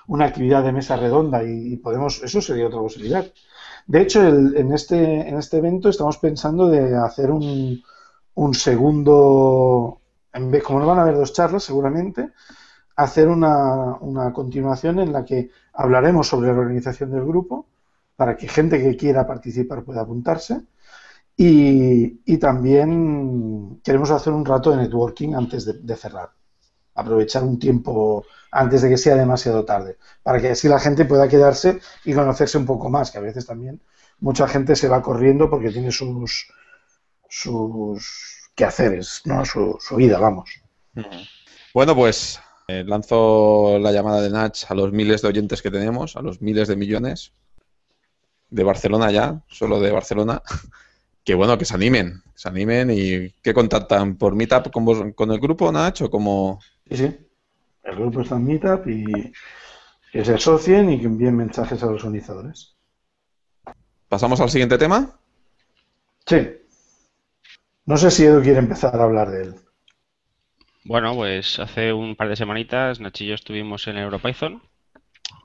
una 0.08 0.26
actividad 0.26 0.64
de 0.64 0.72
mesa 0.72 0.96
redonda 0.96 1.42
y, 1.44 1.76
podemos, 1.76 2.22
eso 2.22 2.40
sería 2.40 2.66
otra 2.66 2.80
posibilidad. 2.80 3.24
De 3.86 4.02
hecho, 4.02 4.26
en, 4.26 4.72
este, 4.72 5.28
en 5.28 5.38
este 5.38 5.58
evento 5.58 5.88
estamos 5.88 6.18
pensando 6.18 6.68
de 6.68 6.96
hacer 6.96 7.30
un, 7.30 7.82
un 8.34 8.54
segundo 8.54 10.00
como 10.64 10.80
no 10.80 10.86
van 10.86 10.98
a 10.98 11.02
haber 11.02 11.16
dos 11.16 11.32
charlas 11.32 11.64
seguramente, 11.64 12.30
hacer 12.96 13.28
una, 13.28 13.94
una, 14.00 14.32
continuación 14.32 14.98
en 15.00 15.12
la 15.12 15.24
que 15.24 15.50
hablaremos 15.72 16.28
sobre 16.28 16.52
la 16.52 16.58
organización 16.58 17.10
del 17.10 17.24
grupo 17.24 17.66
para 18.16 18.36
que 18.36 18.48
gente 18.48 18.82
que 18.82 18.96
quiera 18.96 19.26
participar 19.26 19.84
pueda 19.84 20.02
apuntarse. 20.02 20.62
Y, 21.36 22.20
y 22.24 22.38
también 22.38 23.80
queremos 23.84 24.10
hacer 24.10 24.32
un 24.32 24.44
rato 24.44 24.72
de 24.72 24.78
networking 24.78 25.34
antes 25.34 25.86
de, 25.86 25.96
cerrar. 25.96 26.30
Aprovechar 27.00 27.42
un 27.44 27.58
tiempo 27.58 28.24
antes 28.50 28.82
de 28.82 28.88
que 28.88 28.96
sea 28.96 29.14
demasiado 29.14 29.64
tarde, 29.64 29.98
para 30.22 30.40
que 30.40 30.50
así 30.50 30.68
la 30.68 30.80
gente 30.80 31.04
pueda 31.04 31.28
quedarse 31.28 31.80
y 32.04 32.14
conocerse 32.14 32.58
un 32.58 32.66
poco 32.66 32.88
más, 32.88 33.10
que 33.10 33.18
a 33.18 33.22
veces 33.22 33.46
también 33.46 33.80
mucha 34.20 34.48
gente 34.48 34.74
se 34.74 34.88
va 34.88 35.02
corriendo 35.02 35.48
porque 35.50 35.70
tiene 35.70 35.92
sus, 35.92 36.46
sus 37.28 38.28
es 38.58 39.22
¿no? 39.24 39.44
Su, 39.44 39.76
su 39.80 39.96
vida, 39.96 40.18
vamos. 40.18 40.50
Bueno, 41.72 41.94
pues 41.94 42.40
eh, 42.66 42.82
lanzo 42.84 43.78
la 43.78 43.92
llamada 43.92 44.20
de 44.20 44.30
Nach 44.30 44.64
a 44.68 44.74
los 44.74 44.92
miles 44.92 45.22
de 45.22 45.28
oyentes 45.28 45.62
que 45.62 45.70
tenemos, 45.70 46.16
a 46.16 46.22
los 46.22 46.42
miles 46.42 46.66
de 46.68 46.76
millones 46.76 47.32
de 48.50 48.64
Barcelona 48.64 49.12
ya, 49.12 49.44
solo 49.48 49.80
de 49.80 49.92
Barcelona, 49.92 50.42
que 51.24 51.34
bueno, 51.34 51.56
que 51.58 51.64
se 51.66 51.74
animen, 51.74 52.22
se 52.34 52.48
animen 52.48 52.90
y 52.90 53.30
que 53.42 53.54
contactan 53.54 54.16
por 54.16 54.34
Meetup 54.34 54.72
con, 54.72 54.84
vos- 54.84 55.04
con 55.14 55.30
el 55.30 55.38
grupo, 55.40 55.70
Nacho, 55.70 56.10
como... 56.10 56.58
Sí, 56.88 56.96
sí. 56.96 57.28
El 57.82 57.96
grupo 57.96 58.20
está 58.20 58.36
en 58.36 58.46
Meetup 58.46 58.86
y 58.86 59.32
que 60.12 60.24
se 60.24 60.34
asocien 60.34 60.90
y 60.90 61.00
que 61.00 61.06
envíen 61.06 61.36
mensajes 61.36 61.82
a 61.82 61.86
los 61.86 62.02
organizadores. 62.02 62.76
¿Pasamos 64.08 64.40
al 64.40 64.50
siguiente 64.50 64.78
tema? 64.78 65.18
Sí. 66.26 66.50
No 67.84 67.96
sé 67.96 68.10
si 68.10 68.24
Edu 68.24 68.42
quiere 68.42 68.58
empezar 68.58 68.96
a 68.96 69.04
hablar 69.04 69.30
de 69.30 69.42
él. 69.44 69.54
Bueno, 70.84 71.14
pues 71.14 71.58
hace 71.58 71.92
un 71.92 72.16
par 72.16 72.28
de 72.28 72.36
semanitas 72.36 73.00
Nachi 73.00 73.24
y 73.24 73.28
yo 73.28 73.34
estuvimos 73.34 73.86
en 73.86 73.98
EuroPython, 73.98 74.62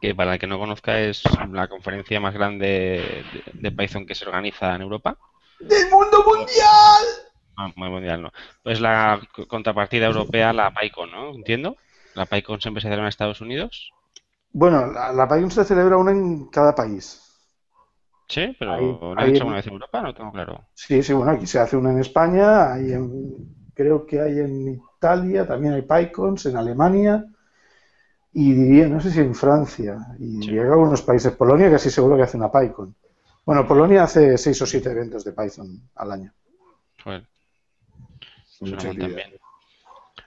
que 0.01 0.15
para 0.15 0.33
el 0.33 0.39
que 0.39 0.47
no 0.47 0.59
conozca 0.59 1.01
es 1.01 1.23
la 1.51 1.67
conferencia 1.67 2.19
más 2.21 2.33
grande 2.33 3.23
de, 3.33 3.51
de 3.53 3.71
Python 3.71 4.05
que 4.05 4.15
se 4.15 4.25
organiza 4.25 4.75
en 4.75 4.81
Europa. 4.81 5.17
¡Del 5.59 5.89
mundo 5.89 6.23
mundial! 6.25 7.32
Ah, 7.55 7.71
muy 7.75 7.89
mundial, 7.89 8.21
¿no? 8.21 8.31
Pues 8.63 8.79
la 8.81 9.19
co- 9.33 9.47
contrapartida 9.47 10.05
europea, 10.07 10.53
la 10.53 10.71
PyCon, 10.73 11.11
¿no? 11.11 11.29
Entiendo. 11.35 11.77
La 12.13 12.25
PyCon 12.27 12.61
siempre 12.61 12.81
se 12.81 12.87
celebra 12.87 13.05
en 13.05 13.09
Estados 13.09 13.41
Unidos. 13.41 13.95
Bueno, 14.53 14.87
la, 14.87 15.11
la 15.11 15.27
PyCon 15.27 15.51
se 15.51 15.65
celebra 15.65 15.97
una 15.97 16.11
en 16.11 16.45
cada 16.47 16.73
país. 16.73 17.21
Sí, 18.27 18.53
pero 18.59 18.73
Ahí- 18.73 18.99
¿no 19.15 19.21
han 19.21 19.27
ahí- 19.27 19.29
hecho 19.29 19.43
alguna 19.43 19.57
vez 19.57 19.67
en 19.67 19.73
Europa? 19.73 20.01
No 20.01 20.13
tengo 20.13 20.31
claro. 20.33 20.67
Sí, 20.75 21.01
sí, 21.03 21.13
bueno, 21.13 21.31
aquí 21.31 21.47
se 21.47 21.59
hace 21.59 21.77
una 21.77 21.91
en 21.91 21.99
España, 21.99 22.73
hay 22.73 22.91
en- 22.93 23.47
creo 23.73 24.05
que 24.05 24.21
hay 24.21 24.39
en 24.39 24.67
Italia, 24.97 25.47
también 25.47 25.73
hay 25.73 25.81
PyCons, 25.83 26.45
en 26.45 26.57
Alemania 26.57 27.25
y 28.33 28.53
diría, 28.53 28.87
no 28.87 28.99
sé 28.99 29.11
si 29.11 29.19
en 29.19 29.35
Francia, 29.35 29.97
y 30.19 30.25
Sí. 30.39 30.53
diría 30.53 30.63
que 30.63 30.69
algunos 30.69 31.01
países, 31.03 31.33
Polonia 31.33 31.69
casi 31.71 31.89
seguro 31.89 32.15
que 32.17 32.23
hace 32.23 32.37
una 32.37 32.51
PyCon. 32.51 32.95
Bueno, 33.45 33.67
Polonia 33.67 34.03
hace 34.03 34.37
seis 34.37 34.61
o 34.61 34.65
siete 34.65 34.91
eventos 34.91 35.23
de 35.23 35.33
Python 35.33 35.89
al 35.95 36.11
año. 36.11 36.33
Joder, 37.03 37.27
Mucha 38.59 38.87
actividad. 38.87 39.23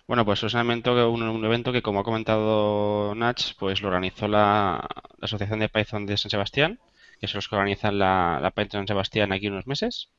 Bueno, 0.07 0.25
pues 0.25 0.43
es 0.43 0.55
un 0.55 0.61
evento, 0.61 0.95
que- 0.95 1.03
un, 1.05 1.23
un 1.23 1.45
evento 1.45 1.73
que, 1.73 1.83
como 1.83 2.01
ha 2.01 2.05
comentado 2.05 3.15
Nach, 3.15 3.41
pues 3.59 3.83
lo 3.83 3.89
organizó 3.89 4.29
la, 4.29 4.89
la 5.19 5.25
Asociación 5.25 5.61
de 5.61 5.69
Python 5.69 6.07
de 6.07 6.17
San 6.17 6.31
Sebastián, 6.31 6.79
que 7.21 7.27
son 7.29 7.39
los 7.39 7.49
que 7.49 7.57
organizan 7.57 7.99
la, 7.99 8.39
la 8.41 8.51
Python 8.53 8.81
San 8.81 8.87
Sebastián 8.89 9.33
aquí 9.33 9.49
unos 9.49 9.67
meses. 9.67 10.11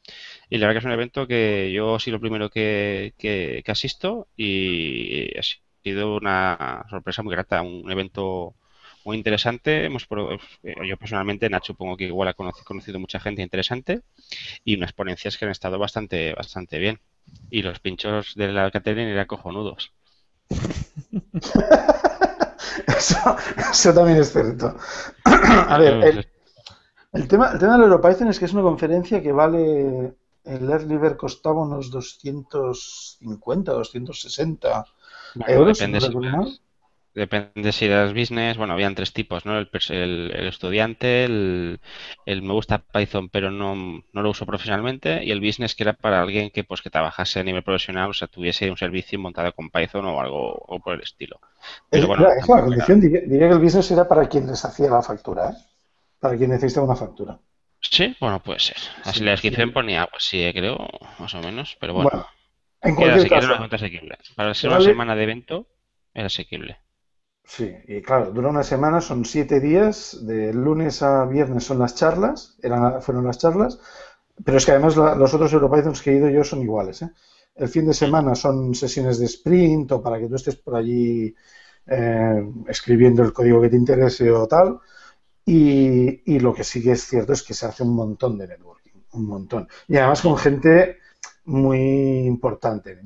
Y 0.50 0.58
la 0.58 0.68
verdad 0.68 0.76
que 0.82 0.86
es 0.86 0.86
un 0.86 0.92
evento 0.94 1.28
que 1.28 1.72
yo 1.74 2.00
sido 2.00 2.18
lo 2.18 2.22
primero 2.22 2.50
que, 2.50 3.14
que, 3.18 3.62
que 3.66 3.72
asisto 3.72 4.28
y 4.38 5.38
ha 5.38 5.44
sido 5.84 6.16
una 6.18 6.86
sorpresa 6.90 7.24
muy 7.24 7.34
grata, 7.34 7.62
un 7.62 7.92
evento 7.92 8.56
muy 9.06 9.18
interesante. 9.18 9.86
Hemos, 9.86 10.08
eh, 10.64 10.76
yo 10.88 10.98
personalmente, 10.98 11.50
Nach, 11.50 11.64
supongo 11.66 11.98
que 11.98 12.06
igual 12.06 12.30
ha 12.30 12.34
conocido, 12.36 12.66
conocido 12.66 13.00
mucha 13.00 13.20
gente 13.20 13.42
interesante 13.44 14.02
y 14.66 14.76
unas 14.78 14.94
ponencias 14.94 15.38
que 15.38 15.46
han 15.46 15.52
estado 15.52 15.80
bastante, 15.80 16.34
bastante 16.34 16.80
bien. 16.80 17.00
Y 17.50 17.62
los 17.62 17.80
pinchos 17.80 18.34
de 18.36 18.52
la 18.52 18.70
Catherine 18.72 19.12
eran 19.12 19.28
cojonudos. 19.28 19.94
Eso, 22.88 23.36
eso 23.72 23.94
también 23.94 24.18
es 24.18 24.32
cierto. 24.32 24.76
A 25.26 25.78
ver, 25.78 25.94
el, 26.04 26.28
el 27.14 27.28
tema, 27.28 27.52
el 27.52 27.60
tema 27.60 27.74
del 27.74 27.84
EuroPython 27.84 28.28
es 28.30 28.40
que 28.40 28.46
es 28.46 28.54
una 28.54 28.62
conferencia 28.62 29.22
que 29.22 29.32
vale, 29.32 30.16
el 30.44 30.70
Early 30.70 30.98
Bird 30.98 31.18
costaba 31.18 31.62
unos 31.64 31.92
250, 31.92 33.72
260 33.72 34.86
Bueno, 35.36 35.54
euros, 35.54 35.78
depende 35.80 36.02
si 36.02 36.12
Depende 37.24 37.72
si 37.72 37.86
eras 37.86 38.14
business, 38.14 38.58
bueno, 38.58 38.74
habían 38.74 38.94
tres 38.96 39.12
tipos, 39.14 39.46
¿no? 39.46 39.58
El, 39.58 39.70
el- 39.90 40.32
el 40.36 40.48
estudiante, 40.48 41.26
el, 41.26 41.80
el 42.26 42.42
me 42.44 42.54
gusta 42.54 42.78
Python 42.94 43.30
pero 43.30 43.50
no, 43.52 43.76
no 44.14 44.22
lo 44.22 44.30
uso 44.30 44.46
profesionalmente 44.46 45.24
y 45.26 45.32
el 45.32 45.42
business 45.42 45.74
que 45.76 45.84
era 45.84 45.94
para 45.94 46.22
alguien 46.22 46.52
que 46.52 46.64
pues 46.64 46.82
que 46.84 46.92
trabajase 46.92 47.40
a 47.40 47.44
nivel 47.44 47.64
profesional, 47.64 48.10
o 48.12 48.14
sea, 48.14 48.28
tuviese 48.28 48.70
un 48.70 48.78
servicio 48.78 49.18
montado 49.20 49.52
con 49.54 49.70
Python 49.72 50.06
o 50.06 50.20
algo 50.22 50.54
o 50.54 50.80
por 50.80 50.94
el 50.96 51.02
estilo. 51.02 51.40
Pero 51.90 52.06
Es, 52.06 52.08
bueno, 52.08 52.26
es 52.40 52.46
era- 52.56 52.62
condición, 52.62 53.02
diría, 53.02 53.20
diría 53.22 53.48
que 53.50 53.54
el 53.56 53.60
business 53.60 53.92
era 53.92 54.08
para 54.08 54.30
quien 54.30 54.48
les 54.48 54.64
hacía 54.64 54.90
la 54.90 55.02
factura, 55.02 55.50
¿eh? 55.50 55.56
Para 56.20 56.38
quien 56.38 56.52
necesitaba 56.52 56.88
una 56.88 56.96
factura. 56.96 57.40
Sí, 57.82 58.16
bueno, 58.20 58.42
puede 58.44 58.60
ser. 58.60 58.78
Así 59.04 59.20
Sí, 59.20 59.26
la 59.26 59.32
descripción 59.32 59.72
sí. 59.72 59.74
ponía, 59.74 60.06
pues 60.08 60.24
sí, 60.24 60.48
creo, 60.54 60.78
más 61.20 61.34
o 61.34 61.42
menos, 61.42 61.76
pero 61.80 61.94
bueno, 61.94 62.12
Bueno, 62.12 62.26
en 62.82 62.96
cualquier 62.96 63.28
era 63.28 63.30
caso, 63.30 63.56
una. 63.56 63.70
Para 64.36 64.54
ser 64.54 64.70
una 64.70 64.80
semana 64.82 65.16
de 65.16 65.24
evento, 65.24 65.68
era 66.14 66.28
asequible. 66.28 66.80
Sí, 67.48 67.74
y 67.88 68.02
claro, 68.02 68.32
dura 68.32 68.50
una 68.50 68.64
semana, 68.64 69.02
son 69.02 69.26
siete 69.26 69.60
días, 69.60 70.20
de 70.26 70.54
lunes 70.54 71.02
a 71.02 71.26
viernes 71.26 71.64
son 71.64 71.80
las 71.80 71.96
charlas, 71.96 72.58
eran, 72.62 73.02
fueron 73.02 73.26
las 73.26 73.38
charlas, 73.40 73.80
pero 74.46 74.58
es 74.58 74.66
que 74.66 74.72
además 74.74 74.98
la- 74.98 75.16
los 75.16 75.34
otros 75.34 75.54
EuroPythons 75.54 76.02
que 76.02 76.12
he 76.12 76.18
ido 76.18 76.30
yo 76.30 76.44
son 76.44 76.62
iguales, 76.62 77.02
¿eh? 77.04 77.12
El 77.56 77.70
fin 77.70 77.88
de 77.88 77.94
semana 77.94 78.36
son 78.36 78.76
sesiones 78.76 79.20
de 79.20 79.26
sprint 79.26 79.92
o 79.94 80.02
para 80.04 80.20
que 80.20 80.28
tú 80.30 80.36
estés 80.36 80.56
por 80.58 80.76
allí 80.76 81.36
eh, 81.88 82.52
escribiendo 82.68 83.24
el 83.24 83.34
código 83.34 83.62
que 83.62 83.70
te 83.70 83.78
interese 83.78 84.32
o 84.32 84.48
tal. 84.48 84.80
Y, 85.46 86.36
y 86.36 86.40
lo 86.40 86.54
que 86.54 86.64
sí 86.66 86.84
que 86.84 86.92
es 86.94 87.04
cierto 87.06 87.34
es 87.34 87.44
que 87.44 87.54
se 87.56 87.66
hace 87.68 87.84
un 87.84 87.96
montón 87.96 88.38
de 88.38 88.48
networking, 88.48 88.94
un 89.14 89.26
montón. 89.28 89.68
Y 89.88 89.98
además 89.98 90.22
con 90.22 90.38
gente 90.38 90.98
muy 91.46 91.80
importante. 92.28 93.00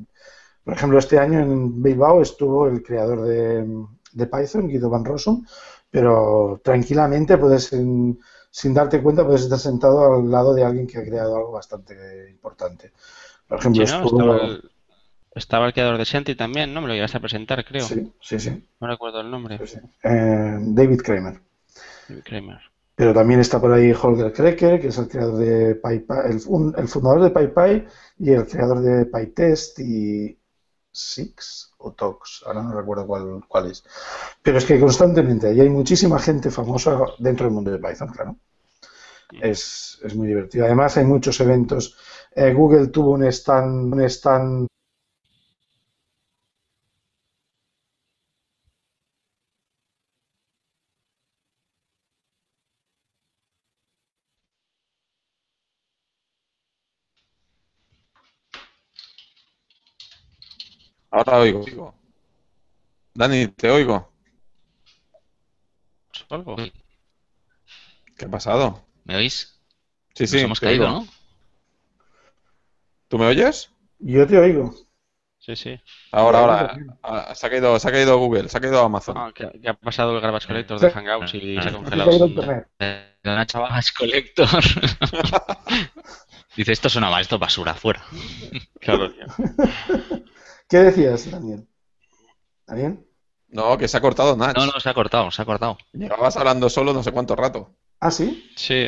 Por 0.64 0.74
ejemplo, 0.74 1.00
este 1.00 1.20
año 1.20 1.40
en 1.40 1.82
Bilbao 1.82 2.22
estuvo 2.22 2.68
el 2.68 2.82
creador 2.84 3.22
de, 3.24 3.66
de 4.14 4.28
Python, 4.28 4.68
Guido 4.68 4.90
Van 4.90 5.06
Rossum, 5.06 5.46
pero 5.90 6.60
tranquilamente 6.64 7.38
puedes, 7.38 7.74
en- 7.74 8.20
sin 8.50 8.74
darte 8.74 9.02
cuenta, 9.02 9.26
puedes 9.26 9.42
estar 9.44 9.60
sentado 9.60 10.14
al 10.16 10.30
lado 10.30 10.54
de 10.54 10.64
alguien 10.64 10.88
que 10.88 10.98
ha 10.98 11.04
creado 11.06 11.36
algo 11.38 11.52
bastante 11.52 12.30
importante. 12.30 12.92
Por 13.48 13.60
ejemplo, 13.60 13.86
Sí, 13.86 13.92
¿no? 13.94 14.04
estuvo... 14.04 14.20
Estaba 14.22 14.46
el, 14.46 14.72
estaba 15.34 15.66
el 15.68 15.74
creador 15.74 15.98
de 15.98 16.04
Shanty 16.06 16.36
también, 16.36 16.74
¿no? 16.74 16.82
Me 16.82 16.88
lo 16.88 16.94
llegaste 16.94 17.18
a 17.18 17.22
presentar, 17.22 17.64
creo. 17.66 17.86
Sí, 17.86 18.12
sí, 18.22 18.40
sí. 18.40 18.64
No 18.80 18.88
recuerdo 18.88 19.22
el 19.22 19.32
nombre. 19.32 19.58
sí, 19.60 19.68
sí. 19.68 19.78
Eh, 20.04 20.58
David 20.60 21.02
Kramer. 21.02 21.40
Kramer. 22.26 22.60
Pero 22.96 23.14
también 23.14 23.40
está 23.40 23.60
por 23.60 23.72
ahí 23.74 23.94
Holger 23.94 24.34
Krecker, 24.34 24.80
que 24.80 24.88
es 24.88 24.98
el 24.98 25.08
creador 25.08 25.38
de 25.38 25.76
PyPy, 25.76 26.14
el, 26.30 26.42
el 26.78 26.88
fundador 26.88 27.22
de 27.24 27.32
PyPy 27.32 27.88
y 28.20 28.32
el 28.32 28.46
creador 28.46 28.82
de 28.82 29.06
PyTest 29.06 29.80
y 29.80 30.38
Six 30.92 31.74
o 31.78 31.92
Tox, 31.92 32.44
ahora 32.46 32.64
no 32.64 32.74
recuerdo 32.74 33.08
cuál, 33.08 33.44
cuál 33.48 33.72
es. 33.72 33.84
Pero 34.42 34.58
es 34.58 34.66
que 34.66 34.80
constantemente 34.80 35.48
ahí 35.48 35.62
hay 35.62 35.70
muchísima 35.70 36.20
gente 36.20 36.52
famosa 36.52 37.00
dentro 37.18 37.46
del 37.46 37.54
mundo 37.54 37.72
de 37.72 37.80
Python, 37.80 38.10
claro. 38.10 38.36
Es, 39.42 40.00
es 40.04 40.16
muy 40.16 40.28
divertido. 40.28 40.66
Además 40.66 40.98
hay 40.98 41.06
muchos 41.06 41.40
eventos. 41.40 41.98
Eh, 42.36 42.54
Google 42.54 42.88
tuvo 42.88 43.12
un 43.12 43.24
stand, 43.24 43.94
un 43.94 44.02
stand 44.02 44.68
Ahora 61.26 61.38
oigo. 61.40 61.94
Dani, 63.14 63.48
te 63.48 63.70
oigo. 63.70 64.12
¿Algo? 66.30 66.56
¿Qué 68.18 68.26
ha 68.26 68.30
pasado? 68.30 68.84
¿Me 69.04 69.16
oís? 69.18 69.60
Sí, 70.16 70.24
Nos 70.24 70.30
sí, 70.32 70.40
hemos 70.40 70.60
caído, 70.60 70.86
oigo. 70.88 71.00
¿no? 71.02 71.08
¿Tú 73.08 73.18
me 73.20 73.26
oyes? 73.28 73.70
Yo 74.00 74.26
te 74.26 74.38
oigo. 74.38 74.74
Sí, 75.40 75.56
sí. 75.56 75.80
Ahora, 76.12 76.40
ahora. 76.40 76.78
Ah, 77.04 77.34
Se 77.36 77.46
ha 77.48 77.50
caído, 77.50 77.78
se 77.80 77.88
ha 77.88 77.92
caído 77.92 78.18
Google, 78.18 78.48
se 78.50 78.58
ha 78.58 78.62
caído 78.62 78.80
Amazon. 78.82 79.18
Ah, 79.18 79.32
que, 79.34 79.50
que 79.60 79.70
ha 79.70 79.74
pasado 79.74 80.16
el 80.16 80.22
Garbage 80.22 80.48
Collector 80.48 80.80
de. 80.80 80.92
Hangouts 80.92 81.34
y 81.36 81.40
se 81.56 81.60
ha 81.60 81.62
Ah. 81.62 81.64
Se 81.70 81.72
congelado. 81.74 82.66
ha 83.26 83.46
Chavas 83.46 83.92
Collector. 83.92 84.48
Dice, 86.56 86.72
esto 86.74 86.90
suena 86.90 87.10
mal, 87.10 87.22
esto 87.22 87.36
es 87.36 87.42
basura, 87.42 87.74
fuera. 87.74 88.04
Claro, 88.80 89.12
tío. 89.14 89.26
¿Qué 90.72 90.78
decías, 90.80 91.30
Daniel? 91.30 91.68
¿Daniel? 92.68 93.06
No, 93.50 93.78
que 93.78 93.88
se 93.88 93.98
ha 93.98 94.02
cortado 94.02 94.36
Nach. 94.38 94.56
No, 94.56 94.66
no, 94.66 94.80
se 94.80 94.90
ha 94.90 94.94
cortado, 94.94 95.30
se 95.30 95.42
ha 95.42 95.46
cortado. 95.46 95.78
Llevabas 95.94 96.38
hablando 96.38 96.70
solo 96.70 96.94
no 96.94 97.04
sé 97.04 97.12
cuánto 97.12 97.36
rato. 97.36 97.76
¿Ah, 98.00 98.10
sí? 98.12 98.50
Sí, 98.56 98.88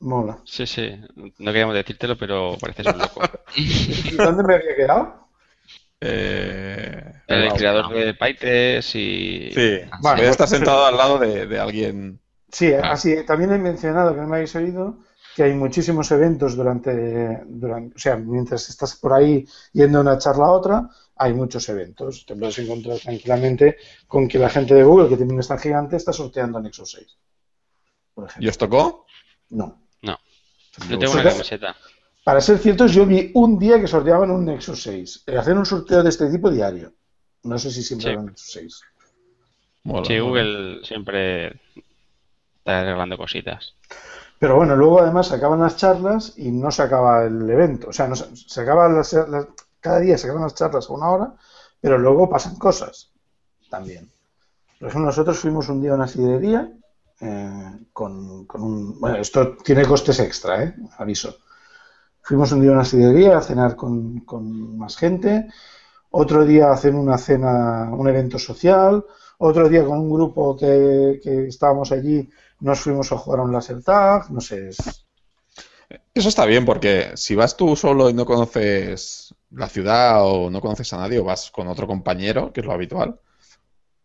Mola. 0.00 0.38
sí, 0.44 0.66
sí. 0.66 0.90
No 1.16 1.52
queríamos 1.52 1.74
decírtelo, 1.74 2.16
pero 2.18 2.58
pareces 2.60 2.86
un 2.86 2.98
loco. 2.98 3.22
¿Y 3.56 4.16
dónde 4.16 4.42
me 4.44 4.54
había 4.56 4.76
quedado? 4.76 5.28
Eh... 6.00 7.12
El 7.28 7.48
wow. 7.48 7.56
creador 7.56 7.94
de 7.94 8.14
PyTest 8.14 8.94
y... 8.96 9.50
Sí, 9.54 9.80
Ah, 9.90 9.98
vale, 10.02 10.18
sí. 10.20 10.24
ya 10.24 10.30
está 10.30 10.46
sentado 10.46 10.84
al 10.84 10.96
lado 10.96 11.18
de, 11.18 11.46
de 11.46 11.58
alguien. 11.60 12.20
Sí, 12.50 12.72
Ah. 12.74 12.92
así 12.92 13.24
también 13.24 13.52
he 13.52 13.58
mencionado 13.58 14.14
que 14.14 14.20
no 14.20 14.28
me 14.28 14.36
habéis 14.36 14.54
oído 14.56 14.98
que 15.34 15.44
hay 15.44 15.54
muchísimos 15.54 16.10
eventos 16.10 16.56
durante, 16.56 17.42
durante, 17.46 17.94
o 17.96 17.98
sea, 17.98 18.16
mientras 18.16 18.68
estás 18.68 18.96
por 18.96 19.14
ahí 19.14 19.46
yendo 19.72 19.98
de 19.98 20.02
una 20.02 20.18
charla 20.18 20.44
a 20.46 20.52
otra, 20.52 20.90
hay 21.22 21.32
muchos 21.34 21.68
eventos. 21.68 22.26
Te 22.26 22.34
puedes 22.36 22.58
encontrar 22.58 22.98
tranquilamente 22.98 23.76
con 24.06 24.26
que 24.28 24.38
la 24.38 24.48
gente 24.48 24.74
de 24.74 24.82
Google, 24.82 25.08
que 25.16 25.22
un 25.22 25.38
stand 25.40 25.60
gigante, 25.60 25.96
está 25.96 26.12
sorteando 26.12 26.60
Nexus 26.60 26.90
6. 26.92 27.18
Por 28.14 28.28
¿Y 28.40 28.48
os 28.48 28.58
tocó? 28.58 29.06
No. 29.50 29.78
Yo 30.88 30.98
tengo 30.98 31.12
una 31.12 31.22
camiseta. 31.24 31.76
para 32.24 32.40
ser 32.40 32.58
ciertos, 32.58 32.92
yo 32.94 33.04
vi 33.04 33.30
un 33.34 33.58
día 33.58 33.78
que 33.78 33.86
sorteaban 33.86 34.30
un 34.30 34.46
Nexus 34.46 34.82
6. 34.82 35.24
Eh, 35.26 35.36
Hacer 35.36 35.54
un 35.56 35.66
sorteo 35.66 36.02
de 36.02 36.08
este 36.08 36.30
tipo 36.30 36.50
diario. 36.50 36.94
No 37.42 37.58
sé 37.58 37.70
si 37.70 37.82
siempre 37.82 38.04
Sí. 38.06 38.10
era 38.12 38.20
un 38.20 38.26
Nexus 38.26 38.52
6. 38.52 38.80
Mola, 39.84 40.04
Sí, 40.06 40.12
mola. 40.14 40.24
Google 40.24 40.84
siempre 40.84 41.46
está 42.58 42.80
arreglando 42.80 43.18
cositas. 43.18 43.74
Pero 44.38 44.56
bueno, 44.56 44.74
luego 44.76 45.00
además 45.00 45.28
se 45.28 45.34
acaban 45.34 45.60
las 45.60 45.76
charlas 45.76 46.34
y 46.38 46.50
no 46.50 46.70
se 46.70 46.82
acaba 46.82 47.24
el 47.26 47.48
evento. 47.50 47.88
O 47.88 47.92
sea, 47.92 48.08
no 48.08 48.16
se, 48.16 48.34
se 48.34 48.60
acaban 48.62 48.96
las, 48.96 49.12
las- 49.12 49.46
cada 49.82 50.00
día 50.00 50.16
se 50.18 50.26
acaban 50.28 50.44
las 50.44 50.54
charlas 50.56 50.88
a 50.88 50.94
una 50.94 51.10
hora, 51.10 51.34
pero 51.82 51.98
luego 51.98 52.30
pasan 52.30 52.56
cosas 52.56 53.12
también. 53.70 54.10
Por 54.78 54.88
ejemplo, 54.88 55.06
nosotros 55.06 55.38
fuimos 55.38 55.68
un 55.68 55.82
día 55.82 55.92
a 55.92 55.96
una 55.96 56.08
sidrería 56.08 56.72
eh, 57.20 57.78
con, 57.92 58.46
con 58.46 58.62
un... 58.62 59.00
Bueno, 59.00 59.18
esto 59.18 59.56
tiene 59.64 59.86
costes 59.86 60.20
extra, 60.20 60.64
¿eh? 60.64 60.74
Aviso. 60.98 61.36
Fuimos 62.22 62.52
un 62.52 62.60
día 62.62 62.70
a 62.70 62.74
una 62.74 62.84
sidrería 62.84 63.38
a 63.38 63.42
cenar 63.42 63.76
con, 63.76 64.20
con 64.20 64.78
más 64.78 64.96
gente, 64.96 65.48
otro 66.10 66.44
día 66.44 66.68
a 66.68 66.74
hacer 66.74 66.94
una 66.94 67.18
cena, 67.18 67.90
un 67.92 68.08
evento 68.08 68.38
social, 68.38 69.04
otro 69.38 69.68
día 69.68 69.84
con 69.84 69.98
un 69.98 70.12
grupo 70.12 70.56
que, 70.56 71.20
que 71.22 71.48
estábamos 71.48 71.92
allí 71.92 72.28
nos 72.60 72.80
fuimos 72.80 73.10
a 73.12 73.18
jugar 73.18 73.40
a 73.40 73.44
un 73.44 73.52
laser 73.52 73.82
tag, 73.82 74.30
no 74.30 74.40
sé. 74.40 74.68
es- 74.70 75.06
Eso 76.14 76.28
está 76.28 76.44
bien 76.46 76.64
porque 76.64 77.12
si 77.16 77.34
vas 77.34 77.56
tú 77.56 77.76
solo 77.76 78.08
y 78.10 78.14
no 78.14 78.24
conoces 78.26 79.34
la 79.54 79.68
ciudad 79.68 80.24
o 80.26 80.50
no 80.50 80.60
conoces 80.60 80.92
a 80.92 80.98
nadie 80.98 81.18
o 81.18 81.24
vas 81.24 81.50
con 81.50 81.68
otro 81.68 81.86
compañero, 81.86 82.52
que 82.52 82.60
es 82.60 82.66
lo 82.66 82.72
habitual, 82.72 83.20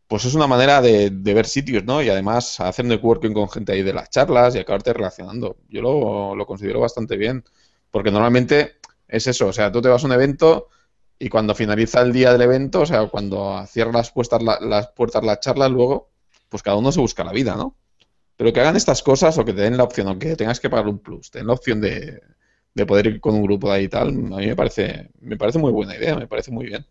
pues 0.08 0.26
es 0.26 0.36
una 0.36 0.48
manera 0.48 0.82
de, 0.82 1.10
de 1.12 1.34
ver 1.34 1.46
sitios, 1.48 1.84
¿no? 1.84 2.02
Y 2.02 2.10
además 2.10 2.60
hacer 2.62 2.86
networking 2.86 3.34
con 3.34 3.50
gente 3.50 3.74
ahí 3.74 3.84
de 3.84 3.94
las 3.94 4.10
charlas 4.10 4.56
y 4.56 4.60
acabarte 4.60 4.94
relacionando. 4.94 5.58
Yo 5.70 5.82
lo, 5.82 6.36
lo 6.36 6.46
considero 6.46 6.80
bastante 6.80 7.18
bien 7.18 7.44
porque 7.92 8.12
normalmente 8.12 8.78
es 9.08 9.28
eso, 9.28 9.48
o 9.48 9.54
sea, 9.54 9.72
tú 9.72 9.82
te 9.82 9.90
vas 9.90 10.04
a 10.04 10.08
un 10.08 10.14
evento 10.14 10.70
y 11.20 11.30
cuando 11.30 11.56
finaliza 11.56 12.02
el 12.02 12.14
día 12.14 12.32
del 12.32 12.42
evento, 12.42 12.82
o 12.82 12.86
sea, 12.86 13.08
cuando 13.08 13.66
cierran 13.68 13.96
las 13.96 14.12
puertas, 14.12 14.42
la- 14.44 14.60
las 14.62 14.90
puertas 14.90 15.24
las 15.24 15.40
charlas 15.40 15.72
luego, 15.72 16.12
pues 16.50 16.64
cada 16.64 16.78
uno 16.78 16.92
se 16.92 17.00
busca 17.02 17.24
la 17.24 17.32
vida, 17.34 17.56
¿no? 17.56 17.76
Pero 18.38 18.54
que 18.54 18.62
hagan 18.62 18.76
estas 18.78 19.04
cosas 19.04 19.38
o 19.38 19.46
que 19.46 19.54
te 19.54 19.62
den 19.62 19.78
la 19.78 19.84
opción, 19.84 20.08
o 20.10 20.20
que 20.20 20.36
tengas 20.36 20.60
que 20.60 20.70
pagar 20.70 20.88
un 20.88 21.00
plus, 21.00 21.32
te 21.32 21.40
den 21.40 21.48
la 21.48 21.54
opción 21.54 21.82
de, 21.82 22.22
de 22.78 22.86
poder 22.86 23.08
ir 23.08 23.20
con 23.22 23.36
un 23.36 23.44
grupo 23.44 23.70
de 23.70 23.76
ahí 23.78 23.84
y 23.86 23.90
tal, 23.90 24.10
a 24.10 24.12
mí 24.12 24.48
me 24.48 24.56
parece, 24.56 25.10
me 25.22 25.38
parece 25.38 25.60
muy 25.60 25.72
buena 25.72 25.96
idea, 25.98 26.16
me 26.16 26.28
parece 26.28 26.52
muy 26.52 26.66
bien. 26.68 26.86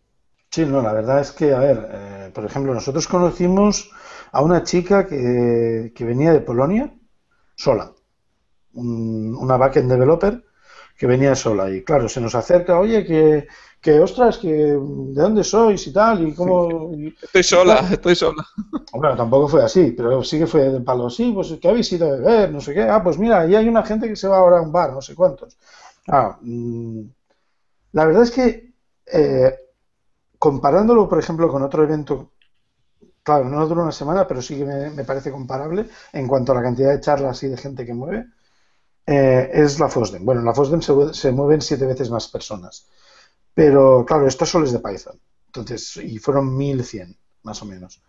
Sí, 0.51 0.65
no, 0.65 0.81
la 0.81 0.93
verdad 0.93 1.19
es 1.21 1.31
que, 1.31 1.53
a 1.53 1.59
ver, 1.59 1.87
eh, 1.91 2.31
por 2.33 2.45
ejemplo, 2.45 2.73
nosotros 2.73 3.07
conocimos 3.07 3.91
a 4.31 4.41
una 4.41 4.63
chica 4.63 5.05
que, 5.05 5.91
que 5.95 6.05
venía 6.05 6.33
de 6.33 6.41
Polonia 6.41 6.93
sola, 7.55 7.93
un- 8.73 9.35
una 9.35 9.57
backend 9.57 9.91
developer 9.91 10.43
que 10.97 11.07
venía 11.07 11.35
sola 11.35 11.69
y 11.71 11.83
claro, 11.83 12.09
se 12.09 12.21
nos 12.21 12.35
acerca, 12.35 12.79
oye, 12.79 13.05
que, 13.05 13.47
que 13.81 13.99
ostras, 13.99 14.37
que 14.37 14.51
de 14.53 15.21
dónde 15.25 15.43
sois 15.43 15.85
y 15.87 15.93
tal, 15.93 16.27
y 16.27 16.33
cómo... 16.35 16.93
y- 16.95 17.15
Estoy 17.21 17.43
sola, 17.43 17.87
estoy 17.91 18.15
sola. 18.15 18.45
Bueno, 18.91 19.15
tampoco 19.17 19.47
fue 19.47 19.63
así, 19.63 19.91
pero 19.91 20.23
sí 20.23 20.39
que 20.39 20.47
fue 20.47 20.61
del 20.69 20.83
palo, 20.83 21.09
sí, 21.09 21.31
pues 21.33 21.53
que 21.61 21.67
habéis 21.67 21.91
ido 21.91 22.07
a 22.07 22.11
beber, 22.11 22.51
no 22.51 22.61
sé 22.61 22.73
qué, 22.73 22.83
ah, 22.83 23.03
pues 23.03 23.17
mira, 23.19 23.41
ahí 23.41 23.53
hay 23.55 23.67
una 23.67 23.83
gente 23.83 24.07
que 24.07 24.15
se 24.15 24.27
va 24.27 24.37
ahora 24.37 24.59
a 24.59 24.61
un 24.61 24.71
bar, 24.71 24.93
no 24.93 25.01
sé 25.01 25.13
cuántos. 25.13 25.57
Ah, 26.07 26.37
mm, 26.41 27.01
la 27.93 28.05
verdad 28.05 28.23
es 28.23 28.31
que 28.31 28.73
eh, 29.07 29.55
comparándolo, 30.39 31.09
por 31.09 31.19
ejemplo, 31.19 31.49
con 31.49 31.63
otro 31.63 31.83
evento, 31.83 32.33
claro, 33.23 33.45
no 33.49 33.67
dura 33.67 33.83
una 33.83 33.91
semana, 33.93 34.27
pero 34.27 34.41
sí 34.41 34.57
que 34.57 34.65
me, 34.65 34.89
me 34.91 35.05
parece 35.05 35.31
comparable 35.31 35.87
en 36.13 36.27
cuanto 36.27 36.51
a 36.53 36.55
la 36.55 36.63
cantidad 36.63 36.91
de 36.93 37.01
charlas 37.01 37.43
y 37.43 37.49
de 37.49 37.57
gente 37.57 37.85
que 37.85 37.93
mueve, 37.93 38.27
eh, 39.05 39.49
es 39.53 39.79
la 39.79 39.89
FOSDEM. 39.89 40.25
Bueno, 40.25 40.41
en 40.41 40.47
la 40.47 40.53
FOSDEM 40.53 40.81
se, 40.81 41.13
se 41.13 41.31
mueven 41.31 41.61
siete 41.61 41.85
veces 41.85 42.09
más 42.09 42.27
personas, 42.27 42.87
pero 43.57 44.05
claro, 44.05 44.27
esto 44.27 44.45
solo 44.45 44.65
es 44.65 44.71
de 44.71 44.79
Python, 44.79 45.19
entonces, 45.47 45.97
y 45.97 46.19
fueron 46.19 46.55
1100, 46.55 47.17
más 47.43 47.61
o 47.63 47.65
menos. 47.65 48.01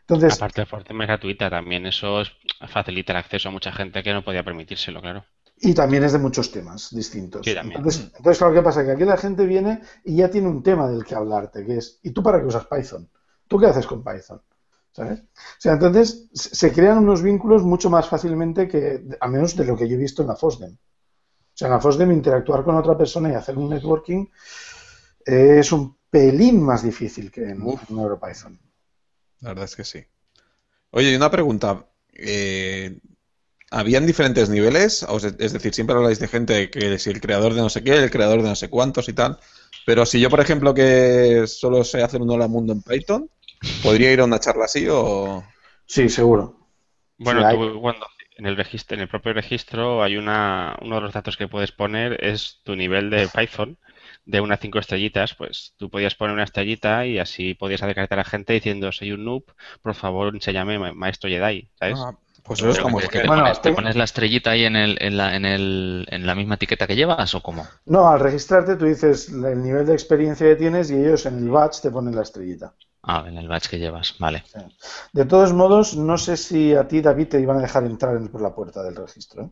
Entonces, 0.00 0.34
Aparte 0.34 0.62
de 0.62 0.66
forma 0.66 1.04
es 1.04 1.08
gratuita 1.08 1.48
también, 1.48 1.86
eso 1.86 2.20
es- 2.22 2.32
facilita 2.68 3.12
el 3.12 3.18
acceso 3.18 3.48
a 3.48 3.52
mucha 3.52 3.72
gente 3.72 4.02
que 4.02 4.12
no 4.12 4.24
podía 4.24 4.42
permitírselo, 4.42 5.00
claro. 5.00 5.24
Y 5.58 5.72
también 5.74 6.04
es 6.04 6.12
de 6.12 6.18
muchos 6.18 6.50
temas 6.50 6.94
distintos. 6.94 7.46
Sí, 7.46 7.54
también. 7.54 7.78
Entonces, 7.78 8.10
entonces, 8.16 8.38
claro, 8.38 8.54
¿qué 8.54 8.62
pasa? 8.62 8.84
Que 8.84 8.90
aquí 8.92 9.04
la 9.04 9.16
gente 9.16 9.46
viene 9.46 9.80
y 10.04 10.16
ya 10.16 10.30
tiene 10.30 10.48
un 10.48 10.62
tema 10.62 10.88
del 10.88 11.04
que 11.04 11.14
hablarte, 11.14 11.64
que 11.64 11.78
es, 11.78 11.98
¿y 12.02 12.10
tú 12.10 12.22
para 12.22 12.40
qué 12.40 12.46
usas 12.46 12.66
Python? 12.66 13.08
¿Tú 13.48 13.58
qué 13.58 13.66
haces 13.66 13.86
con 13.86 14.02
Python? 14.04 14.42
¿Sabes? 14.92 15.20
O 15.20 15.60
sea, 15.60 15.72
entonces 15.74 16.28
se 16.32 16.72
crean 16.72 16.98
unos 16.98 17.22
vínculos 17.22 17.62
mucho 17.62 17.90
más 17.90 18.08
fácilmente 18.08 18.66
que, 18.68 19.02
al 19.20 19.30
menos 19.30 19.56
de 19.56 19.64
lo 19.64 19.76
que 19.76 19.88
yo 19.88 19.94
he 19.96 19.98
visto 19.98 20.22
en 20.22 20.28
la 20.28 20.36
FOSDEM. 20.36 20.72
O 20.72 20.78
sea, 21.58 21.68
en 21.68 21.74
la 21.74 21.80
FOSDEM 21.80 22.12
interactuar 22.12 22.64
con 22.64 22.76
otra 22.76 22.96
persona 22.96 23.30
y 23.30 23.34
hacer 23.34 23.56
un 23.58 23.70
networking 23.70 24.26
es 25.26 25.72
un 25.72 25.96
pelín 26.10 26.62
más 26.62 26.82
difícil 26.82 27.30
que 27.30 27.42
en, 27.50 27.62
Uf. 27.62 27.82
en 27.90 27.98
EuroPython. 27.98 28.58
La 29.40 29.50
verdad 29.50 29.64
es 29.66 29.76
que 29.76 29.84
sí. 29.84 30.04
Oye, 30.92 31.12
y 31.12 31.16
una 31.16 31.30
pregunta. 31.30 31.86
eh, 32.14 32.98
¿habían 33.70 34.06
diferentes 34.06 34.50
niveles? 34.50 35.06
Es 35.38 35.52
decir, 35.54 35.74
siempre 35.74 35.96
habláis 35.96 36.20
de 36.20 36.28
gente 36.28 36.70
que 36.70 36.98
si 36.98 37.10
el 37.10 37.20
creador 37.20 37.54
de 37.54 37.62
no 37.62 37.70
sé 37.70 37.84
qué, 37.84 37.96
el 37.98 38.10
creador 38.10 38.42
de 38.42 38.50
no 38.50 38.56
sé 38.56 38.70
cuántos 38.70 39.08
y 39.08 39.14
tal. 39.14 39.38
Pero 39.86 40.06
si 40.06 40.20
yo, 40.20 40.30
por 40.30 40.40
ejemplo, 40.40 40.74
que 40.74 41.46
solo 41.48 41.84
sé 41.84 42.02
hacer 42.02 42.22
un 42.22 42.30
hola 42.30 42.48
mundo 42.48 42.72
en 42.74 42.82
Python, 42.82 43.30
¿podría 43.82 44.12
ir 44.12 44.20
a 44.20 44.24
una 44.26 44.40
charla 44.40 44.66
así 44.66 44.86
o...? 44.90 45.54
Sí, 45.86 46.08
seguro. 46.08 46.68
Bueno, 47.18 47.40
Sí, 47.40 47.44
hay- 47.44 47.56
tú 47.56 47.80
cuando 47.80 48.06
en 48.36 48.46
el 48.46 48.56
registro, 48.56 48.94
en 48.96 49.02
el 49.02 49.08
propio 49.08 49.32
registro 49.32 50.02
hay 50.02 50.16
una, 50.16 50.76
uno 50.82 50.96
de 50.96 51.00
los 51.02 51.12
datos 51.14 51.36
que 51.36 51.48
puedes 51.48 51.72
poner 51.72 52.22
es 52.24 52.60
tu 52.64 52.76
nivel 52.76 53.10
de 53.10 53.28
Python 53.28 53.78
de 54.26 54.40
unas 54.40 54.60
cinco 54.60 54.78
estrellitas, 54.78 55.34
pues 55.34 55.72
tú 55.78 55.88
podías 55.88 56.14
poner 56.14 56.34
una 56.34 56.44
estrellita 56.44 57.06
y 57.06 57.18
así 57.18 57.54
podías 57.54 57.82
acercarte 57.82 58.14
a 58.14 58.18
la 58.18 58.24
gente 58.24 58.52
diciendo 58.52 58.92
soy 58.92 59.12
un 59.12 59.24
noob, 59.24 59.44
por 59.82 59.94
favor 59.94 60.34
enséñame 60.34 60.78
ma- 60.78 60.92
maestro 60.92 61.30
Jedi, 61.30 61.70
¿sabes? 61.78 61.98
Ah, 61.98 62.12
pues 62.42 62.60
eso 62.60 62.70
está 62.70 62.88
muy 62.88 63.02
que- 63.02 63.08
que 63.08 63.20
te. 63.20 63.26
Bueno, 63.26 63.42
pones, 63.44 63.58
te 63.58 63.62
tengo- 63.70 63.76
pones 63.76 63.96
la 63.96 64.04
estrellita 64.04 64.50
ahí 64.50 64.64
en, 64.64 64.76
el, 64.76 64.98
en, 65.00 65.16
la, 65.16 65.34
en, 65.36 65.44
el, 65.44 66.06
en 66.10 66.26
la 66.26 66.34
misma 66.34 66.56
etiqueta 66.56 66.86
que 66.86 66.94
llevas 66.96 67.34
o 67.34 67.42
cómo? 67.42 67.66
No, 67.86 68.08
al 68.08 68.20
registrarte 68.20 68.76
tú 68.76 68.84
dices 68.84 69.28
el 69.30 69.62
nivel 69.62 69.86
de 69.86 69.92
experiencia 69.94 70.46
que 70.46 70.56
tienes 70.56 70.90
y 70.90 70.94
ellos 70.94 71.24
en 71.26 71.38
el 71.38 71.48
badge 71.50 71.80
te 71.82 71.90
ponen 71.90 72.14
la 72.14 72.22
estrellita. 72.22 72.74
Ah, 73.02 73.24
en 73.28 73.36
el 73.38 73.46
batch 73.46 73.68
que 73.68 73.78
llevas, 73.78 74.16
vale. 74.18 74.42
De 75.12 75.24
todos 75.24 75.52
modos, 75.52 75.96
no 75.96 76.18
sé 76.18 76.36
si 76.36 76.74
a 76.74 76.88
ti, 76.88 77.00
David, 77.00 77.28
te 77.28 77.40
iban 77.40 77.58
a 77.58 77.62
dejar 77.62 77.84
entrar 77.84 78.16
en- 78.16 78.28
por 78.28 78.42
la 78.42 78.52
puerta 78.54 78.82
del 78.82 78.96
registro. 78.96 79.44
¿eh? 79.44 79.50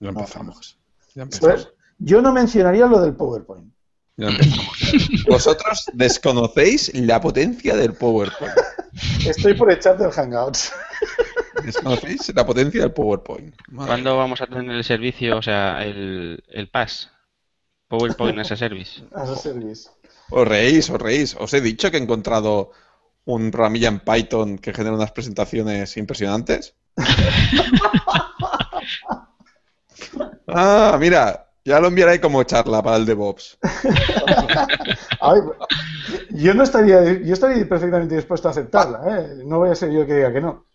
Ya 0.00 0.08
empezamos. 0.08 0.76
Ya 1.14 1.22
empezamos. 1.22 1.64
Pues, 1.64 1.74
yo 1.98 2.20
no 2.20 2.32
mencionaría 2.32 2.86
lo 2.86 3.00
del 3.00 3.14
PowerPoint. 3.14 3.72
Vosotros 5.28 5.90
desconocéis 5.92 6.92
la 6.94 7.20
potencia 7.20 7.74
del 7.74 7.94
PowerPoint. 7.94 8.54
Estoy 9.26 9.54
por 9.54 9.72
el 9.72 9.80
Hangouts. 9.80 10.72
Desconocéis 11.64 12.32
la 12.34 12.46
potencia 12.46 12.82
del 12.82 12.92
PowerPoint. 12.92 13.54
Madre 13.68 13.88
¿Cuándo 13.88 14.16
vamos 14.16 14.40
a 14.40 14.46
tener 14.46 14.70
el 14.70 14.84
servicio, 14.84 15.38
o 15.38 15.42
sea, 15.42 15.84
el, 15.84 16.44
el 16.48 16.68
PAS? 16.68 17.10
PowerPoint 17.88 18.38
as 18.38 18.52
a 18.52 18.56
Service. 18.56 19.02
As 19.14 19.30
a 19.30 19.36
service. 19.36 19.90
Os 20.30 20.48
reís, 20.48 20.88
os 20.90 21.00
reís. 21.00 21.36
Os 21.38 21.52
he 21.52 21.60
dicho 21.60 21.90
que 21.90 21.98
he 21.98 22.00
encontrado 22.00 22.70
un 23.24 23.50
programilla 23.50 23.88
en 23.88 24.00
Python 24.00 24.58
que 24.58 24.72
genera 24.72 24.94
unas 24.94 25.12
presentaciones 25.12 25.96
impresionantes. 25.96 26.74
ah, 30.48 30.96
mira, 31.00 31.43
ya 31.64 31.80
lo 31.80 31.88
enviaré 31.88 32.20
como 32.20 32.42
charla 32.44 32.82
para 32.82 32.96
el 32.96 33.06
DevOps. 33.06 33.58
Ay, 35.20 35.40
yo 36.30 36.54
no 36.54 36.62
estaría, 36.62 37.20
yo 37.22 37.34
estaría 37.34 37.66
perfectamente 37.68 38.16
dispuesto 38.16 38.48
a 38.48 38.50
aceptarla. 38.50 39.00
¿eh? 39.06 39.42
No 39.44 39.58
voy 39.58 39.70
a 39.70 39.74
ser 39.74 39.90
yo 39.90 40.02
el 40.02 40.06
que 40.06 40.14
diga 40.14 40.32
que 40.32 40.40
no. 40.40 40.66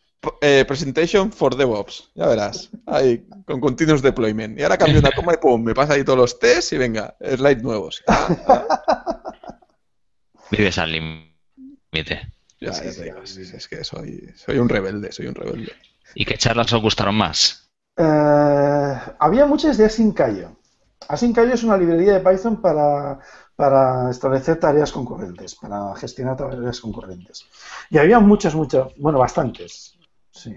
Eh, 0.41 0.65
presentation 0.67 1.31
for 1.31 1.55
DevOps, 1.55 2.09
ya 2.13 2.27
verás. 2.27 2.69
Ahí, 2.87 3.25
con 3.45 3.61
continuous 3.61 4.01
deployment. 4.01 4.59
Y 4.59 4.63
ahora 4.63 4.77
cambio 4.77 4.99
una 4.99 5.11
coma 5.11 5.33
y 5.33 5.37
pum, 5.37 5.63
me 5.63 5.73
pasa 5.73 5.93
ahí 5.93 6.03
todos 6.03 6.19
los 6.19 6.39
tests 6.39 6.73
y 6.73 6.77
venga, 6.77 7.15
slides 7.21 7.63
nuevos. 7.63 8.03
Vives 10.51 10.77
al 10.77 10.91
límite. 10.91 12.33
Ya, 12.59 12.73
Sí, 12.73 12.83
ya 12.83 12.91
sí, 12.91 12.97
te 12.97 13.03
digo, 13.05 13.25
sí. 13.25 13.45
sí, 13.45 13.55
es 13.55 13.67
que 13.67 13.83
soy, 13.85 14.33
soy 14.35 14.57
un 14.57 14.67
rebelde, 14.67 15.11
soy 15.13 15.27
un 15.27 15.35
rebelde. 15.35 15.71
¿Y 16.13 16.25
qué 16.25 16.37
charlas 16.37 16.73
os 16.73 16.81
gustaron 16.81 17.15
más? 17.15 17.69
Eh, 17.95 18.97
había 19.19 19.45
muchas 19.45 19.77
de 19.77 19.85
Asyncayo. 19.85 20.57
Asyncayo 21.07 21.53
es 21.53 21.63
una 21.63 21.77
librería 21.77 22.13
de 22.13 22.19
Python 22.19 22.61
para, 22.61 23.19
para 23.55 24.09
establecer 24.11 24.59
tareas 24.59 24.91
concurrentes, 24.91 25.55
para 25.55 25.95
gestionar 25.95 26.37
tareas 26.37 26.79
concurrentes. 26.79 27.45
Y 27.89 27.97
había 27.97 28.19
muchas, 28.19 28.53
muchas, 28.55 28.87
bueno, 28.97 29.19
bastantes. 29.19 29.97
Sí. 30.31 30.55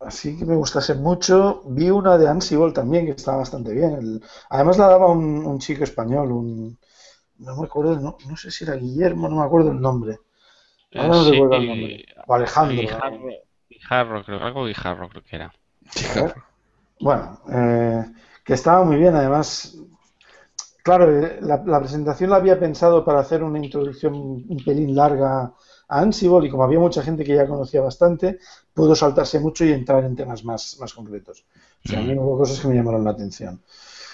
Así 0.00 0.36
que 0.38 0.44
me 0.46 0.56
gustase 0.56 0.94
mucho. 0.94 1.62
Vi 1.66 1.90
una 1.90 2.18
de 2.18 2.28
Ansible 2.28 2.72
también, 2.72 3.06
que 3.06 3.12
estaba 3.12 3.38
bastante 3.38 3.72
bien. 3.72 3.92
El- 3.94 4.22
además 4.50 4.78
la 4.78 4.88
daba 4.88 5.08
un, 5.12 5.46
un 5.46 5.58
chico 5.58 5.84
español, 5.84 6.32
un, 6.32 6.78
no 7.38 7.56
me 7.56 7.66
acuerdo, 7.66 7.94
el 7.94 8.02
no, 8.02 8.16
no 8.28 8.36
sé 8.36 8.50
si 8.50 8.64
era 8.64 8.74
Guillermo, 8.76 9.28
no 9.28 9.36
me 9.36 9.44
acuerdo 9.46 9.72
el 9.72 9.80
nombre. 9.80 10.20
Ahora 10.96 11.16
no 11.16 11.24
Sí, 11.24 11.30
recuerdo 11.30 11.56
el 11.56 11.66
nombre. 11.66 12.04
O 12.26 12.34
Alejandro. 12.34 12.82
Guijarro, 12.82 13.18
Guijarro, 13.68 14.24
creo, 14.24 14.42
algo 14.44 14.66
Guijarro 14.66 15.08
creo 15.08 15.22
que 15.24 15.36
era. 15.36 15.52
Bueno, 17.00 17.40
eh, 17.50 18.04
que 18.50 18.54
estaba 18.54 18.82
muy 18.82 18.96
bien, 18.96 19.14
además 19.14 19.76
claro, 20.82 21.08
eh, 21.24 21.38
la, 21.40 21.62
la 21.64 21.78
presentación 21.78 22.30
la 22.30 22.36
había 22.36 22.58
pensado 22.58 23.04
para 23.04 23.20
hacer 23.20 23.44
una 23.44 23.64
introducción 23.64 24.12
un 24.12 24.62
pelín 24.66 24.96
larga 24.96 25.52
a 25.88 26.00
Ansible 26.00 26.48
y 26.48 26.50
como 26.50 26.64
había 26.64 26.80
mucha 26.80 27.00
gente 27.00 27.22
que 27.22 27.36
ya 27.36 27.46
conocía 27.46 27.80
bastante, 27.80 28.40
pudo 28.74 28.96
saltarse 28.96 29.38
mucho 29.38 29.64
y 29.64 29.70
entrar 29.72 30.02
en 30.02 30.16
temas 30.16 30.42
más, 30.42 30.78
más 30.80 30.92
concretos. 30.92 31.44
O 31.84 31.88
sea, 31.88 32.00
a 32.00 32.02
mí 32.02 32.12
hubo 32.18 32.38
cosas 32.38 32.58
que 32.58 32.66
me 32.66 32.74
llamaron 32.74 33.04
la 33.04 33.12
atención. 33.12 33.62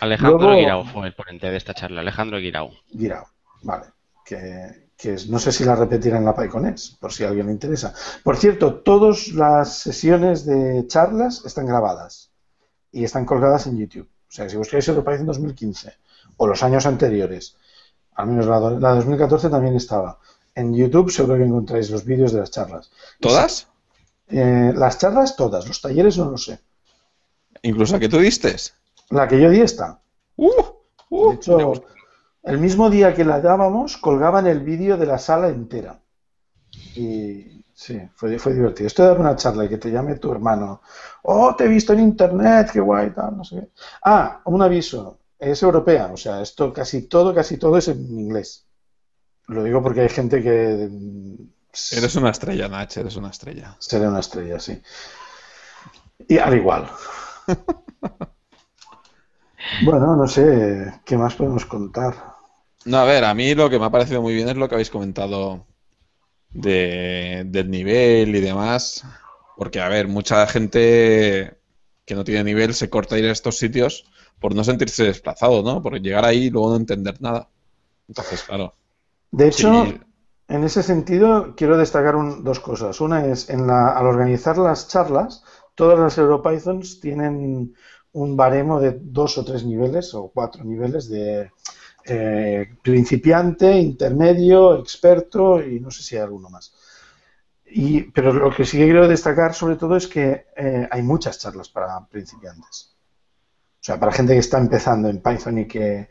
Alejandro 0.01 0.39
Luego- 0.49 0.55
Guirao 0.61 0.85
fue 0.85 1.07
el 1.07 1.15
ponente 1.15 1.51
de 1.51 1.57
esta 1.57 1.73
charla. 1.73 2.03
Alejandro 2.03 2.39
Guirao. 2.39 2.73
Guirao, 2.93 3.25
vale. 3.63 3.87
Que, 4.23 4.85
no 5.31 5.39
sé 5.39 5.51
si 5.51 5.65
la 5.65 5.77
repetirá 5.77 6.19
en 6.19 6.27
la 6.27 6.35
PyConex, 6.37 6.99
por 7.01 7.11
si 7.11 7.25
a 7.25 7.29
alguien 7.29 7.47
le 7.47 7.53
interesa. 7.53 7.95
Por 8.23 8.37
cierto, 8.37 8.75
todas 8.81 9.29
las 9.29 9.79
sesiones 9.79 10.45
de 10.45 10.87
charlas 10.89 11.43
están 11.47 11.65
grabadas 11.65 12.33
y 12.93 13.05
están 13.05 13.25
colgadas 13.25 13.67
en 13.67 13.79
YouTube. 13.79 14.09
O 14.37 14.39
sea, 14.39 14.51
si 14.51 14.57
buscáis 14.59 14.87
EuroPython 14.87 15.25
2015 15.25 15.95
o 16.37 16.47
los 16.47 16.63
años 16.63 16.85
anteriores, 16.85 17.57
al 18.17 18.27
menos 18.27 18.45
la, 18.45 18.61
la 18.61 18.91
de 18.91 18.97
2014 18.97 19.49
también 19.49 19.75
estaba. 19.77 20.19
En 20.55 20.75
YouTube 20.75 21.11
seguro 21.11 21.39
que 21.39 21.45
encontráis 21.45 21.89
los 21.91 22.05
vídeos 22.05 22.33
de 22.33 22.41
las 22.41 22.51
charlas. 22.51 22.91
¿Todas? 23.19 23.69
Eh, 24.29 24.75
las 24.77 24.99
charlas 24.99 25.37
todas, 25.37 25.67
los 25.67 25.81
talleres 25.81 26.19
no 26.19 26.31
lo 26.31 26.37
sé. 26.37 26.59
Incluso 27.63 27.95
la 27.95 28.01
que 28.01 28.11
tú 28.11 28.19
distes. 28.19 28.75
La 29.09 29.27
que 29.27 29.41
yo 29.41 29.49
di 29.49 29.61
está. 29.61 30.01
Uh, 30.37 30.53
uh, 31.09 31.31
De 31.31 31.37
hecho, 31.37 31.73
el 32.43 32.59
mismo 32.59 32.91
día 32.91 33.15
que 33.15 33.25
la 33.25 33.41
dábamos, 33.41 33.97
colgaban 33.97 34.47
el 34.47 34.61
vídeo 34.61 34.99
de 34.99 35.07
la 35.07 35.17
sala 35.17 35.49
entera. 35.49 35.99
Y 36.95 37.56
sí, 37.77 38.01
fue, 38.17 38.39
fue 38.39 38.55
divertido. 38.55 38.87
Esto 38.89 39.03
de 39.03 39.09
dar 39.11 39.21
una 39.21 39.37
charla 39.37 39.65
y 39.65 39.69
que 39.69 39.79
te 39.79 39.91
llame 39.91 40.17
tu 40.17 40.33
hermano. 40.33 40.81
Oh, 41.25 41.55
te 41.55 41.65
he 41.65 41.69
visto 41.69 41.93
en 41.93 42.01
internet, 42.01 42.71
qué 42.73 42.81
guay, 42.81 43.11
tal, 43.13 43.37
no 43.37 43.45
sé 43.45 43.57
qué. 43.57 43.69
Ah, 44.05 44.41
un 44.47 44.63
aviso. 44.63 45.21
Es 45.39 45.63
europea, 45.63 46.07
o 46.13 46.17
sea, 46.17 46.41
esto 46.41 46.73
casi 46.73 47.09
todo, 47.09 47.35
casi 47.35 47.59
todo 47.59 47.77
es 47.77 47.89
en 47.89 47.99
inglés. 48.19 48.67
Lo 49.49 49.65
digo 49.65 49.83
porque 49.83 50.03
hay 50.03 50.09
gente 50.11 50.43
que 50.43 50.89
mm, 50.91 51.35
eres 51.93 52.17
una 52.17 52.31
estrella, 52.31 52.69
Nach, 52.69 52.97
eres 52.97 53.17
una 53.17 53.31
estrella. 53.31 53.77
será 53.79 54.09
una 54.09 54.21
estrella, 54.21 54.59
sí. 54.61 54.81
Y 56.29 56.39
al 56.39 56.55
igual. 56.57 56.89
Bueno, 59.85 60.17
no 60.17 60.27
sé, 60.29 61.01
¿qué 61.05 61.17
más 61.17 61.35
podemos 61.35 61.65
contar? 61.67 62.15
No, 62.85 62.99
a 62.99 63.05
ver, 63.05 63.25
a 63.25 63.35
mí 63.35 63.55
lo 63.55 63.69
que 63.69 63.79
me 63.79 63.85
ha 63.87 63.91
parecido 63.91 64.23
muy 64.23 64.35
bien 64.35 64.49
es 64.49 64.57
lo 64.57 64.69
que 64.69 64.75
habéis 64.77 64.91
comentado 64.91 65.67
de, 66.51 67.45
del 67.47 67.71
nivel 67.71 68.35
y 68.37 68.41
demás. 68.41 69.09
Porque, 69.55 69.81
a 69.81 69.89
ver, 69.89 70.09
mucha 70.09 70.47
gente 70.47 71.59
que 72.05 72.15
no 72.15 72.25
tiene 72.25 72.45
nivel 72.45 72.75
se 72.75 72.91
corta 72.91 73.19
ir 73.19 73.27
a 73.27 73.33
estos 73.33 73.59
sitios 73.59 74.05
por 74.41 74.55
no 74.55 74.65
sentirse 74.65 75.05
desplazado, 75.05 75.63
¿no? 75.63 75.83
Por 75.83 76.01
llegar 76.01 76.25
ahí 76.25 76.45
y 76.47 76.51
luego 76.51 76.71
no 76.71 76.77
entender 76.77 77.21
nada. 77.21 77.49
Entonces, 78.09 78.45
claro. 78.45 78.75
De 79.31 79.47
hecho, 79.49 79.71
sí, 79.71 80.01
En 80.49 80.65
ese 80.65 80.83
sentido, 80.83 81.55
quiero 81.57 81.77
destacar 81.79 82.17
un- 82.17 82.45
dos 82.45 82.61
cosas. 82.61 83.01
Una 83.03 83.27
es, 83.27 83.51
en 83.51 83.67
la, 83.67 83.91
al 83.99 84.07
organizar 84.07 84.59
las 84.59 84.89
charlas, 84.89 85.45
todas 85.77 85.99
las 85.99 86.19
EuroPythons 86.19 87.01
tienen 87.01 87.75
un 88.13 88.37
baremo 88.37 88.81
de 88.81 88.99
dos 89.03 89.39
o 89.39 89.45
tres 89.45 89.65
niveles 89.65 90.15
o 90.15 90.31
cuatro 90.35 90.65
niveles 90.65 91.09
de 91.11 91.53
eh, 92.09 92.77
principiante, 92.83 93.79
intermedio, 93.79 94.79
experto 94.79 95.63
y 95.63 95.81
no 95.81 95.91
sé 95.91 96.03
si 96.03 96.17
hay 96.17 96.23
alguno 96.23 96.49
más. 96.49 96.73
Y, 97.69 98.03
pero 98.13 98.33
lo 98.33 98.55
que 98.55 98.65
sí 98.65 98.79
que 98.79 98.85
quiero 98.85 99.09
destacar 99.09 99.55
sobre 99.55 99.77
todo 99.77 99.97
es 99.97 100.07
que 100.07 100.47
eh, 100.57 100.89
hay 100.91 101.03
muchas 101.03 101.39
charlas 101.39 101.69
para 101.69 102.07
principiantes. 102.07 102.95
O 103.81 103.85
sea, 103.87 103.99
para 103.99 104.13
gente 104.13 104.35
que 104.35 104.41
está 104.41 104.59
empezando 104.59 105.09
en 105.09 105.21
Python 105.21 105.59
y 105.59 105.67
que 105.67 106.09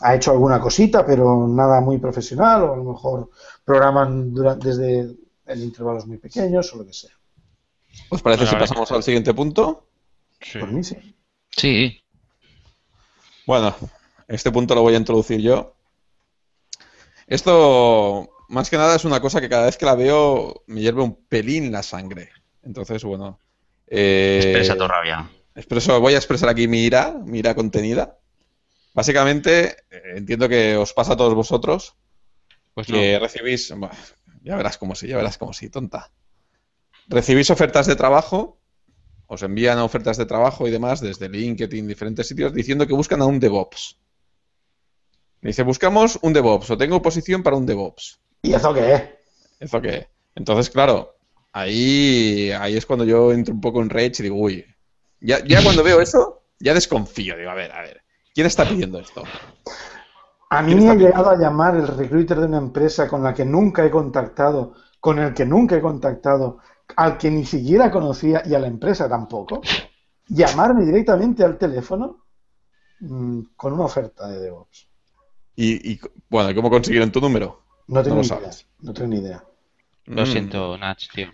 ha 0.00 0.14
hecho 0.14 0.32
alguna 0.32 0.60
cosita, 0.60 1.04
pero 1.06 1.46
nada 1.48 1.80
muy 1.80 1.98
profesional, 1.98 2.64
o 2.64 2.72
a 2.72 2.76
lo 2.76 2.84
mejor 2.84 3.30
programan 3.64 4.32
durante, 4.32 4.68
desde 4.68 5.16
en 5.46 5.62
intervalos 5.62 6.06
muy 6.06 6.18
pequeños 6.18 6.72
o 6.74 6.78
lo 6.78 6.86
que 6.86 6.92
sea. 6.92 7.12
¿Os 8.10 8.22
parece 8.22 8.44
Bueno, 8.44 8.58
si 8.58 8.60
pasamos 8.60 8.92
al 8.92 9.02
siguiente 9.02 9.32
punto? 9.32 9.88
Sí. 10.40 10.58
Por 10.58 10.70
mí 10.72 10.84
sí. 10.84 10.96
Sí, 11.50 12.02
Bueno, 13.46 13.74
este 14.28 14.50
punto 14.50 14.74
lo 14.74 14.82
voy 14.82 14.94
a 14.94 14.98
introducir 14.98 15.40
yo. 15.40 15.74
Esto, 17.26 18.28
más 18.48 18.70
que 18.70 18.76
nada, 18.76 18.94
es 18.96 19.04
una 19.04 19.20
cosa 19.20 19.40
que 19.40 19.48
cada 19.48 19.66
vez 19.66 19.76
que 19.76 19.86
la 19.86 19.94
veo 19.94 20.62
me 20.66 20.80
hierve 20.80 21.02
un 21.02 21.16
pelín 21.26 21.72
la 21.72 21.82
sangre. 21.82 22.30
Entonces, 22.62 23.02
bueno. 23.04 23.38
eh, 23.88 24.40
expresa 24.42 24.76
tu 24.76 24.86
rabia. 24.86 25.30
expreso- 25.54 26.00
voy 26.00 26.14
a 26.14 26.18
expresar 26.18 26.48
aquí 26.48 26.68
mi 26.68 26.84
ira, 26.84 27.12
mi 27.24 27.38
ira 27.38 27.54
contenida. 27.54 28.18
Básicamente, 28.94 29.76
eh, 29.90 30.02
entiendo 30.16 30.48
que 30.48 30.76
os 30.76 30.92
pasa 30.92 31.12
a 31.14 31.16
todos 31.16 31.34
vosotros 31.34 31.94
Pues 32.74 32.88
no. 32.88 32.96
que 32.96 33.18
recibís. 33.18 33.72
Ya 34.42 34.56
verás 34.56 34.78
cómo 34.78 34.94
sí, 34.94 35.08
ya 35.08 35.16
verás 35.16 35.38
cómo 35.38 35.52
sí, 35.52 35.68
tonta. 35.68 36.10
Recibís 37.08 37.50
ofertas 37.50 37.86
de 37.86 37.96
trabajo, 37.96 38.58
os 39.26 39.42
envían 39.42 39.78
ofertas 39.78 40.16
de 40.16 40.26
trabajo 40.26 40.66
y 40.68 40.70
demás 40.70 41.00
desde 41.00 41.28
LinkedIn, 41.28 41.86
diferentes 41.86 42.28
sitios, 42.28 42.52
diciendo 42.54 42.86
que 42.86 42.94
buscan 42.94 43.20
a 43.22 43.26
un 43.26 43.40
DevOps. 43.40 43.98
Me 45.40 45.48
dice, 45.48 45.62
buscamos 45.62 46.18
un 46.22 46.32
DevOps 46.32 46.70
o 46.70 46.78
tengo 46.78 47.02
posición 47.02 47.42
para 47.42 47.56
un 47.56 47.66
DevOps. 47.66 48.20
¿Y 48.42 48.54
eso 48.54 48.72
qué 48.72 48.94
es? 48.94 49.02
¿Eso 49.60 49.80
qué? 49.80 50.08
Entonces, 50.34 50.70
claro, 50.70 51.14
ahí, 51.52 52.50
ahí 52.52 52.76
es 52.76 52.86
cuando 52.86 53.04
yo 53.04 53.32
entro 53.32 53.54
un 53.54 53.60
poco 53.60 53.80
en 53.80 53.90
rage 53.90 54.16
y 54.18 54.22
digo, 54.24 54.36
uy, 54.36 54.64
ya, 55.20 55.44
ya 55.44 55.62
cuando 55.62 55.82
veo 55.82 56.00
eso, 56.00 56.42
ya 56.58 56.74
desconfío. 56.74 57.36
Digo, 57.36 57.50
a 57.50 57.54
ver, 57.54 57.72
a 57.72 57.82
ver, 57.82 58.02
¿quién 58.34 58.46
está 58.46 58.68
pidiendo 58.68 58.98
esto? 58.98 59.22
A 60.50 60.62
mí 60.62 60.74
me 60.74 60.90
ha 60.90 60.94
llegado 60.94 61.30
a 61.30 61.36
llamar 61.36 61.76
el 61.76 61.88
recruiter 61.88 62.38
de 62.38 62.46
una 62.46 62.58
empresa 62.58 63.08
con 63.08 63.22
la 63.22 63.34
que 63.34 63.44
nunca 63.44 63.84
he 63.84 63.90
contactado, 63.90 64.74
con 65.00 65.18
el 65.18 65.34
que 65.34 65.44
nunca 65.44 65.76
he 65.76 65.80
contactado, 65.80 66.58
al 66.94 67.18
que 67.18 67.30
ni 67.30 67.44
siquiera 67.44 67.90
conocía 67.90 68.42
y 68.46 68.54
a 68.54 68.58
la 68.58 68.68
empresa 68.68 69.08
tampoco, 69.08 69.60
llamarme 70.28 70.84
directamente 70.84 71.44
al 71.44 71.58
teléfono 71.58 72.26
mm, 73.00 73.40
con 73.56 73.72
una 73.72 73.84
oferta 73.84 74.28
de 74.28 74.40
DevOps. 74.40 74.85
Y, 75.56 75.92
y, 75.92 76.00
bueno, 76.28 76.54
¿cómo 76.54 76.70
consiguieron 76.70 77.10
tu 77.10 77.20
número? 77.20 77.62
No 77.88 78.02
tengo 78.02 78.16
No 78.16 78.22
lo 78.22 78.28
ni 78.28 78.40
idea. 78.40 78.50
No 78.80 78.92
tengo 78.94 79.08
ni 79.08 79.18
idea. 79.18 79.44
Lo 80.06 80.22
Mm. 80.22 80.26
siento, 80.26 80.78
Nach, 80.78 80.98
tío. 81.14 81.28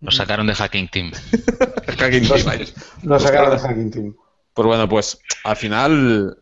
Lo 0.00 0.10
sacaron 0.12 0.46
de 0.46 0.54
Hacking 0.54 0.88
Team. 0.88 1.10
Hacking 1.98 2.28
Team, 2.28 2.48
ahí. 2.48 2.64
Lo 3.02 3.08
Pues 3.16 3.22
sacaron 3.22 3.50
de 3.50 3.58
Hacking 3.58 3.90
Team. 3.90 4.16
Pues 4.54 4.66
bueno, 4.66 4.88
pues 4.88 5.18
al 5.42 5.56
final, 5.56 6.38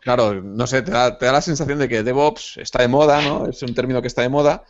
claro, 0.00 0.42
no 0.42 0.66
sé, 0.66 0.82
te 0.82 0.90
da, 0.90 1.16
te 1.16 1.26
da 1.26 1.32
la 1.32 1.40
sensación 1.40 1.78
de 1.78 1.88
que 1.88 2.02
DevOps 2.02 2.56
está 2.56 2.82
de 2.82 2.88
moda, 2.88 3.22
¿no? 3.22 3.46
Es 3.46 3.62
un 3.62 3.72
término 3.74 4.02
que 4.02 4.08
está 4.08 4.22
de 4.22 4.28
moda 4.28 4.64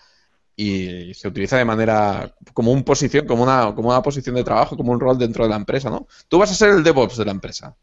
y 0.55 1.15
se 1.15 1.29
utiliza 1.29 1.57
de 1.57 1.65
manera 1.65 2.35
como 2.53 2.71
un 2.71 2.85
posición, 2.85 3.27
como 3.27 3.43
una, 3.45 3.75
como 3.75 3.89
una 3.89 4.03
posición 4.03 4.35
de 4.35 4.45
trabajo, 4.45 4.77
como 4.77 4.93
un 4.93 5.01
rol 5.01 5.17
dentro 5.19 5.45
de 5.45 5.51
la 5.51 5.57
empresa, 5.57 5.89
¿no? 5.89 6.07
Tú 6.29 6.39
vas 6.39 6.51
a 6.51 6.55
ser 6.55 6.69
el 6.71 6.85
DevOps 6.85 7.17
de 7.17 7.25
la 7.25 7.31
empresa. 7.31 7.75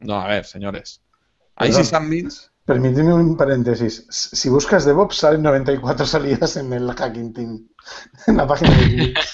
No, 0.00 0.20
a 0.20 0.26
ver, 0.26 0.44
señores. 0.44 1.00
Ahí 1.54 1.72
sí. 1.72 1.84
Permíteme 2.66 3.14
un 3.14 3.36
paréntesis. 3.36 4.06
Si 4.10 4.48
buscas 4.48 4.84
DevOps, 4.84 5.16
salen 5.16 5.42
94 5.42 6.04
salidas 6.14 6.56
en 6.56 6.72
el 6.72 6.92
Hacking 6.92 7.32
Team, 7.32 7.68
en 8.26 8.36
la 8.36 8.46
página 8.46 8.76
de 8.76 8.86
Linux. 8.86 9.32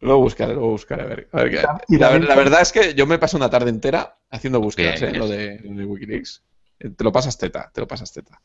Luego 0.00 0.20
buscaré, 0.20 0.52
luego 0.54 0.70
buscaré. 0.70 1.02
A 1.02 1.06
ver, 1.06 1.28
a 1.32 1.36
ver 1.42 1.50
qué- 1.50 1.66
Y 1.88 1.96
la, 1.98 2.10
verdad 2.10 2.60
es 2.60 2.72
que 2.72 2.94
yo 2.94 3.06
me 3.06 3.18
paso 3.18 3.36
una 3.36 3.48
tarde 3.50 3.70
entera 3.70 4.16
haciendo 4.30 4.60
búsquedas, 4.60 5.00
¿eh? 5.00 5.12
Lo 5.12 5.28
de, 5.28 5.60
lo 5.62 5.76
de 5.76 5.84
Wikileaks. 5.84 6.42
Eh, 6.80 6.90
Te 6.90 7.04
lo 7.04 7.12
pasas 7.12 7.38
teta, 7.38 7.70
te 7.72 7.80
lo 7.80 7.86
pasas 7.86 8.12
teta. 8.12 8.40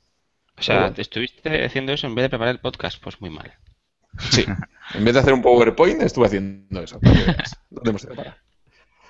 O 0.55 0.61
sea, 0.61 0.79
Bueno. 0.81 0.93
te 0.93 1.01
estuviste 1.01 1.65
haciendo 1.65 1.93
eso 1.93 2.05
en 2.05 2.13
vez 2.15 2.23
de 2.23 2.29
preparar 2.29 2.53
el 2.53 2.61
podcast, 2.61 3.01
pues 3.01 3.19
muy 3.21 3.31
mal. 3.31 3.51
Sí. 4.29 4.45
En 4.93 5.03
vez 5.05 5.13
de 5.15 5.19
hacer 5.19 5.33
un 5.33 5.41
PowerPoint, 5.41 6.01
estuve 6.03 6.27
haciendo 6.27 6.81
eso. 6.81 6.99
para 6.99 7.13
que 7.15 7.23
veas 7.25 7.55
¿Dónde 7.71 7.89
hemos 7.89 8.03
ido 8.03 8.13
a 8.13 8.15
parar? 8.17 8.37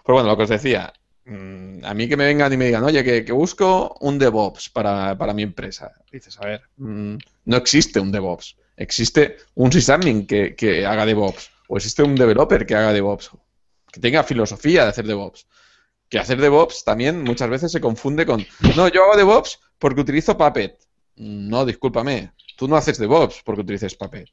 Pero 0.05 0.13
bueno, 0.15 0.29
lo 0.29 0.37
que 0.37 0.43
os 0.43 0.49
decía. 0.49 0.93
Mm, 1.27 1.85
A 1.85 1.93
mí 1.93 2.07
que 2.07 2.17
me 2.17 2.25
vengan 2.25 2.51
y 2.53 2.57
me 2.57 2.65
digan, 2.65 2.83
oye, 2.83 3.03
que, 3.03 3.23
que 3.25 3.31
busco 3.31 3.95
un 4.01 4.17
DevOps 4.17 4.69
para, 4.69 5.17
para 5.17 5.33
mi 5.33 5.43
empresa. 5.43 5.91
Dices, 6.11 6.37
a 6.39 6.45
ver, 6.45 6.61
mm, 6.77 7.15
no 7.45 7.57
existe 7.57 7.99
un 7.99 8.11
DevOps. 8.11 8.57
Existe 8.75 9.37
un 9.55 9.71
sysadmin 9.71 10.27
que, 10.27 10.55
que 10.55 10.85
haga 10.85 11.05
DevOps. 11.05 11.51
O 11.67 11.77
existe 11.77 12.03
un 12.03 12.15
developer 12.15 12.65
que 12.65 12.75
haga 12.75 12.93
DevOps. 12.93 13.31
Que 13.91 13.99
tenga 13.99 14.23
filosofía 14.23 14.83
de 14.83 14.89
hacer 14.89 15.05
DevOps. 15.05 15.47
Que 16.09 16.19
hacer 16.19 16.39
DevOps 16.39 16.83
también 16.83 17.23
muchas 17.23 17.49
veces 17.49 17.71
se 17.71 17.81
confunde 17.81 18.25
con, 18.25 18.45
no, 18.75 18.87
yo 18.87 19.03
hago 19.03 19.17
DevOps 19.17 19.59
porque 19.77 20.01
utilizo 20.01 20.37
Puppet. 20.37 20.77
No, 21.15 21.65
discúlpame. 21.65 22.31
Tú 22.55 22.67
no 22.67 22.77
haces 22.77 22.97
DevOps 22.97 23.41
porque 23.43 23.61
utilices 23.61 23.95
Puppet. 23.95 24.29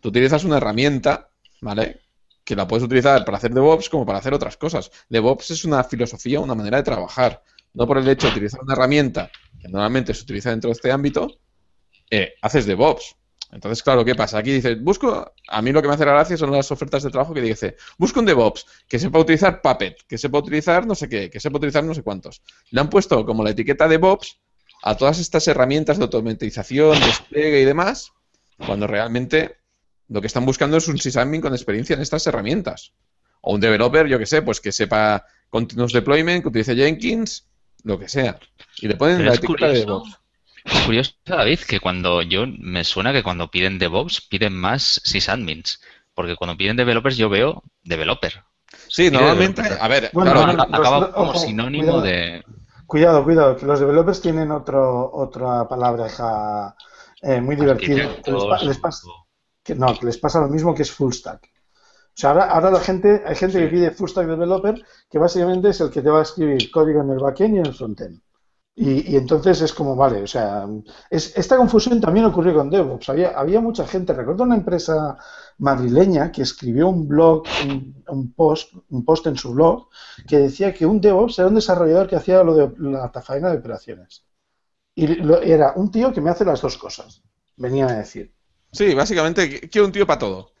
Tú 0.00 0.10
utilizas 0.10 0.44
una 0.44 0.58
herramienta, 0.58 1.30
¿vale? 1.60 2.05
Que 2.46 2.56
la 2.56 2.66
puedes 2.66 2.84
utilizar 2.84 3.24
para 3.26 3.36
hacer 3.36 3.52
DevOps 3.52 3.90
como 3.90 4.06
para 4.06 4.18
hacer 4.18 4.32
otras 4.32 4.56
cosas. 4.56 4.90
DevOps 5.10 5.50
es 5.50 5.64
una 5.66 5.84
filosofía, 5.84 6.40
una 6.40 6.54
manera 6.54 6.78
de 6.78 6.84
trabajar. 6.84 7.42
No 7.74 7.86
por 7.86 7.98
el 7.98 8.08
hecho 8.08 8.28
de 8.28 8.32
utilizar 8.32 8.62
una 8.62 8.72
herramienta 8.72 9.30
que 9.60 9.68
normalmente 9.68 10.14
se 10.14 10.22
utiliza 10.22 10.50
dentro 10.50 10.68
de 10.68 10.72
este 10.72 10.90
ámbito, 10.92 11.28
eh, 12.10 12.34
haces 12.40 12.64
DevOps. 12.64 13.16
Entonces, 13.52 13.82
claro, 13.82 14.04
¿qué 14.04 14.14
pasa? 14.14 14.38
Aquí 14.38 14.52
dice, 14.52 14.74
busco, 14.76 15.32
a 15.48 15.62
mí 15.62 15.72
lo 15.72 15.80
que 15.80 15.88
me 15.88 15.94
hace 15.94 16.04
la 16.04 16.12
gracia 16.12 16.36
son 16.36 16.50
las 16.50 16.70
ofertas 16.70 17.02
de 17.02 17.10
trabajo 17.10 17.32
que 17.32 17.40
dice, 17.40 17.76
busco 17.96 18.20
un 18.20 18.26
DevOps 18.26 18.66
que 18.88 18.98
sepa 18.98 19.18
utilizar 19.18 19.60
Puppet, 19.60 20.04
que 20.06 20.18
sepa 20.18 20.38
utilizar 20.38 20.86
no 20.86 20.94
sé 20.94 21.08
qué, 21.08 21.30
que 21.30 21.38
sepa 21.38 21.58
utilizar 21.58 21.84
no 21.84 21.94
sé 21.94 22.02
cuántos. 22.02 22.42
Le 22.70 22.80
han 22.80 22.90
puesto 22.90 23.24
como 23.24 23.44
la 23.44 23.50
etiqueta 23.50 23.88
DevOps 23.88 24.40
a 24.82 24.96
todas 24.96 25.18
estas 25.18 25.46
herramientas 25.48 25.98
de 25.98 26.04
automatización, 26.04 26.98
despliegue 27.00 27.60
y 27.60 27.64
demás, 27.64 28.12
cuando 28.66 28.86
realmente 28.86 29.56
lo 30.08 30.20
que 30.20 30.26
están 30.26 30.44
buscando 30.46 30.76
es 30.76 30.88
un 30.88 30.98
sysadmin 30.98 31.40
con 31.40 31.52
experiencia 31.54 31.94
en 31.94 32.02
estas 32.02 32.26
herramientas. 32.26 32.92
O 33.40 33.54
un 33.54 33.60
developer, 33.60 34.06
yo 34.06 34.18
que 34.18 34.26
sé, 34.26 34.42
pues 34.42 34.60
que 34.60 34.72
sepa 34.72 35.24
continuous 35.50 35.92
deployment, 35.92 36.42
que 36.42 36.48
utilice 36.48 36.74
Jenkins, 36.74 37.46
lo 37.84 37.98
que 37.98 38.08
sea. 38.08 38.38
Y 38.78 38.88
le 38.88 38.96
ponen 38.96 39.18
Pero 39.18 39.28
la 39.28 39.32
es 39.34 39.38
etiqueta 39.38 39.68
de 39.68 39.84
curioso. 39.84 40.02
DevOps. 40.04 40.20
Curioso, 40.86 41.12
David, 41.24 41.60
que 41.60 41.78
cuando 41.78 42.22
yo 42.22 42.44
me 42.46 42.82
suena 42.82 43.12
que 43.12 43.22
cuando 43.22 43.50
piden 43.50 43.78
DevOps 43.78 44.20
piden 44.20 44.52
más 44.56 45.00
sysadmins, 45.04 45.80
porque 46.14 46.34
cuando 46.34 46.56
piden 46.56 46.76
developers 46.76 47.16
yo 47.16 47.28
veo 47.28 47.62
developer. 47.84 48.42
Sí, 48.88 49.04
Pide 49.10 49.12
normalmente, 49.12 49.62
developer. 49.62 49.84
a 49.84 49.88
ver, 49.88 50.10
Bueno, 50.12 50.32
claro, 50.32 50.52
no, 50.54 50.62
Acaba- 50.64 51.12
como 51.12 51.30
ojo, 51.30 51.38
sinónimo 51.38 51.84
cuidado. 51.84 52.02
de 52.02 52.44
Cuidado, 52.86 53.24
cuidado, 53.24 53.56
que 53.56 53.66
los 53.66 53.78
developers 53.80 54.20
tienen 54.20 54.50
otro, 54.50 55.10
otra 55.12 55.68
palabra 55.68 56.06
eh, 57.22 57.40
muy 57.40 57.54
divertida. 57.56 58.08
les, 58.26 58.44
pa- 58.44 58.62
les 58.62 58.78
pasa, 58.78 59.02
que, 59.66 59.74
no, 59.74 59.88
que 59.98 60.06
les 60.06 60.18
pasa 60.18 60.40
lo 60.40 60.48
mismo 60.48 60.74
que 60.74 60.82
es 60.82 60.92
full 60.92 61.12
stack. 61.12 61.42
O 62.16 62.18
sea, 62.20 62.30
ahora, 62.30 62.44
ahora 62.50 62.70
la 62.70 62.80
gente, 62.80 63.22
hay 63.26 63.34
gente 63.36 63.58
que 63.60 63.68
pide 63.68 63.90
full 63.92 64.08
stack 64.10 64.26
developer, 64.28 64.82
que 65.10 65.18
básicamente 65.18 65.70
es 65.70 65.80
el 65.82 65.90
que 65.90 66.02
te 66.02 66.10
va 66.10 66.20
a 66.20 66.22
escribir 66.22 66.70
código 66.70 67.02
en 67.02 67.10
el 67.10 67.18
backend 67.18 67.56
y 67.56 67.58
en 67.58 67.66
el 67.66 67.74
frontend. 67.74 68.20
Y, 68.78 69.12
y 69.12 69.16
entonces 69.16 69.62
es 69.62 69.72
como, 69.74 69.96
vale, 69.96 70.22
o 70.22 70.26
sea, 70.26 70.66
es- 71.10 71.36
esta 71.36 71.56
confusión 71.56 72.00
también 72.00 72.26
ocurrió 72.26 72.54
con 72.54 72.70
DevOps. 72.70 73.08
Había, 73.08 73.30
había 73.38 73.60
mucha 73.60 73.86
gente, 73.86 74.12
recuerdo 74.14 74.44
una 74.44 74.56
empresa 74.56 75.16
madrileña 75.58 76.30
que 76.32 76.42
escribió 76.42 76.88
un 76.88 77.08
blog, 77.08 77.44
un, 77.66 78.04
un 78.08 78.32
post, 78.34 78.74
un 78.90 79.04
post 79.04 79.26
en 79.28 79.36
su 79.36 79.52
blog, 79.54 79.88
que 80.28 80.38
decía 80.38 80.74
que 80.74 80.86
un 80.86 81.00
DevOps 81.00 81.38
era 81.38 81.48
un 81.48 81.54
desarrollador 81.56 82.06
que 82.08 82.16
hacía 82.16 82.42
lo 82.44 82.54
de 82.54 82.72
la 82.78 83.10
tafaina 83.10 83.50
de 83.50 83.58
operaciones. 83.58 84.24
Y 84.96 85.08
lo- 85.08 85.42
era 85.42 85.74
un 85.76 85.90
tío 85.92 86.12
que 86.12 86.22
me 86.22 86.30
hace 86.30 86.44
las 86.46 86.62
dos 86.62 86.78
cosas, 86.78 87.22
venía 87.56 87.88
a 87.88 87.94
decir. 87.98 88.35
Sí, 88.72 88.94
básicamente 88.94 89.48
qu- 89.50 89.68
quiero 89.70 89.86
un 89.86 89.92
tío 89.92 90.06
para 90.06 90.18
todo. 90.20 90.52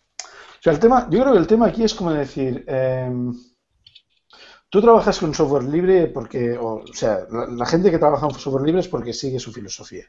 O 0.58 0.62
sea, 0.62 0.72
el 0.72 0.80
tema, 0.80 1.08
yo 1.10 1.20
creo 1.20 1.32
que 1.32 1.38
el 1.38 1.46
tema 1.46 1.66
aquí 1.68 1.84
es 1.84 1.94
como 1.94 2.12
decir, 2.12 2.64
em, 2.66 3.32
tú 4.70 4.80
trabajas 4.80 5.18
con 5.18 5.34
software 5.34 5.64
libre 5.64 6.06
porque, 6.08 6.56
o, 6.58 6.82
o 6.82 6.86
sea, 6.94 7.26
la, 7.30 7.46
la 7.46 7.66
gente 7.66 7.90
que 7.90 7.98
trabaja 7.98 8.26
con 8.26 8.38
software 8.38 8.64
libre 8.66 8.80
es 8.80 8.88
porque 8.88 9.12
sigue 9.12 9.38
su 9.38 9.52
filosofía, 9.52 10.04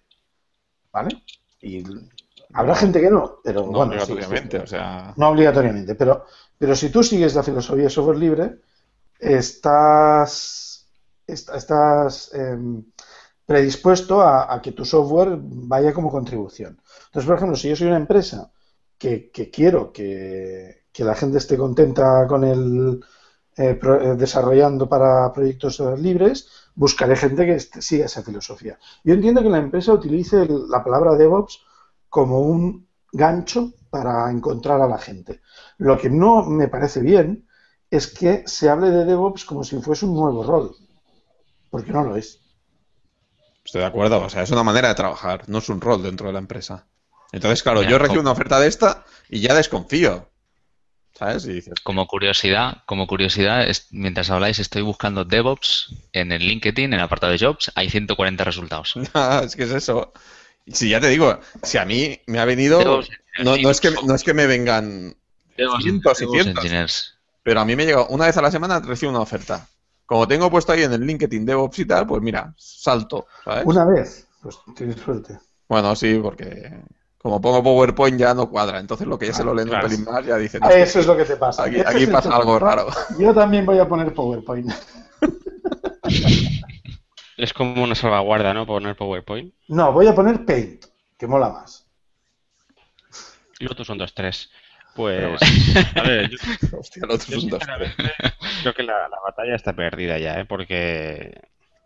¿vale? 0.91 1.23
Y 1.61 1.83
habrá 2.53 2.75
gente 2.75 3.01
que 3.01 3.09
no, 3.09 3.39
pero 3.43 3.63
No 3.63 3.69
bueno, 3.69 3.91
obligatoriamente, 3.91 4.57
sí. 4.57 4.63
o 4.63 4.67
sea. 4.67 5.13
No 5.17 5.29
obligatoriamente, 5.29 5.95
pero, 5.95 6.25
pero 6.57 6.75
si 6.75 6.89
tú 6.89 7.03
sigues 7.03 7.35
la 7.35 7.43
filosofía 7.43 7.85
de 7.85 7.89
software 7.89 8.17
libre, 8.17 8.57
estás, 9.19 10.87
est- 11.27 11.49
estás 11.55 12.33
em, 12.33 12.83
predispuesto 13.47 14.21
a, 14.21 14.61
que 14.61 14.73
tu 14.73 14.85
software 14.85 15.37
vaya 15.41 15.93
como 15.93 16.11
contribución. 16.11 16.77
Entonces, 17.07 17.27
por 17.27 17.37
ejemplo, 17.37 17.57
si 17.57 17.69
yo 17.69 17.75
soy 17.77 17.87
una 17.87 17.97
empresa 18.05 18.51
que, 18.97 19.31
que 19.31 19.49
quiero 19.49 19.91
que, 19.93 20.83
la 21.03 21.15
gente 21.15 21.37
esté 21.39 21.57
contenta 21.57 22.25
con 22.27 22.43
el 22.43 22.99
eh, 23.57 23.73
pro- 23.75 24.01
eh, 24.01 24.15
desarrollando 24.15 24.87
para 24.89 25.31
proyectos 25.33 25.79
eh, 25.79 25.97
libres, 25.97 26.47
buscaré 26.75 27.15
gente 27.15 27.45
que 27.45 27.59
siga 27.81 28.05
esa 28.05 28.23
filosofía. 28.23 28.77
Yo 29.03 29.13
entiendo 29.13 29.41
que 29.43 29.49
la 29.49 29.59
empresa 29.59 29.93
utilice 29.93 30.45
la 30.47 30.83
palabra 30.83 31.15
DevOps 31.15 31.59
como 32.09 32.41
un 32.41 32.87
gancho 33.11 33.73
para 33.89 34.29
encontrar 34.31 34.81
a 34.81 34.87
la 34.87 34.97
gente. 34.97 35.41
Lo 35.77 35.97
que 35.97 36.09
no 36.09 36.43
me 36.43 36.67
parece 36.67 37.01
bien 37.01 37.45
es 37.89 38.07
que 38.07 38.43
se 38.47 38.69
hable 38.69 38.91
de 38.91 39.05
DevOps 39.05 39.45
como 39.45 39.63
si 39.63 39.79
fuese 39.81 40.05
un 40.05 40.15
nuevo 40.15 40.43
rol, 40.43 40.75
porque 41.69 41.91
no 41.93 42.03
lo 42.03 42.15
es. 42.17 42.41
Estoy 43.67 43.81
de 43.81 43.87
acuerdo, 43.87 44.21
o 44.23 44.29
sea, 44.29 44.43
es 44.43 44.49
una 44.51 44.63
manera 44.63 44.87
de 44.87 44.95
trabajar, 44.95 45.43
no 45.47 45.57
es 45.57 45.67
un 45.67 45.81
rol 45.81 46.01
dentro 46.01 46.27
de 46.27 46.31
la 46.33 46.39
empresa. 46.39 46.87
Entonces, 47.33 47.61
claro, 47.63 47.83
yo 47.83 47.97
recibo 47.97 48.07
como- 48.07 48.21
una 48.21 48.31
oferta 48.31 48.61
de 48.61 48.67
esta 48.69 49.03
y 49.27 49.41
ya 49.41 49.53
desconfío. 49.53 50.29
¿Sabes? 51.13 51.43
Y 51.47 51.53
dices, 51.53 51.73
Como 51.83 52.07
curiosidad, 52.07 52.83
como 52.85 53.07
curiosidad, 53.07 53.67
es- 53.67 53.87
mientras 53.91 54.29
habláis 54.29 54.59
estoy 54.59 54.83
buscando 54.83 55.25
DevOps 55.25 55.93
en 56.13 56.31
el 56.31 56.47
LinkedIn, 56.47 56.85
en 56.85 56.93
el 56.93 57.01
apartado 57.01 57.33
de 57.33 57.39
Jobs, 57.39 57.69
hay 57.75 57.89
140 57.89 58.45
resultados. 58.45 58.93
"Ah, 59.13 59.41
es 59.43 59.57
que 59.57 59.63
es 59.63 59.71
eso. 59.71 60.13
Y 60.65 60.71
Si 60.71 60.89
ya 60.89 61.01
te 61.01 61.09
digo, 61.09 61.37
si 61.63 61.77
a 61.77 61.83
mí 61.83 62.21
me 62.27 62.39
ha 62.39 62.45
venido, 62.45 62.79
DevOps 62.79 63.09
no, 63.43 63.57
no 63.57 63.69
es 63.69 63.81
que, 63.81 63.91
no 63.91 64.15
es 64.15 64.23
que 64.23 64.33
me 64.33 64.47
vengan 64.47 65.13
DevOps- 65.57 65.81
cientos 65.81 66.17
y 66.21 66.23
DevOps 66.23 66.41
cientos. 66.43 66.63
engineers. 66.63 67.17
Pero 67.43 67.59
a 67.59 67.65
mí 67.65 67.75
me 67.75 67.85
llega 67.85 68.05
una 68.07 68.27
vez 68.27 68.37
a 68.37 68.41
la 68.41 68.51
semana 68.51 68.79
recibo 68.79 69.11
una 69.11 69.19
oferta. 69.19 69.67
Como 70.07 70.27
tengo 70.27 70.49
puesto 70.49 70.71
ahí 70.71 70.83
en 70.83 70.93
el 70.93 71.01
LinkedIn 71.05 71.45
DevOps 71.45 71.79
y 71.79 71.85
tal, 71.85 72.07
pues 72.07 72.21
mira, 72.23 72.53
salto, 72.57 73.27
¿sabes? 73.43 73.65
Una 73.65 73.83
vez, 73.85 74.27
pues 74.41 74.57
tienes 74.75 74.95
suerte. 74.95 75.37
Bueno, 75.67 75.95
sí, 75.97 76.17
porque 76.23 76.71
como 77.17 77.41
pongo 77.41 77.61
PowerPoint 77.61 78.17
ya 78.17 78.33
no 78.33 78.49
cuadra. 78.49 78.79
Entonces 78.79 79.05
lo 79.05 79.19
que 79.19 79.27
ya 79.27 79.33
se 79.33 79.43
lo 79.43 79.53
leen 79.53 79.67
claro. 79.67 79.85
un 79.85 79.91
pelín 79.91 80.05
más 80.05 80.25
ya 80.25 80.37
dicen, 80.37 80.61
Ah, 80.63 80.71
Eso 80.71 81.01
es 81.01 81.07
lo 81.07 81.17
que 81.17 81.25
te 81.25 81.35
pasa. 81.35 81.63
aquí, 81.65 82.07
pasa 82.07 82.33
algo 82.33 82.57
raro. 82.57 82.87
Yo 83.19 83.33
también 83.33 83.65
voy 83.65 83.79
a 83.79 83.87
poner 83.87 84.13
PowerPoint. 84.13 84.71
Es 87.37 87.53
como 87.53 87.83
una 87.83 87.93
salvaguarda, 87.93 88.51
¿no? 88.51 88.65
Poner 88.65 88.95
PowerPoint. 88.95 89.53
No, 89.67 89.91
voy 89.91 90.07
a 90.07 90.15
poner 90.15 90.43
Paint, 90.43 90.85
que 91.19 91.27
mola 91.27 91.49
más. 91.49 91.85
Y 93.59 93.65
los 93.65 93.73
otros 93.73 93.85
son 93.85 93.99
dos, 93.99 94.11
tres. 94.15 94.49
Pues, 94.97 95.39
a 95.95 96.03
ver, 96.03 96.29
yo, 96.29 96.37
Hostia, 96.79 97.03
sinceramente 97.19 98.11
creo 98.61 98.73
que 98.73 98.83
la, 98.83 99.07
la 99.07 99.19
batalla 99.23 99.55
está 99.55 99.73
perdida 99.73 100.17
ya, 100.17 100.39
¿eh? 100.39 100.45
Porque 100.45 101.39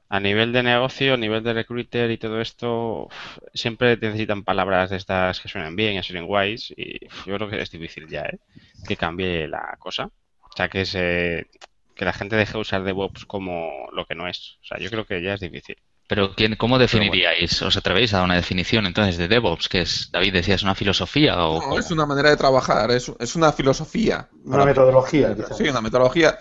a 0.10 0.20
nivel 0.22 0.54
de 0.54 0.64
negocio, 0.64 1.14
a 1.16 1.18
nivel 1.18 1.44
de 1.44 1.54
recruiter 1.54 2.10
y 2.12 2.18
todo 2.18 2.42
esto, 2.42 3.08
uf, 3.08 3.38
siempre 3.54 3.98
necesitan 3.98 4.44
palabras 4.44 4.90
de 4.90 4.98
estas 4.98 5.42
que 5.42 5.50
suenan 5.50 5.76
bien, 5.76 5.98
que 5.98 6.04
suenen 6.04 6.26
guays, 6.28 6.74
y 6.78 7.06
uf, 7.08 7.28
yo 7.28 7.36
creo 7.36 7.50
que 7.50 7.62
es 7.62 7.72
difícil 7.72 8.08
ya, 8.08 8.24
¿eh? 8.24 8.40
Que 8.88 8.98
cambie 8.98 9.48
la 9.48 9.76
cosa. 9.80 10.06
O 10.06 10.56
sea, 10.56 10.70
que 10.70 10.86
se, 10.86 11.48
que 11.96 12.06
la 12.06 12.14
gente 12.14 12.36
deje 12.38 12.54
de 12.54 12.60
usar 12.60 12.84
DevOps 12.84 13.26
como 13.26 13.88
lo 13.94 14.06
que 14.06 14.16
no 14.16 14.28
es. 14.28 14.58
O 14.62 14.66
sea, 14.66 14.80
yo 14.80 14.90
creo 14.90 15.06
que 15.06 15.22
ya 15.22 15.34
es 15.34 15.42
difícil. 15.42 15.78
Pero 16.12 16.36
¿quién, 16.36 16.58
¿cómo 16.58 16.78
definiríais? 16.78 17.62
¿Os 17.62 17.78
atrevéis 17.78 18.14
a 18.14 18.18
dar 18.18 18.26
una 18.26 18.36
definición 18.36 18.86
entonces 18.86 19.16
de 19.18 19.30
DevOps? 19.30 19.70
que 19.70 19.80
es, 19.80 20.10
David 20.12 20.34
decía, 20.34 20.56
es 20.56 20.64
una 20.64 20.76
filosofía 20.76 21.46
o 21.48 21.54
No, 21.56 21.62
cómo? 21.62 21.80
es 21.80 21.90
una 21.90 22.06
manera 22.06 22.30
de 22.32 22.36
trabajar, 22.36 22.92
es, 22.92 23.10
es 23.18 23.34
una 23.38 23.54
filosofía. 23.54 24.28
Una 24.44 24.52
Para- 24.58 24.66
metodología, 24.66 25.34
quizás. 25.34 25.56
Sí, 25.58 25.70
una 25.70 25.80
metodología. 25.80 26.38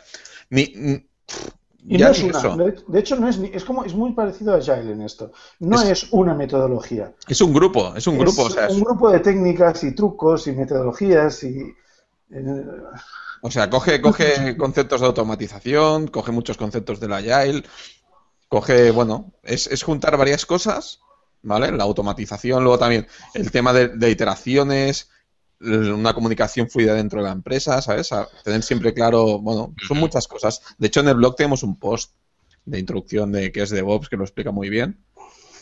Ni, 0.48 0.72
ni- 0.74 1.06
Y 1.86 1.98
ya 1.98 2.06
no 2.06 2.10
es 2.10 2.22
una. 2.24 2.38
eso. 2.40 2.56
De, 2.88 2.98
hecho, 2.98 3.14
no 3.14 3.28
es, 3.28 3.38
ni- 3.38 3.52
es 3.54 3.64
como 3.64 3.84
es 3.84 3.94
muy 3.94 4.10
parecido 4.12 4.54
a 4.54 4.56
Agile 4.56 4.90
en 4.90 5.02
esto. 5.02 5.30
No 5.60 5.80
Es- 5.80 5.88
es, 6.02 6.08
una 6.10 6.34
metodología. 6.34 7.12
Es 7.28 7.40
un 7.40 7.54
grupo, 7.54 7.94
es 7.94 8.04
un 8.08 8.18
grupo. 8.18 8.48
Es 8.48 8.52
o, 8.52 8.56
sea, 8.56 8.66
es- 8.66 8.72
un 8.74 8.80
grupo 8.80 9.08
de 9.12 9.20
técnicas 9.20 9.84
y 9.84 9.94
trucos 9.94 10.48
y 10.48 10.52
metodologías 10.52 11.44
y 11.44 11.60
eh, 12.32 12.64
o 13.42 13.50
sea, 13.52 13.70
coge, 13.70 14.00
coge 14.00 14.56
conceptos 14.56 15.00
de 15.00 15.06
automatización, 15.06 16.08
coge 16.08 16.32
muchos 16.32 16.56
conceptos 16.56 16.98
del 16.98 17.12
Agile, 17.12 17.62
coge, 18.50 18.90
bueno, 18.90 19.32
es, 19.42 19.66
es 19.68 19.82
juntar 19.82 20.18
varias 20.18 20.44
cosas, 20.44 21.00
¿vale? 21.42 21.72
La 21.72 21.84
automatización, 21.84 22.62
luego 22.64 22.78
también 22.78 23.06
el 23.32 23.50
tema 23.50 23.72
de, 23.72 23.88
de 23.88 24.10
iteraciones, 24.10 25.08
una 25.60 26.14
comunicación 26.14 26.68
fluida 26.68 26.94
dentro 26.94 27.20
de 27.20 27.26
la 27.28 27.32
empresa, 27.32 27.80
¿sabes? 27.80 28.12
A 28.12 28.28
tener 28.44 28.62
siempre 28.62 28.92
claro, 28.92 29.38
bueno, 29.38 29.74
son 29.86 29.98
muchas 29.98 30.26
cosas. 30.26 30.60
De 30.78 30.88
hecho, 30.88 31.00
en 31.00 31.08
el 31.08 31.14
blog 31.14 31.36
tenemos 31.36 31.62
un 31.62 31.78
post 31.78 32.12
de 32.64 32.78
introducción 32.78 33.30
de 33.32 33.52
qué 33.52 33.62
es 33.62 33.70
DevOps 33.70 34.08
que 34.08 34.16
lo 34.16 34.24
explica 34.24 34.50
muy 34.50 34.68
bien, 34.68 34.98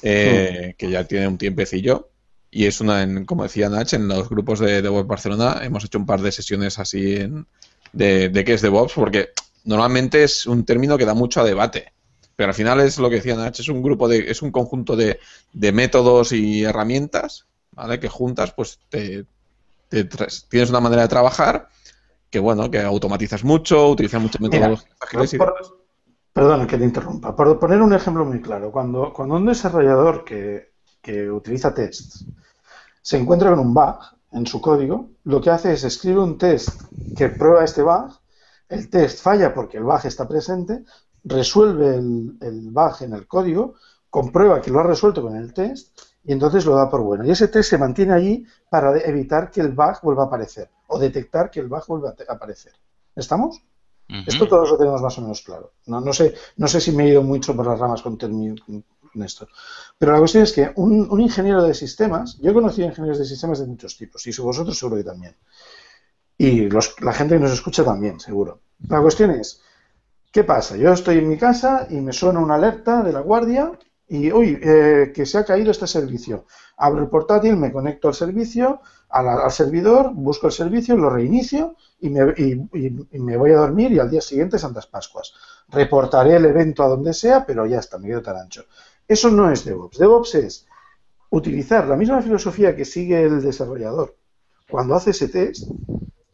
eh, 0.02 0.74
que 0.78 0.90
ya 0.90 1.04
tiene 1.04 1.28
un 1.28 1.38
tiempecillo. 1.38 2.10
Y 2.50 2.64
es 2.66 2.80
una, 2.80 3.02
en, 3.02 3.26
como 3.26 3.42
decía 3.42 3.68
Nach, 3.68 3.92
en 3.92 4.08
los 4.08 4.28
grupos 4.30 4.60
de 4.60 4.80
DevOps 4.80 5.06
Barcelona 5.06 5.60
hemos 5.62 5.84
hecho 5.84 5.98
un 5.98 6.06
par 6.06 6.22
de 6.22 6.32
sesiones 6.32 6.78
así 6.78 7.16
en- 7.16 7.46
de, 7.92 8.28
de 8.30 8.44
qué 8.44 8.54
es 8.54 8.62
DevOps, 8.62 8.94
porque 8.94 9.30
normalmente 9.64 10.22
es 10.24 10.46
un 10.46 10.64
término 10.64 10.96
que 10.96 11.04
da 11.04 11.14
mucho 11.14 11.40
a 11.40 11.44
debate. 11.44 11.92
Pero 12.38 12.50
al 12.50 12.54
final 12.54 12.78
es 12.78 12.98
lo 12.98 13.10
que 13.10 13.16
decía 13.16 13.34
Nach, 13.34 13.58
es 13.58 13.68
un 13.68 13.82
grupo 13.82 14.06
de, 14.06 14.30
es 14.30 14.42
un 14.42 14.52
conjunto 14.52 14.94
de, 14.94 15.18
de 15.52 15.72
métodos 15.72 16.30
y 16.30 16.62
herramientas, 16.62 17.46
¿vale? 17.72 17.98
Que 17.98 18.08
juntas, 18.08 18.52
pues 18.52 18.78
te, 18.88 19.26
tienes 20.48 20.70
una 20.70 20.78
manera 20.78 21.02
de 21.02 21.08
trabajar 21.08 21.68
que 22.30 22.38
bueno, 22.38 22.70
que 22.70 22.80
automatizas 22.80 23.42
mucho, 23.42 23.88
utilizas 23.88 24.22
muchas 24.22 24.40
Mira, 24.40 24.52
metodologías 24.52 24.96
ágiles 25.00 25.34
y. 25.34 25.38
Perdón 26.32 26.68
que 26.68 26.78
te 26.78 26.84
interrumpa. 26.84 27.34
Por 27.34 27.58
poner 27.58 27.82
un 27.82 27.92
ejemplo 27.92 28.24
muy 28.24 28.40
claro, 28.40 28.70
cuando, 28.70 29.12
cuando 29.12 29.34
un 29.34 29.46
desarrollador 29.46 30.24
que, 30.24 30.70
que 31.02 31.28
utiliza 31.28 31.74
tests 31.74 32.24
se 33.02 33.16
encuentra 33.16 33.50
con 33.50 33.58
un 33.58 33.74
bug 33.74 33.98
en 34.30 34.46
su 34.46 34.60
código, 34.60 35.10
lo 35.24 35.40
que 35.40 35.50
hace 35.50 35.72
es 35.72 35.82
escribe 35.82 36.20
un 36.20 36.38
test 36.38 36.82
que 37.16 37.30
prueba 37.30 37.64
este 37.64 37.82
bug, 37.82 38.16
el 38.68 38.88
test 38.88 39.22
falla 39.22 39.52
porque 39.52 39.78
el 39.78 39.82
bug 39.82 40.02
está 40.04 40.28
presente, 40.28 40.84
resuelve 41.24 41.96
el, 41.96 42.36
el 42.40 42.70
bug 42.70 42.96
en 43.00 43.12
el 43.14 43.26
código, 43.26 43.74
comprueba 44.10 44.60
que 44.60 44.70
lo 44.70 44.80
ha 44.80 44.84
resuelto 44.84 45.22
con 45.22 45.36
el 45.36 45.52
test 45.52 45.98
y 46.24 46.32
entonces 46.32 46.64
lo 46.64 46.74
da 46.74 46.88
por 46.88 47.02
bueno. 47.02 47.24
Y 47.24 47.30
ese 47.30 47.48
test 47.48 47.70
se 47.70 47.78
mantiene 47.78 48.12
allí 48.12 48.46
para 48.70 48.96
evitar 48.98 49.50
que 49.50 49.60
el 49.60 49.72
bug 49.72 50.00
vuelva 50.02 50.24
a 50.24 50.26
aparecer 50.26 50.70
o 50.88 50.98
detectar 50.98 51.50
que 51.50 51.60
el 51.60 51.68
bug 51.68 51.86
vuelva 51.86 52.14
a 52.28 52.32
aparecer. 52.32 52.72
¿Estamos? 53.14 53.62
Esto 54.26 54.48
todos 54.48 54.70
lo 54.70 54.78
tenemos 54.78 55.02
más 55.02 55.18
o 55.18 55.20
menos 55.20 55.42
claro. 55.42 55.72
No, 55.86 56.00
no, 56.00 56.14
sé, 56.14 56.34
no 56.56 56.66
sé 56.66 56.80
si 56.80 56.92
me 56.92 57.04
he 57.04 57.08
ido 57.10 57.22
mucho 57.22 57.54
por 57.54 57.66
las 57.66 57.78
ramas 57.78 58.00
con, 58.00 58.16
con 58.16 59.22
esto. 59.22 59.48
Pero 59.98 60.12
la 60.12 60.18
cuestión 60.18 60.44
es 60.44 60.52
que 60.52 60.72
un, 60.76 61.20
ingeniero 61.20 61.62
de 61.62 61.74
sistemas, 61.74 62.38
yo 62.38 62.50
he 62.50 62.54
conocido 62.54 62.88
ingenieros 62.88 63.18
de 63.18 63.26
sistemas 63.26 63.58
de 63.58 63.66
muchos 63.66 63.96
tipos, 63.96 64.26
y 64.26 64.30
vosotros 64.40 64.78
seguro 64.78 64.96
que 64.96 65.04
también. 65.04 65.36
Y 66.38 66.68
la 66.70 67.12
gente 67.12 67.34
que 67.34 67.40
nos 67.40 67.52
escucha 67.52 67.84
también, 67.84 68.18
seguro. 68.18 68.60
La 68.88 69.02
cuestión 69.02 69.32
es, 69.32 69.60
¿qué 70.38 70.44
pasa? 70.44 70.76
Yo 70.76 70.92
estoy 70.92 71.18
en 71.18 71.28
mi 71.28 71.36
casa 71.36 71.88
y 71.90 72.00
me 72.00 72.12
suena 72.12 72.38
una 72.38 72.54
alerta 72.54 73.02
de 73.02 73.10
la 73.10 73.18
guardia 73.18 73.72
y, 74.06 74.30
uy, 74.30 74.56
eh, 74.62 75.10
que 75.12 75.26
se 75.26 75.36
ha 75.36 75.44
caído 75.44 75.72
este 75.72 75.88
servicio. 75.88 76.46
Abro 76.76 77.02
el 77.02 77.08
portátil, 77.08 77.56
me 77.56 77.72
conecto 77.72 78.06
al 78.06 78.14
servicio, 78.14 78.80
al, 79.08 79.50
servidor, 79.50 80.12
busco 80.14 80.46
el 80.46 80.52
servicio, 80.52 80.96
lo 80.96 81.10
reinicio 81.10 81.74
y 81.98 82.10
me, 82.10 82.32
y 82.36 83.18
me, 83.18 83.36
voy 83.36 83.50
a 83.50 83.56
dormir 83.56 83.90
y 83.90 83.98
al 83.98 84.10
día 84.10 84.20
siguiente 84.20 84.60
Santas 84.60 84.86
Pascuas. 84.86 85.34
Reportaré 85.70 86.36
el 86.36 86.44
evento 86.44 86.84
a 86.84 86.88
donde 86.88 87.14
sea, 87.14 87.44
pero 87.44 87.66
ya 87.66 87.80
está, 87.80 87.98
me 87.98 88.06
quedo 88.06 88.22
tan 88.22 88.36
ancho. 88.36 88.62
Eso 89.08 89.30
no 89.30 89.50
es 89.50 89.64
DevOps. 89.64 89.98
DevOps 89.98 90.34
es 90.36 90.66
utilizar 91.30 91.88
la 91.88 91.96
misma 91.96 92.22
filosofía 92.22 92.76
que 92.76 92.84
sigue 92.84 93.24
el 93.24 93.42
desarrollador 93.42 94.14
cuando 94.70 94.94
hace 94.94 95.10
ese 95.10 95.26
test 95.26 95.68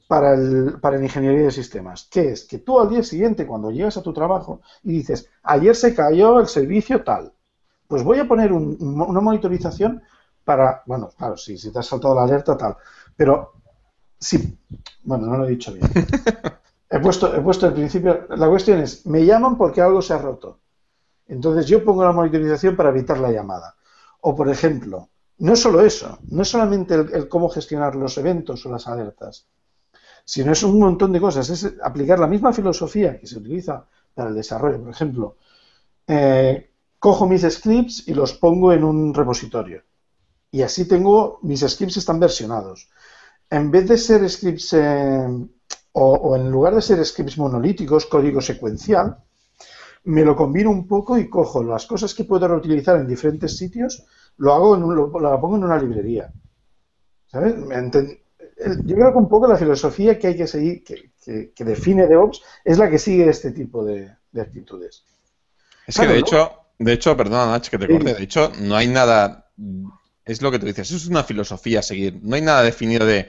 para 0.06 0.34
el, 0.34 0.78
para 0.80 0.98
la 0.98 1.04
ingeniería 1.04 1.44
de 1.44 1.50
sistemas, 1.50 2.08
que 2.10 2.32
es 2.32 2.44
que 2.44 2.58
tú 2.58 2.78
al 2.78 2.90
día 2.90 3.02
siguiente, 3.02 3.46
cuando 3.46 3.70
llegas 3.70 3.96
a 3.96 4.02
tu 4.02 4.12
trabajo 4.12 4.60
y 4.82 4.92
dices, 4.92 5.28
ayer 5.42 5.74
se 5.74 5.94
cayó 5.94 6.40
el 6.40 6.46
servicio 6.46 7.02
tal, 7.02 7.32
pues 7.88 8.02
voy 8.02 8.18
a 8.18 8.28
poner 8.28 8.52
una 8.52 9.20
monitorización 9.20 10.02
para, 10.44 10.82
bueno, 10.86 11.10
claro, 11.16 11.36
sí, 11.36 11.56
si 11.56 11.72
te 11.72 11.78
has 11.78 11.86
saltado 11.86 12.14
la 12.14 12.24
alerta 12.24 12.56
tal, 12.56 12.76
pero 13.16 13.52
sí, 14.18 14.58
bueno, 15.02 15.26
no 15.26 15.38
lo 15.38 15.46
he 15.46 15.50
dicho 15.50 15.72
bien. 15.72 15.88
He 16.90 17.00
puesto, 17.00 17.34
he 17.34 17.40
puesto 17.40 17.66
el 17.66 17.72
principio, 17.72 18.24
la 18.28 18.48
cuestión 18.48 18.78
es, 18.78 19.04
me 19.04 19.24
llaman 19.24 19.56
porque 19.58 19.80
algo 19.80 20.00
se 20.00 20.14
ha 20.14 20.18
roto. 20.18 20.60
Entonces 21.26 21.66
yo 21.66 21.84
pongo 21.84 22.04
la 22.04 22.12
monitorización 22.12 22.76
para 22.76 22.90
evitar 22.90 23.18
la 23.18 23.32
llamada. 23.32 23.74
O, 24.20 24.36
por 24.36 24.48
ejemplo, 24.48 25.08
no 25.38 25.54
es 25.54 25.60
solo 25.60 25.80
eso, 25.80 26.18
no 26.30 26.42
es 26.42 26.48
solamente 26.48 26.94
el, 26.94 27.28
cómo 27.28 27.48
gestionar 27.48 27.96
los 27.96 28.16
eventos 28.18 28.64
o 28.64 28.70
las 28.70 28.86
alertas, 28.86 29.48
sino 30.24 30.52
es 30.52 30.62
un 30.62 30.78
montón 30.78 31.12
de 31.12 31.20
cosas. 31.20 31.50
Es 31.50 31.74
aplicar 31.82 32.18
la 32.18 32.26
misma 32.26 32.52
filosofía 32.52 33.18
que 33.18 33.26
se 33.26 33.38
utiliza 33.38 33.86
para 34.14 34.30
el 34.30 34.34
desarrollo. 34.34 34.80
Por 34.80 34.90
ejemplo, 34.90 35.36
eh, 36.06 36.70
cojo 36.98 37.26
mis 37.26 37.42
scripts 37.42 38.08
y 38.08 38.14
los 38.14 38.34
pongo 38.34 38.72
en 38.72 38.84
un 38.84 39.12
repositorio. 39.12 39.82
Y 40.50 40.62
así 40.62 40.86
tengo, 40.86 41.40
mis 41.42 41.60
scripts 41.60 41.98
están 41.98 42.20
versionados. 42.20 42.88
En 43.50 43.70
vez 43.70 43.88
de 43.88 43.98
ser 43.98 44.28
scripts, 44.28 44.72
eh, 44.72 45.26
o, 45.92 46.36
en 46.36 46.50
lugar 46.50 46.74
de 46.74 46.82
ser 46.82 47.04
scripts 47.04 47.38
monolíticos, 47.38 48.06
código 48.06 48.40
secuencial, 48.40 49.18
me 50.04 50.24
lo 50.24 50.36
combino 50.36 50.70
un 50.70 50.86
poco 50.86 51.18
y 51.18 51.28
cojo 51.28 51.62
las 51.62 51.86
cosas 51.86 52.14
que 52.14 52.24
puedo 52.24 52.46
reutilizar 52.46 52.96
en 52.96 53.06
diferentes 53.06 53.56
sitios, 53.56 54.04
lo 54.36 54.52
hago, 54.52 54.76
en 54.76 54.82
lo, 54.82 55.10
pongo 55.12 55.56
en 55.56 55.64
una 55.64 55.78
librería. 55.78 56.32
¿Sabes? 57.26 57.54
Yo 58.84 58.96
creo 58.96 59.12
que 59.12 59.18
un 59.18 59.28
poco 59.28 59.46
la 59.46 59.56
filosofía 59.56 60.18
que 60.18 60.28
hay 60.28 60.36
que 60.36 60.46
seguir, 60.46 60.84
que, 60.84 61.12
que, 61.54 61.64
define 61.64 62.06
DevOps, 62.06 62.42
es 62.64 62.78
la 62.78 62.90
que 62.90 62.98
sigue 62.98 63.28
este 63.28 63.52
tipo 63.52 63.84
de, 63.84 64.10
actitudes. 64.38 65.04
Es 65.86 65.96
que 65.96 66.06
de 66.06 66.18
hecho, 66.18 66.52
de 66.78 66.92
hecho, 66.92 67.16
perdona 67.16 67.46
Nach 67.46 67.68
que 67.68 67.78
te 67.78 67.88
corte, 67.88 68.14
de 68.14 68.22
hecho, 68.22 68.52
no 68.60 68.76
hay 68.76 68.88
nada, 68.88 69.50
es 70.24 70.42
lo 70.42 70.50
que 70.50 70.58
tú 70.58 70.66
dices, 70.66 70.90
es 70.90 71.06
una 71.06 71.24
filosofía 71.24 71.80
a 71.80 71.82
seguir, 71.82 72.18
no 72.22 72.36
hay 72.36 72.42
nada 72.42 72.62
definido 72.62 73.06
de 73.06 73.28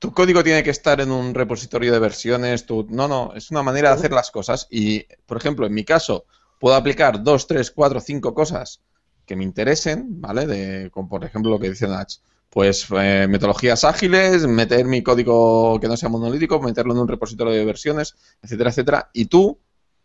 tu 0.00 0.14
código 0.14 0.42
tiene 0.42 0.62
que 0.62 0.70
estar 0.70 0.98
en 1.00 1.10
un 1.10 1.34
repositorio 1.34 1.92
de 1.92 1.98
versiones, 1.98 2.64
tu... 2.64 2.86
no, 2.88 3.06
no, 3.06 3.34
es 3.34 3.50
una 3.50 3.62
manera 3.62 3.90
de 3.90 3.96
hacer 3.96 4.12
las 4.12 4.30
cosas 4.30 4.66
y, 4.70 5.04
por 5.26 5.36
ejemplo, 5.36 5.66
en 5.66 5.74
mi 5.74 5.84
caso, 5.84 6.24
puedo 6.58 6.74
aplicar 6.74 7.22
dos, 7.22 7.46
tres, 7.46 7.70
cuatro, 7.70 8.00
cinco 8.00 8.32
cosas 8.32 8.80
que 9.26 9.36
me 9.36 9.44
interesen, 9.44 10.20
¿vale? 10.20 10.46
De, 10.46 10.90
como 10.90 11.08
por 11.08 11.24
ejemplo 11.24 11.50
lo 11.50 11.60
que 11.60 11.68
dice 11.68 11.86
Nach, 11.86 12.10
pues 12.50 12.86
eh, 12.90 13.26
metodologías 13.28 13.84
ágiles, 13.84 14.46
meter 14.46 14.84
mi 14.84 15.02
código 15.02 15.78
que 15.80 15.88
no 15.88 15.96
sea 15.96 16.08
monolítico, 16.08 16.60
meterlo 16.60 16.92
en 16.92 17.00
un 17.00 17.08
repositorio 17.08 17.54
de 17.54 17.64
versiones, 17.64 18.16
etcétera, 18.42 18.70
etcétera, 18.70 19.10
y 19.12 19.26
tú 19.26 19.58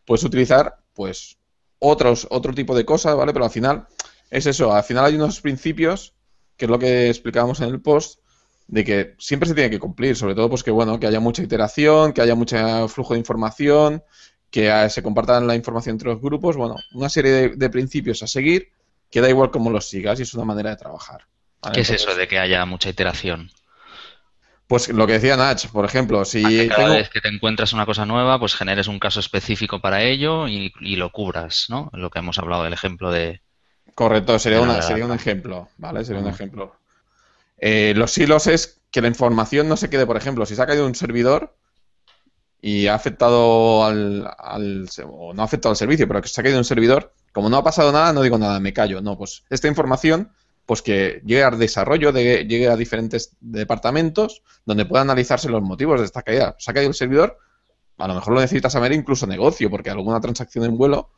puedes 0.05 0.23
utilizar, 0.23 0.77
pues, 0.93 1.37
otros, 1.79 2.27
otro 2.29 2.53
tipo 2.53 2.75
de 2.75 2.85
cosas, 2.85 3.15
¿vale? 3.15 3.33
Pero 3.33 3.45
al 3.45 3.51
final 3.51 3.87
es 4.29 4.45
eso, 4.45 4.73
al 4.73 4.83
final 4.83 5.05
hay 5.05 5.15
unos 5.15 5.41
principios, 5.41 6.13
que 6.55 6.65
es 6.65 6.71
lo 6.71 6.79
que 6.79 7.09
explicábamos 7.09 7.59
en 7.61 7.69
el 7.69 7.81
post, 7.81 8.19
de 8.67 8.83
que 8.83 9.15
siempre 9.19 9.47
se 9.47 9.55
tiene 9.55 9.69
que 9.69 9.79
cumplir, 9.79 10.15
sobre 10.15 10.35
todo 10.35 10.49
pues 10.49 10.63
que 10.63 10.71
bueno, 10.71 10.99
que 10.99 11.07
haya 11.07 11.19
mucha 11.19 11.43
iteración, 11.43 12.13
que 12.13 12.21
haya 12.21 12.35
mucho 12.35 12.87
flujo 12.87 13.13
de 13.13 13.19
información, 13.19 14.03
que 14.49 14.71
ah, 14.71 14.89
se 14.89 15.03
compartan 15.03 15.47
la 15.47 15.55
información 15.55 15.95
entre 15.95 16.09
los 16.09 16.21
grupos, 16.21 16.57
bueno, 16.57 16.75
una 16.93 17.09
serie 17.09 17.49
de, 17.49 17.69
principios 17.69 18.23
a 18.23 18.27
seguir, 18.27 18.69
que 19.09 19.21
da 19.21 19.29
igual 19.29 19.51
cómo 19.51 19.69
los 19.69 19.89
sigas 19.89 20.19
y 20.19 20.23
es 20.23 20.33
una 20.33 20.45
manera 20.45 20.71
de 20.71 20.77
trabajar. 20.77 21.27
¿Qué 21.73 21.81
es 21.81 21.89
eso 21.89 22.15
de 22.15 22.27
que 22.27 22.39
haya 22.39 22.65
mucha 22.65 22.89
iteración? 22.89 23.51
Pues 24.67 24.89
lo 24.89 25.05
que 25.05 25.13
decía 25.13 25.37
Nach, 25.37 25.67
por 25.67 25.85
ejemplo, 25.85 26.25
si 26.25 26.67
cada 26.69 26.95
vez 26.95 27.09
que 27.09 27.21
te 27.21 27.27
encuentras 27.27 27.73
una 27.73 27.85
cosa 27.85 28.05
nueva, 28.05 28.39
pues 28.39 28.55
generes 28.55 28.87
un 28.87 28.99
caso 28.99 29.19
específico 29.19 29.79
para 29.79 30.01
ello 30.01 30.47
y, 30.47 30.71
lo 30.95 31.11
cubras, 31.11 31.67
¿no? 31.69 31.91
Lo 31.93 32.09
que 32.09 32.19
hemos 32.19 32.39
hablado 32.39 32.63
del 32.63 32.73
ejemplo 32.73 33.11
de... 33.11 33.41
Correcto, 33.93 34.39
sería, 34.39 34.61
una, 34.61 34.81
sería 34.81 35.05
un 35.05 35.13
ejemplo, 35.13 35.69
¿vale? 35.77 36.03
Sería 36.03 36.21
un 36.21 36.27
ejemplo. 36.27 36.75
Eh, 37.59 37.93
los 37.95 38.11
silos 38.11 38.47
es 38.47 38.81
que 38.91 39.01
la 39.01 39.07
información 39.07 39.69
no 39.69 39.77
se 39.77 39.89
quede, 39.89 40.05
por 40.05 40.17
ejemplo, 40.17 40.45
si 40.45 40.55
se 40.55 40.61
ha 40.61 40.65
caído 40.65 40.85
un 40.85 40.95
servidor 40.95 41.55
y 42.59 42.87
ha 42.87 42.95
afectado 42.95 43.85
al, 43.85 44.27
o 45.05 45.33
no 45.33 45.41
ha 45.41 45.45
afectado 45.45 45.71
al 45.71 45.77
servicio, 45.77 46.07
pero 46.07 46.21
que 46.21 46.27
se 46.27 46.41
ha 46.41 46.43
caído 46.43 46.57
un 46.57 46.65
servidor, 46.65 47.13
como 47.31 47.49
no 47.49 47.57
ha 47.57 47.63
pasado 47.63 47.91
nada, 47.91 48.11
no 48.11 48.23
digo 48.23 48.39
nada, 48.39 48.59
me 48.59 48.73
callo. 48.73 49.01
No, 49.01 49.17
pues 49.17 49.43
esta 49.51 49.67
información, 49.67 50.31
pues 50.65 50.81
que 50.81 51.21
llegue 51.25 51.43
al 51.43 51.59
desarrollo, 51.59 52.11
de, 52.11 52.45
llegue 52.45 52.67
a 52.67 52.75
diferentes 52.75 53.35
departamentos 53.39 54.41
donde 54.65 54.85
pueda 54.85 55.01
analizarse 55.03 55.49
los 55.49 55.61
motivos 55.61 55.99
de 55.99 56.05
esta 56.05 56.23
caída. 56.23 56.55
Se 56.57 56.71
ha 56.71 56.73
caído 56.73 56.89
el 56.89 56.95
servidor, 56.95 57.37
a 57.97 58.07
lo 58.07 58.15
mejor 58.15 58.33
lo 58.33 58.41
necesitas 58.41 58.73
saber 58.73 58.91
incluso 58.91 59.27
negocio, 59.27 59.69
porque 59.69 59.89
alguna 59.89 60.19
transacción 60.19 60.65
en 60.65 60.77
vuelo 60.77 61.11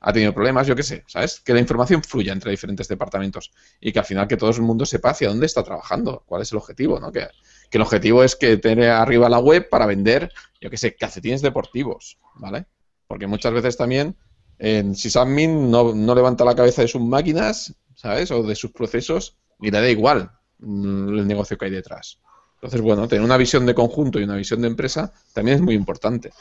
ha 0.00 0.12
tenido 0.12 0.32
problemas, 0.32 0.66
yo 0.66 0.76
qué 0.76 0.82
sé, 0.82 1.04
¿sabes? 1.06 1.40
Que 1.40 1.52
la 1.52 1.60
información 1.60 2.02
fluya 2.02 2.32
entre 2.32 2.50
diferentes 2.50 2.86
departamentos 2.86 3.50
y 3.80 3.92
que 3.92 3.98
al 3.98 4.04
final 4.04 4.28
que 4.28 4.36
todo 4.36 4.50
el 4.50 4.62
mundo 4.62 4.86
sepa 4.86 5.10
hacia 5.10 5.28
dónde 5.28 5.46
está 5.46 5.62
trabajando, 5.62 6.22
cuál 6.26 6.42
es 6.42 6.52
el 6.52 6.58
objetivo, 6.58 7.00
¿no? 7.00 7.10
Que, 7.10 7.26
el 7.70 7.82
objetivo 7.82 8.24
es 8.24 8.34
que 8.34 8.56
tener 8.56 8.90
arriba 8.90 9.28
la 9.28 9.40
web 9.40 9.68
para 9.68 9.84
vender, 9.84 10.32
yo 10.60 10.70
qué 10.70 10.78
sé, 10.78 10.96
calcetines 10.96 11.42
deportivos, 11.42 12.18
¿vale? 12.36 12.64
Porque 13.06 13.26
muchas 13.26 13.52
veces 13.52 13.76
también, 13.76 14.16
en 14.58 14.94
sysadmin 14.94 15.70
no 15.70 16.14
levanta 16.14 16.46
la 16.46 16.54
cabeza 16.54 16.82
de 16.82 16.88
sus 16.88 17.02
máquinas, 17.02 17.74
¿sabes? 17.98 18.30
O 18.30 18.44
de 18.44 18.54
sus 18.54 18.70
procesos 18.70 19.36
y 19.60 19.72
le 19.72 19.80
da 19.80 19.88
igual 19.88 20.30
mm, 20.60 21.08
el 21.18 21.26
negocio 21.26 21.58
que 21.58 21.64
hay 21.64 21.72
detrás. 21.72 22.20
Entonces, 22.54 22.80
bueno, 22.80 23.08
tener 23.08 23.24
una 23.24 23.36
visión 23.36 23.66
de 23.66 23.74
conjunto 23.74 24.20
y 24.20 24.22
una 24.22 24.36
visión 24.36 24.60
de 24.60 24.68
empresa 24.68 25.12
también 25.32 25.56
es 25.56 25.62
muy 25.62 25.74
importante 25.74 26.32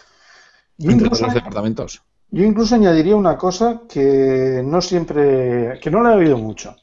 entre 0.80 1.10
los 1.10 1.34
departamentos. 1.34 2.04
Yo 2.30 2.44
incluso 2.44 2.76
añadiría 2.76 3.16
una 3.16 3.38
cosa 3.38 3.82
que 3.90 4.62
no 4.64 4.82
siempre, 4.82 5.80
que 5.82 5.90
no 5.90 6.04
la 6.04 6.14
he 6.14 6.18
oído 6.18 6.38
mucho, 6.38 6.76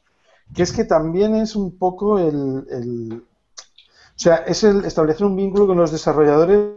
que 0.53 0.63
es 0.63 0.73
que 0.73 0.83
también 0.83 1.35
es 1.35 1.55
un 1.55 1.77
poco 1.77 2.19
el, 2.19 3.13
o 3.13 4.19
sea, 4.19 4.37
es 4.47 4.63
el 4.63 4.83
establecer 4.83 5.25
un 5.25 5.35
vínculo 5.37 5.67
con 5.67 5.77
los 5.77 5.91
desarrolladores, 5.91 6.75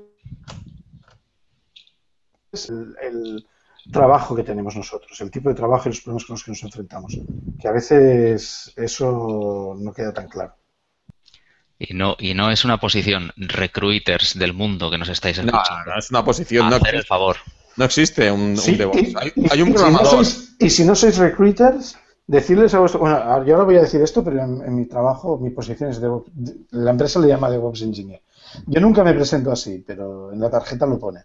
el, 2.68 2.96
el 3.02 3.46
trabajo 3.92 4.36
que 4.36 4.44
tenemos 4.44 4.76
nosotros, 4.76 5.20
el 5.20 5.30
tipo 5.30 5.48
de 5.48 5.54
trabajo 5.54 5.88
y 5.88 5.92
los 5.92 6.00
problemas 6.00 6.24
con 6.24 6.34
los 6.34 6.44
que 6.44 6.50
nos 6.50 6.62
enfrentamos, 6.62 7.18
que 7.60 7.68
a 7.68 7.72
veces 7.72 8.72
eso 8.76 9.76
no 9.78 9.92
queda 9.92 10.12
tan 10.12 10.28
claro. 10.28 10.54
Y 11.78 11.94
no, 11.94 12.16
y 12.18 12.34
no 12.34 12.50
es 12.50 12.64
una 12.64 12.78
posición 12.78 13.32
recruiters 13.36 14.36
del 14.36 14.52
mundo 14.52 14.90
que 14.90 14.98
nos 14.98 15.08
estáis 15.08 15.38
escuchando. 15.38 15.92
No, 15.92 15.98
es 15.98 16.10
una 16.10 16.24
posición. 16.24 16.68
no, 16.68 16.76
el 16.76 17.04
favor. 17.04 17.36
No 17.76 17.84
existe 17.84 18.32
un, 18.32 18.56
DevOps. 18.56 19.14
hay, 19.52 19.62
un 19.62 19.72
programador. 19.72 20.26
y 20.58 20.68
si 20.68 20.84
no 20.84 20.96
sois 20.96 21.16
recruiters, 21.16 21.96
decirles 22.26 22.74
a 22.74 22.80
vosotros. 22.80 23.08
Bueno, 23.08 23.44
yo 23.44 23.54
ahora 23.54 23.64
voy 23.64 23.76
a 23.76 23.82
decir 23.82 24.02
esto, 24.02 24.24
pero 24.24 24.42
en, 24.42 24.74
mi 24.74 24.86
trabajo, 24.86 25.38
mi 25.38 25.50
posición 25.50 25.90
es 25.90 26.00
DevOps. 26.00 26.32
La 26.70 26.90
empresa 26.90 27.20
le 27.20 27.28
llama 27.28 27.48
DevOps 27.48 27.82
Engineer. 27.82 28.22
Yo 28.66 28.80
nunca 28.80 29.04
me 29.04 29.14
presento 29.14 29.52
así, 29.52 29.84
pero 29.86 30.32
en 30.32 30.40
la 30.40 30.50
tarjeta 30.50 30.86
lo 30.86 30.98
pone. 30.98 31.20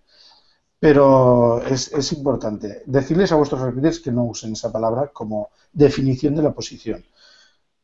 Pero 0.84 1.64
es, 1.66 1.94
es 1.94 2.12
importante 2.12 2.84
decirles 2.86 3.32
a 3.32 3.36
vuestros 3.36 3.62
recruiters 3.62 4.02
que 4.02 4.12
no 4.12 4.26
usen 4.26 4.52
esa 4.52 4.70
palabra 4.70 5.12
como 5.14 5.52
definición 5.72 6.36
de 6.36 6.44
la 6.44 6.52
posición. 6.52 7.06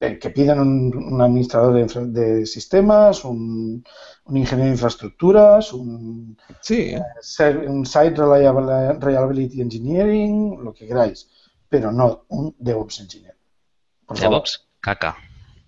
Eh, 0.02 0.20
que 0.20 0.32
pidan 0.32 0.60
un, 0.60 1.22
administrador 1.22 1.88
de, 2.10 2.46
sistemas, 2.46 3.24
un, 3.24 3.86
ingeniero 4.28 4.66
de 4.66 4.72
infraestructuras, 4.72 5.72
un, 5.72 6.38
sí. 6.60 6.94
Eh, 6.94 7.68
un 7.70 7.86
Site 7.86 8.16
Reliability 8.18 9.62
Engineering, 9.62 10.62
lo 10.62 10.74
que 10.74 10.86
queráis, 10.86 11.30
pero 11.70 11.94
no 11.94 12.26
un 12.28 12.54
DevOps 12.60 13.00
Engineer. 13.00 13.38
DevOps, 14.10 14.68
Caca. 14.82 15.16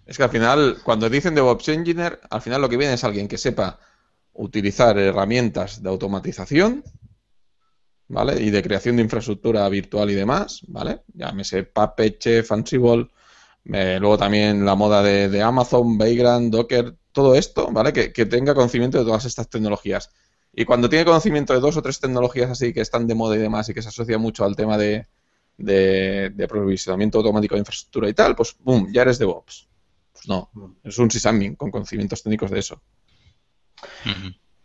Es 0.05 0.17
que 0.17 0.23
al 0.23 0.29
final, 0.31 0.79
cuando 0.83 1.09
dicen 1.09 1.33
DevOps 1.33 1.69
Engineer, 1.69 2.19
al 2.29 2.41
final 2.41 2.59
lo 2.59 2.67
que 2.67 2.75
viene 2.75 2.95
es 2.95 3.05
alguien 3.05 3.29
que 3.29 3.37
sepa 3.37 3.79
utilizar 4.33 4.97
herramientas 4.97 5.81
de 5.81 5.87
automatización, 5.87 6.83
¿vale? 8.11 8.41
Y 8.41 8.49
de 8.49 8.61
creación 8.61 8.97
de 8.97 9.03
infraestructura 9.03 9.67
virtual 9.69 10.11
y 10.11 10.15
demás, 10.15 10.61
¿vale? 10.67 11.01
Llámese 11.13 11.63
Puppet, 11.63 12.19
Chef, 12.19 12.51
Ansible, 12.51 13.07
eh, 13.71 13.97
luego 13.99 14.17
también 14.17 14.65
la 14.65 14.75
moda 14.75 15.01
de, 15.01 15.29
de 15.29 15.41
Amazon, 15.41 15.97
Vagrant, 15.97 16.51
Docker, 16.51 16.95
todo 17.11 17.35
esto, 17.35 17.71
¿vale? 17.71 17.93
Que, 17.93 18.11
que 18.11 18.25
tenga 18.25 18.53
conocimiento 18.53 18.97
de 18.97 19.05
todas 19.05 19.25
estas 19.25 19.49
tecnologías. 19.49 20.11
Y 20.53 20.65
cuando 20.65 20.89
tiene 20.89 21.05
conocimiento 21.05 21.53
de 21.53 21.61
dos 21.61 21.77
o 21.77 21.81
tres 21.81 21.99
tecnologías 21.99 22.51
así 22.51 22.73
que 22.73 22.81
están 22.81 23.07
de 23.07 23.15
moda 23.15 23.35
y 23.37 23.39
demás 23.39 23.69
y 23.69 23.73
que 23.73 23.81
se 23.81 23.87
asocia 23.87 24.17
mucho 24.17 24.43
al 24.43 24.55
tema 24.55 24.77
de, 24.77 25.07
de, 25.57 26.31
de 26.31 26.43
aprovisionamiento 26.43 27.19
automático 27.19 27.55
de 27.55 27.59
infraestructura 27.59 28.09
y 28.09 28.13
tal, 28.13 28.35
pues 28.35 28.57
¡boom! 28.59 28.91
Ya 28.91 29.03
eres 29.03 29.19
DevOps. 29.19 29.69
Pues 30.11 30.27
no, 30.27 30.51
es 30.83 30.97
un 30.97 31.09
sysadmin 31.09 31.55
con 31.55 31.71
conocimientos 31.71 32.21
técnicos 32.21 32.51
de 32.51 32.59
eso. 32.59 32.81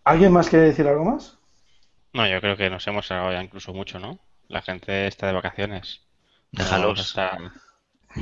¿Alguien 0.02 0.32
más 0.32 0.48
quiere 0.48 0.66
decir 0.66 0.88
algo 0.88 1.04
más? 1.04 1.35
No, 2.16 2.26
yo 2.26 2.40
creo 2.40 2.56
que 2.56 2.70
nos 2.70 2.86
hemos 2.86 3.10
alargado 3.10 3.34
ya 3.34 3.42
incluso 3.44 3.72
mucho, 3.74 3.98
¿no? 3.98 4.18
La 4.48 4.62
gente 4.62 5.06
está 5.06 5.26
de 5.26 5.32
vacaciones. 5.34 6.00
Déjalos. 6.50 7.00
Está- 7.00 7.38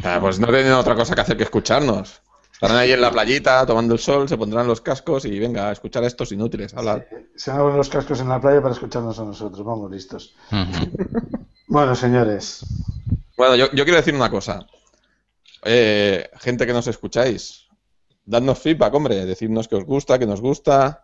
Ah, 0.02 0.18
pues 0.20 0.40
no 0.40 0.48
tienen 0.48 0.72
otra 0.72 0.96
cosa 0.96 1.14
que 1.14 1.20
hacer 1.20 1.36
que 1.36 1.44
escucharnos. 1.44 2.20
Estarán 2.52 2.76
ahí 2.78 2.90
en 2.90 3.00
la 3.00 3.12
playita 3.12 3.64
tomando 3.64 3.94
el 3.94 4.00
sol, 4.00 4.28
se 4.28 4.36
pondrán 4.36 4.66
los 4.66 4.80
cascos 4.80 5.24
y 5.24 5.38
venga 5.38 5.68
a 5.68 5.72
escuchar 5.72 6.02
a 6.02 6.08
estos 6.08 6.32
inútiles. 6.32 6.74
Hablar. 6.74 7.06
Se 7.36 7.52
van 7.52 7.60
a 7.60 7.62
poner 7.62 7.76
los 7.78 7.88
cascos 7.88 8.18
en 8.20 8.28
la 8.28 8.40
playa 8.40 8.60
para 8.60 8.74
escucharnos 8.74 9.16
a 9.20 9.24
nosotros. 9.24 9.64
Vamos 9.64 9.88
listos. 9.92 10.34
Bueno, 11.68 11.94
señores. 11.94 12.64
Bueno, 13.36 13.54
yo, 13.54 13.66
yo 13.72 13.84
quiero 13.84 13.96
decir 13.98 14.14
una 14.14 14.30
cosa. 14.30 14.66
Eh, 15.64 16.28
gente 16.40 16.66
que 16.66 16.72
nos 16.72 16.86
escucháis, 16.88 17.68
dadnos 18.24 18.58
feedback, 18.58 18.92
hombre, 18.94 19.24
decidnos 19.26 19.68
que 19.68 19.76
os 19.76 19.84
gusta, 19.84 20.18
que 20.18 20.26
nos 20.26 20.40
gusta, 20.40 21.03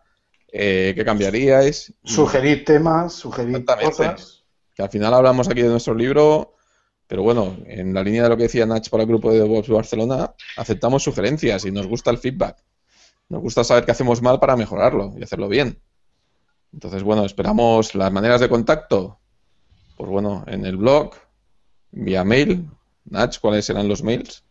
eh, 0.51 0.93
qué 0.95 1.05
cambiaríais. 1.05 1.93
Sugerid 2.03 2.63
temas, 2.65 3.13
sugerid 3.13 3.55
Exactamente. 3.55 3.95
cosas. 3.95 4.43
Que 4.75 4.83
al 4.83 4.89
final 4.89 5.13
hablamos 5.13 5.47
aquí 5.47 5.61
de 5.61 5.69
nuestro 5.69 5.93
libro, 5.93 6.55
pero 7.07 7.23
bueno, 7.23 7.57
en 7.65 7.93
la 7.93 8.03
línea 8.03 8.23
de 8.23 8.29
lo 8.29 8.37
que 8.37 8.43
decía 8.43 8.65
Nach 8.65 8.89
para 8.89 9.03
el 9.03 9.09
grupo 9.09 9.31
de 9.31 9.39
DevOps 9.39 9.69
Barcelona, 9.69 10.33
aceptamos 10.57 11.03
sugerencias 11.03 11.65
y 11.65 11.71
nos 11.71 11.87
gusta 11.87 12.11
el 12.11 12.17
feedback. 12.17 12.63
Nos 13.29 13.41
gusta 13.41 13.63
saber 13.63 13.85
qué 13.85 13.91
hacemos 13.91 14.21
mal 14.21 14.39
para 14.39 14.55
mejorarlo 14.55 15.13
y 15.17 15.23
hacerlo 15.23 15.47
bien. 15.47 15.81
Entonces, 16.73 17.03
bueno, 17.03 17.25
esperamos 17.25 17.95
las 17.95 18.11
maneras 18.11 18.41
de 18.41 18.49
contacto. 18.49 19.19
Pues 19.97 20.09
bueno, 20.09 20.43
en 20.47 20.65
el 20.65 20.77
blog, 20.77 21.11
vía 21.91 22.23
mail. 22.23 22.69
Nach, 23.05 23.37
¿cuáles 23.39 23.65
serán 23.65 23.87
los 23.87 24.03
mails? 24.03 24.43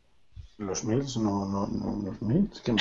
Los 0.61 0.84
mails, 0.84 1.16
no, 1.16 1.46
no, 1.46 1.66
no, 1.68 2.02
los 2.04 2.20
mails. 2.20 2.61
¿Qué 2.62 2.74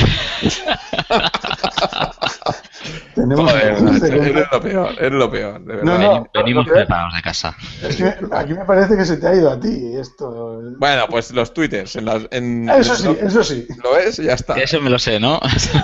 Tenemos 3.16 3.50
Joder, 3.52 3.80
de 4.02 4.08
eres 4.32 4.48
lo 4.52 4.62
peor, 4.62 4.90
eres 5.00 5.12
lo 5.14 5.32
peor, 5.32 5.62
de 5.62 5.76
verdad. 5.78 5.84
No, 5.84 5.98
no. 5.98 6.28
Venimos 6.34 6.68
preparados 6.68 7.14
de 7.16 7.22
casa. 7.22 7.56
Es 7.82 7.96
que 7.96 8.14
aquí 8.34 8.54
me 8.54 8.66
parece 8.66 8.98
que 8.98 9.06
se 9.06 9.16
te 9.16 9.28
ha 9.28 9.34
ido 9.36 9.50
a 9.50 9.58
ti 9.58 9.96
esto. 9.96 10.62
Bueno, 10.78 11.06
pues 11.10 11.32
los 11.32 11.54
twitters. 11.54 11.96
En 11.96 12.04
las- 12.06 12.28
en- 12.32 12.70
Eso 12.70 12.96
sí, 12.96 13.18
eso 13.22 13.44
sí. 13.46 13.66
Lo 13.82 13.98
es 13.98 14.20
y 14.20 14.26
ya 14.26 14.34
está. 14.34 14.56
Eso 14.56 14.82
me 14.82 14.90
lo 14.90 15.00
sé, 15.00 15.18
¿no? 15.20 15.40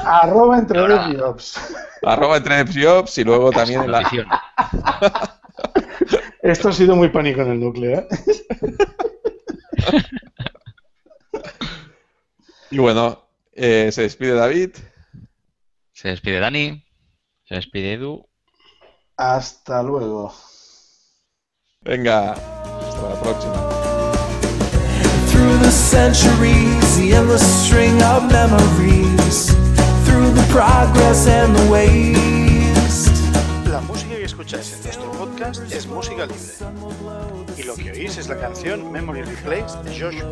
Arroba 0.05 0.59
entre. 0.59 0.81
DevOps. 0.81 1.59
Arroba 2.03 2.35
entre 2.37 2.65
DevOps 2.65 3.17
y 3.19 3.23
luego 3.23 3.51
también 3.51 3.83
en 3.83 3.91
la. 3.91 4.01
Esto 6.43 6.69
ha 6.69 6.73
sido 6.73 6.95
muy 6.97 7.07
pánico 7.07 7.39
en 7.41 7.51
el 7.51 7.59
núcleo. 7.61 7.99
¿eh? 7.99 8.07
Y 12.71 12.77
bueno, 12.77 13.27
eh, 13.53 13.89
se 13.91 14.03
despide 14.03 14.33
David. 14.33 14.71
Se 15.93 16.09
despide 16.09 16.39
Dani. 16.39 16.83
Se 17.43 17.55
despide 17.55 17.93
Edu. 17.93 18.27
Hasta 19.17 19.81
luego. 19.83 20.33
Venga, 21.81 22.33
hasta 22.33 23.09
la 23.09 23.21
próxima. 23.21 23.53
Through 25.31 25.59
the 25.59 25.71
centuries, 25.71 26.97
the 26.97 27.13
endless 27.13 27.43
string 27.65 28.01
of 28.01 28.31
memories. 28.31 29.53
Through 30.05 30.33
the 30.33 30.45
progress 30.51 31.27
and 31.27 31.55
the 31.55 31.69
waste. 31.69 33.11
La 33.69 33.81
música 33.81 34.15
que 34.15 34.23
escucháis 34.23 34.73
en 34.73 34.83
nuestro 34.83 35.11
podcast 35.11 35.71
es 35.71 35.85
música 35.85 36.25
libre. 36.25 36.41
Y 37.57 37.63
lo 37.63 37.75
que 37.75 37.91
oís 37.91 38.17
es 38.17 38.27
la 38.27 38.39
canción 38.39 38.91
Memory 38.91 39.21
Replays 39.21 39.81
de 39.83 39.99
Joshua. 39.99 40.31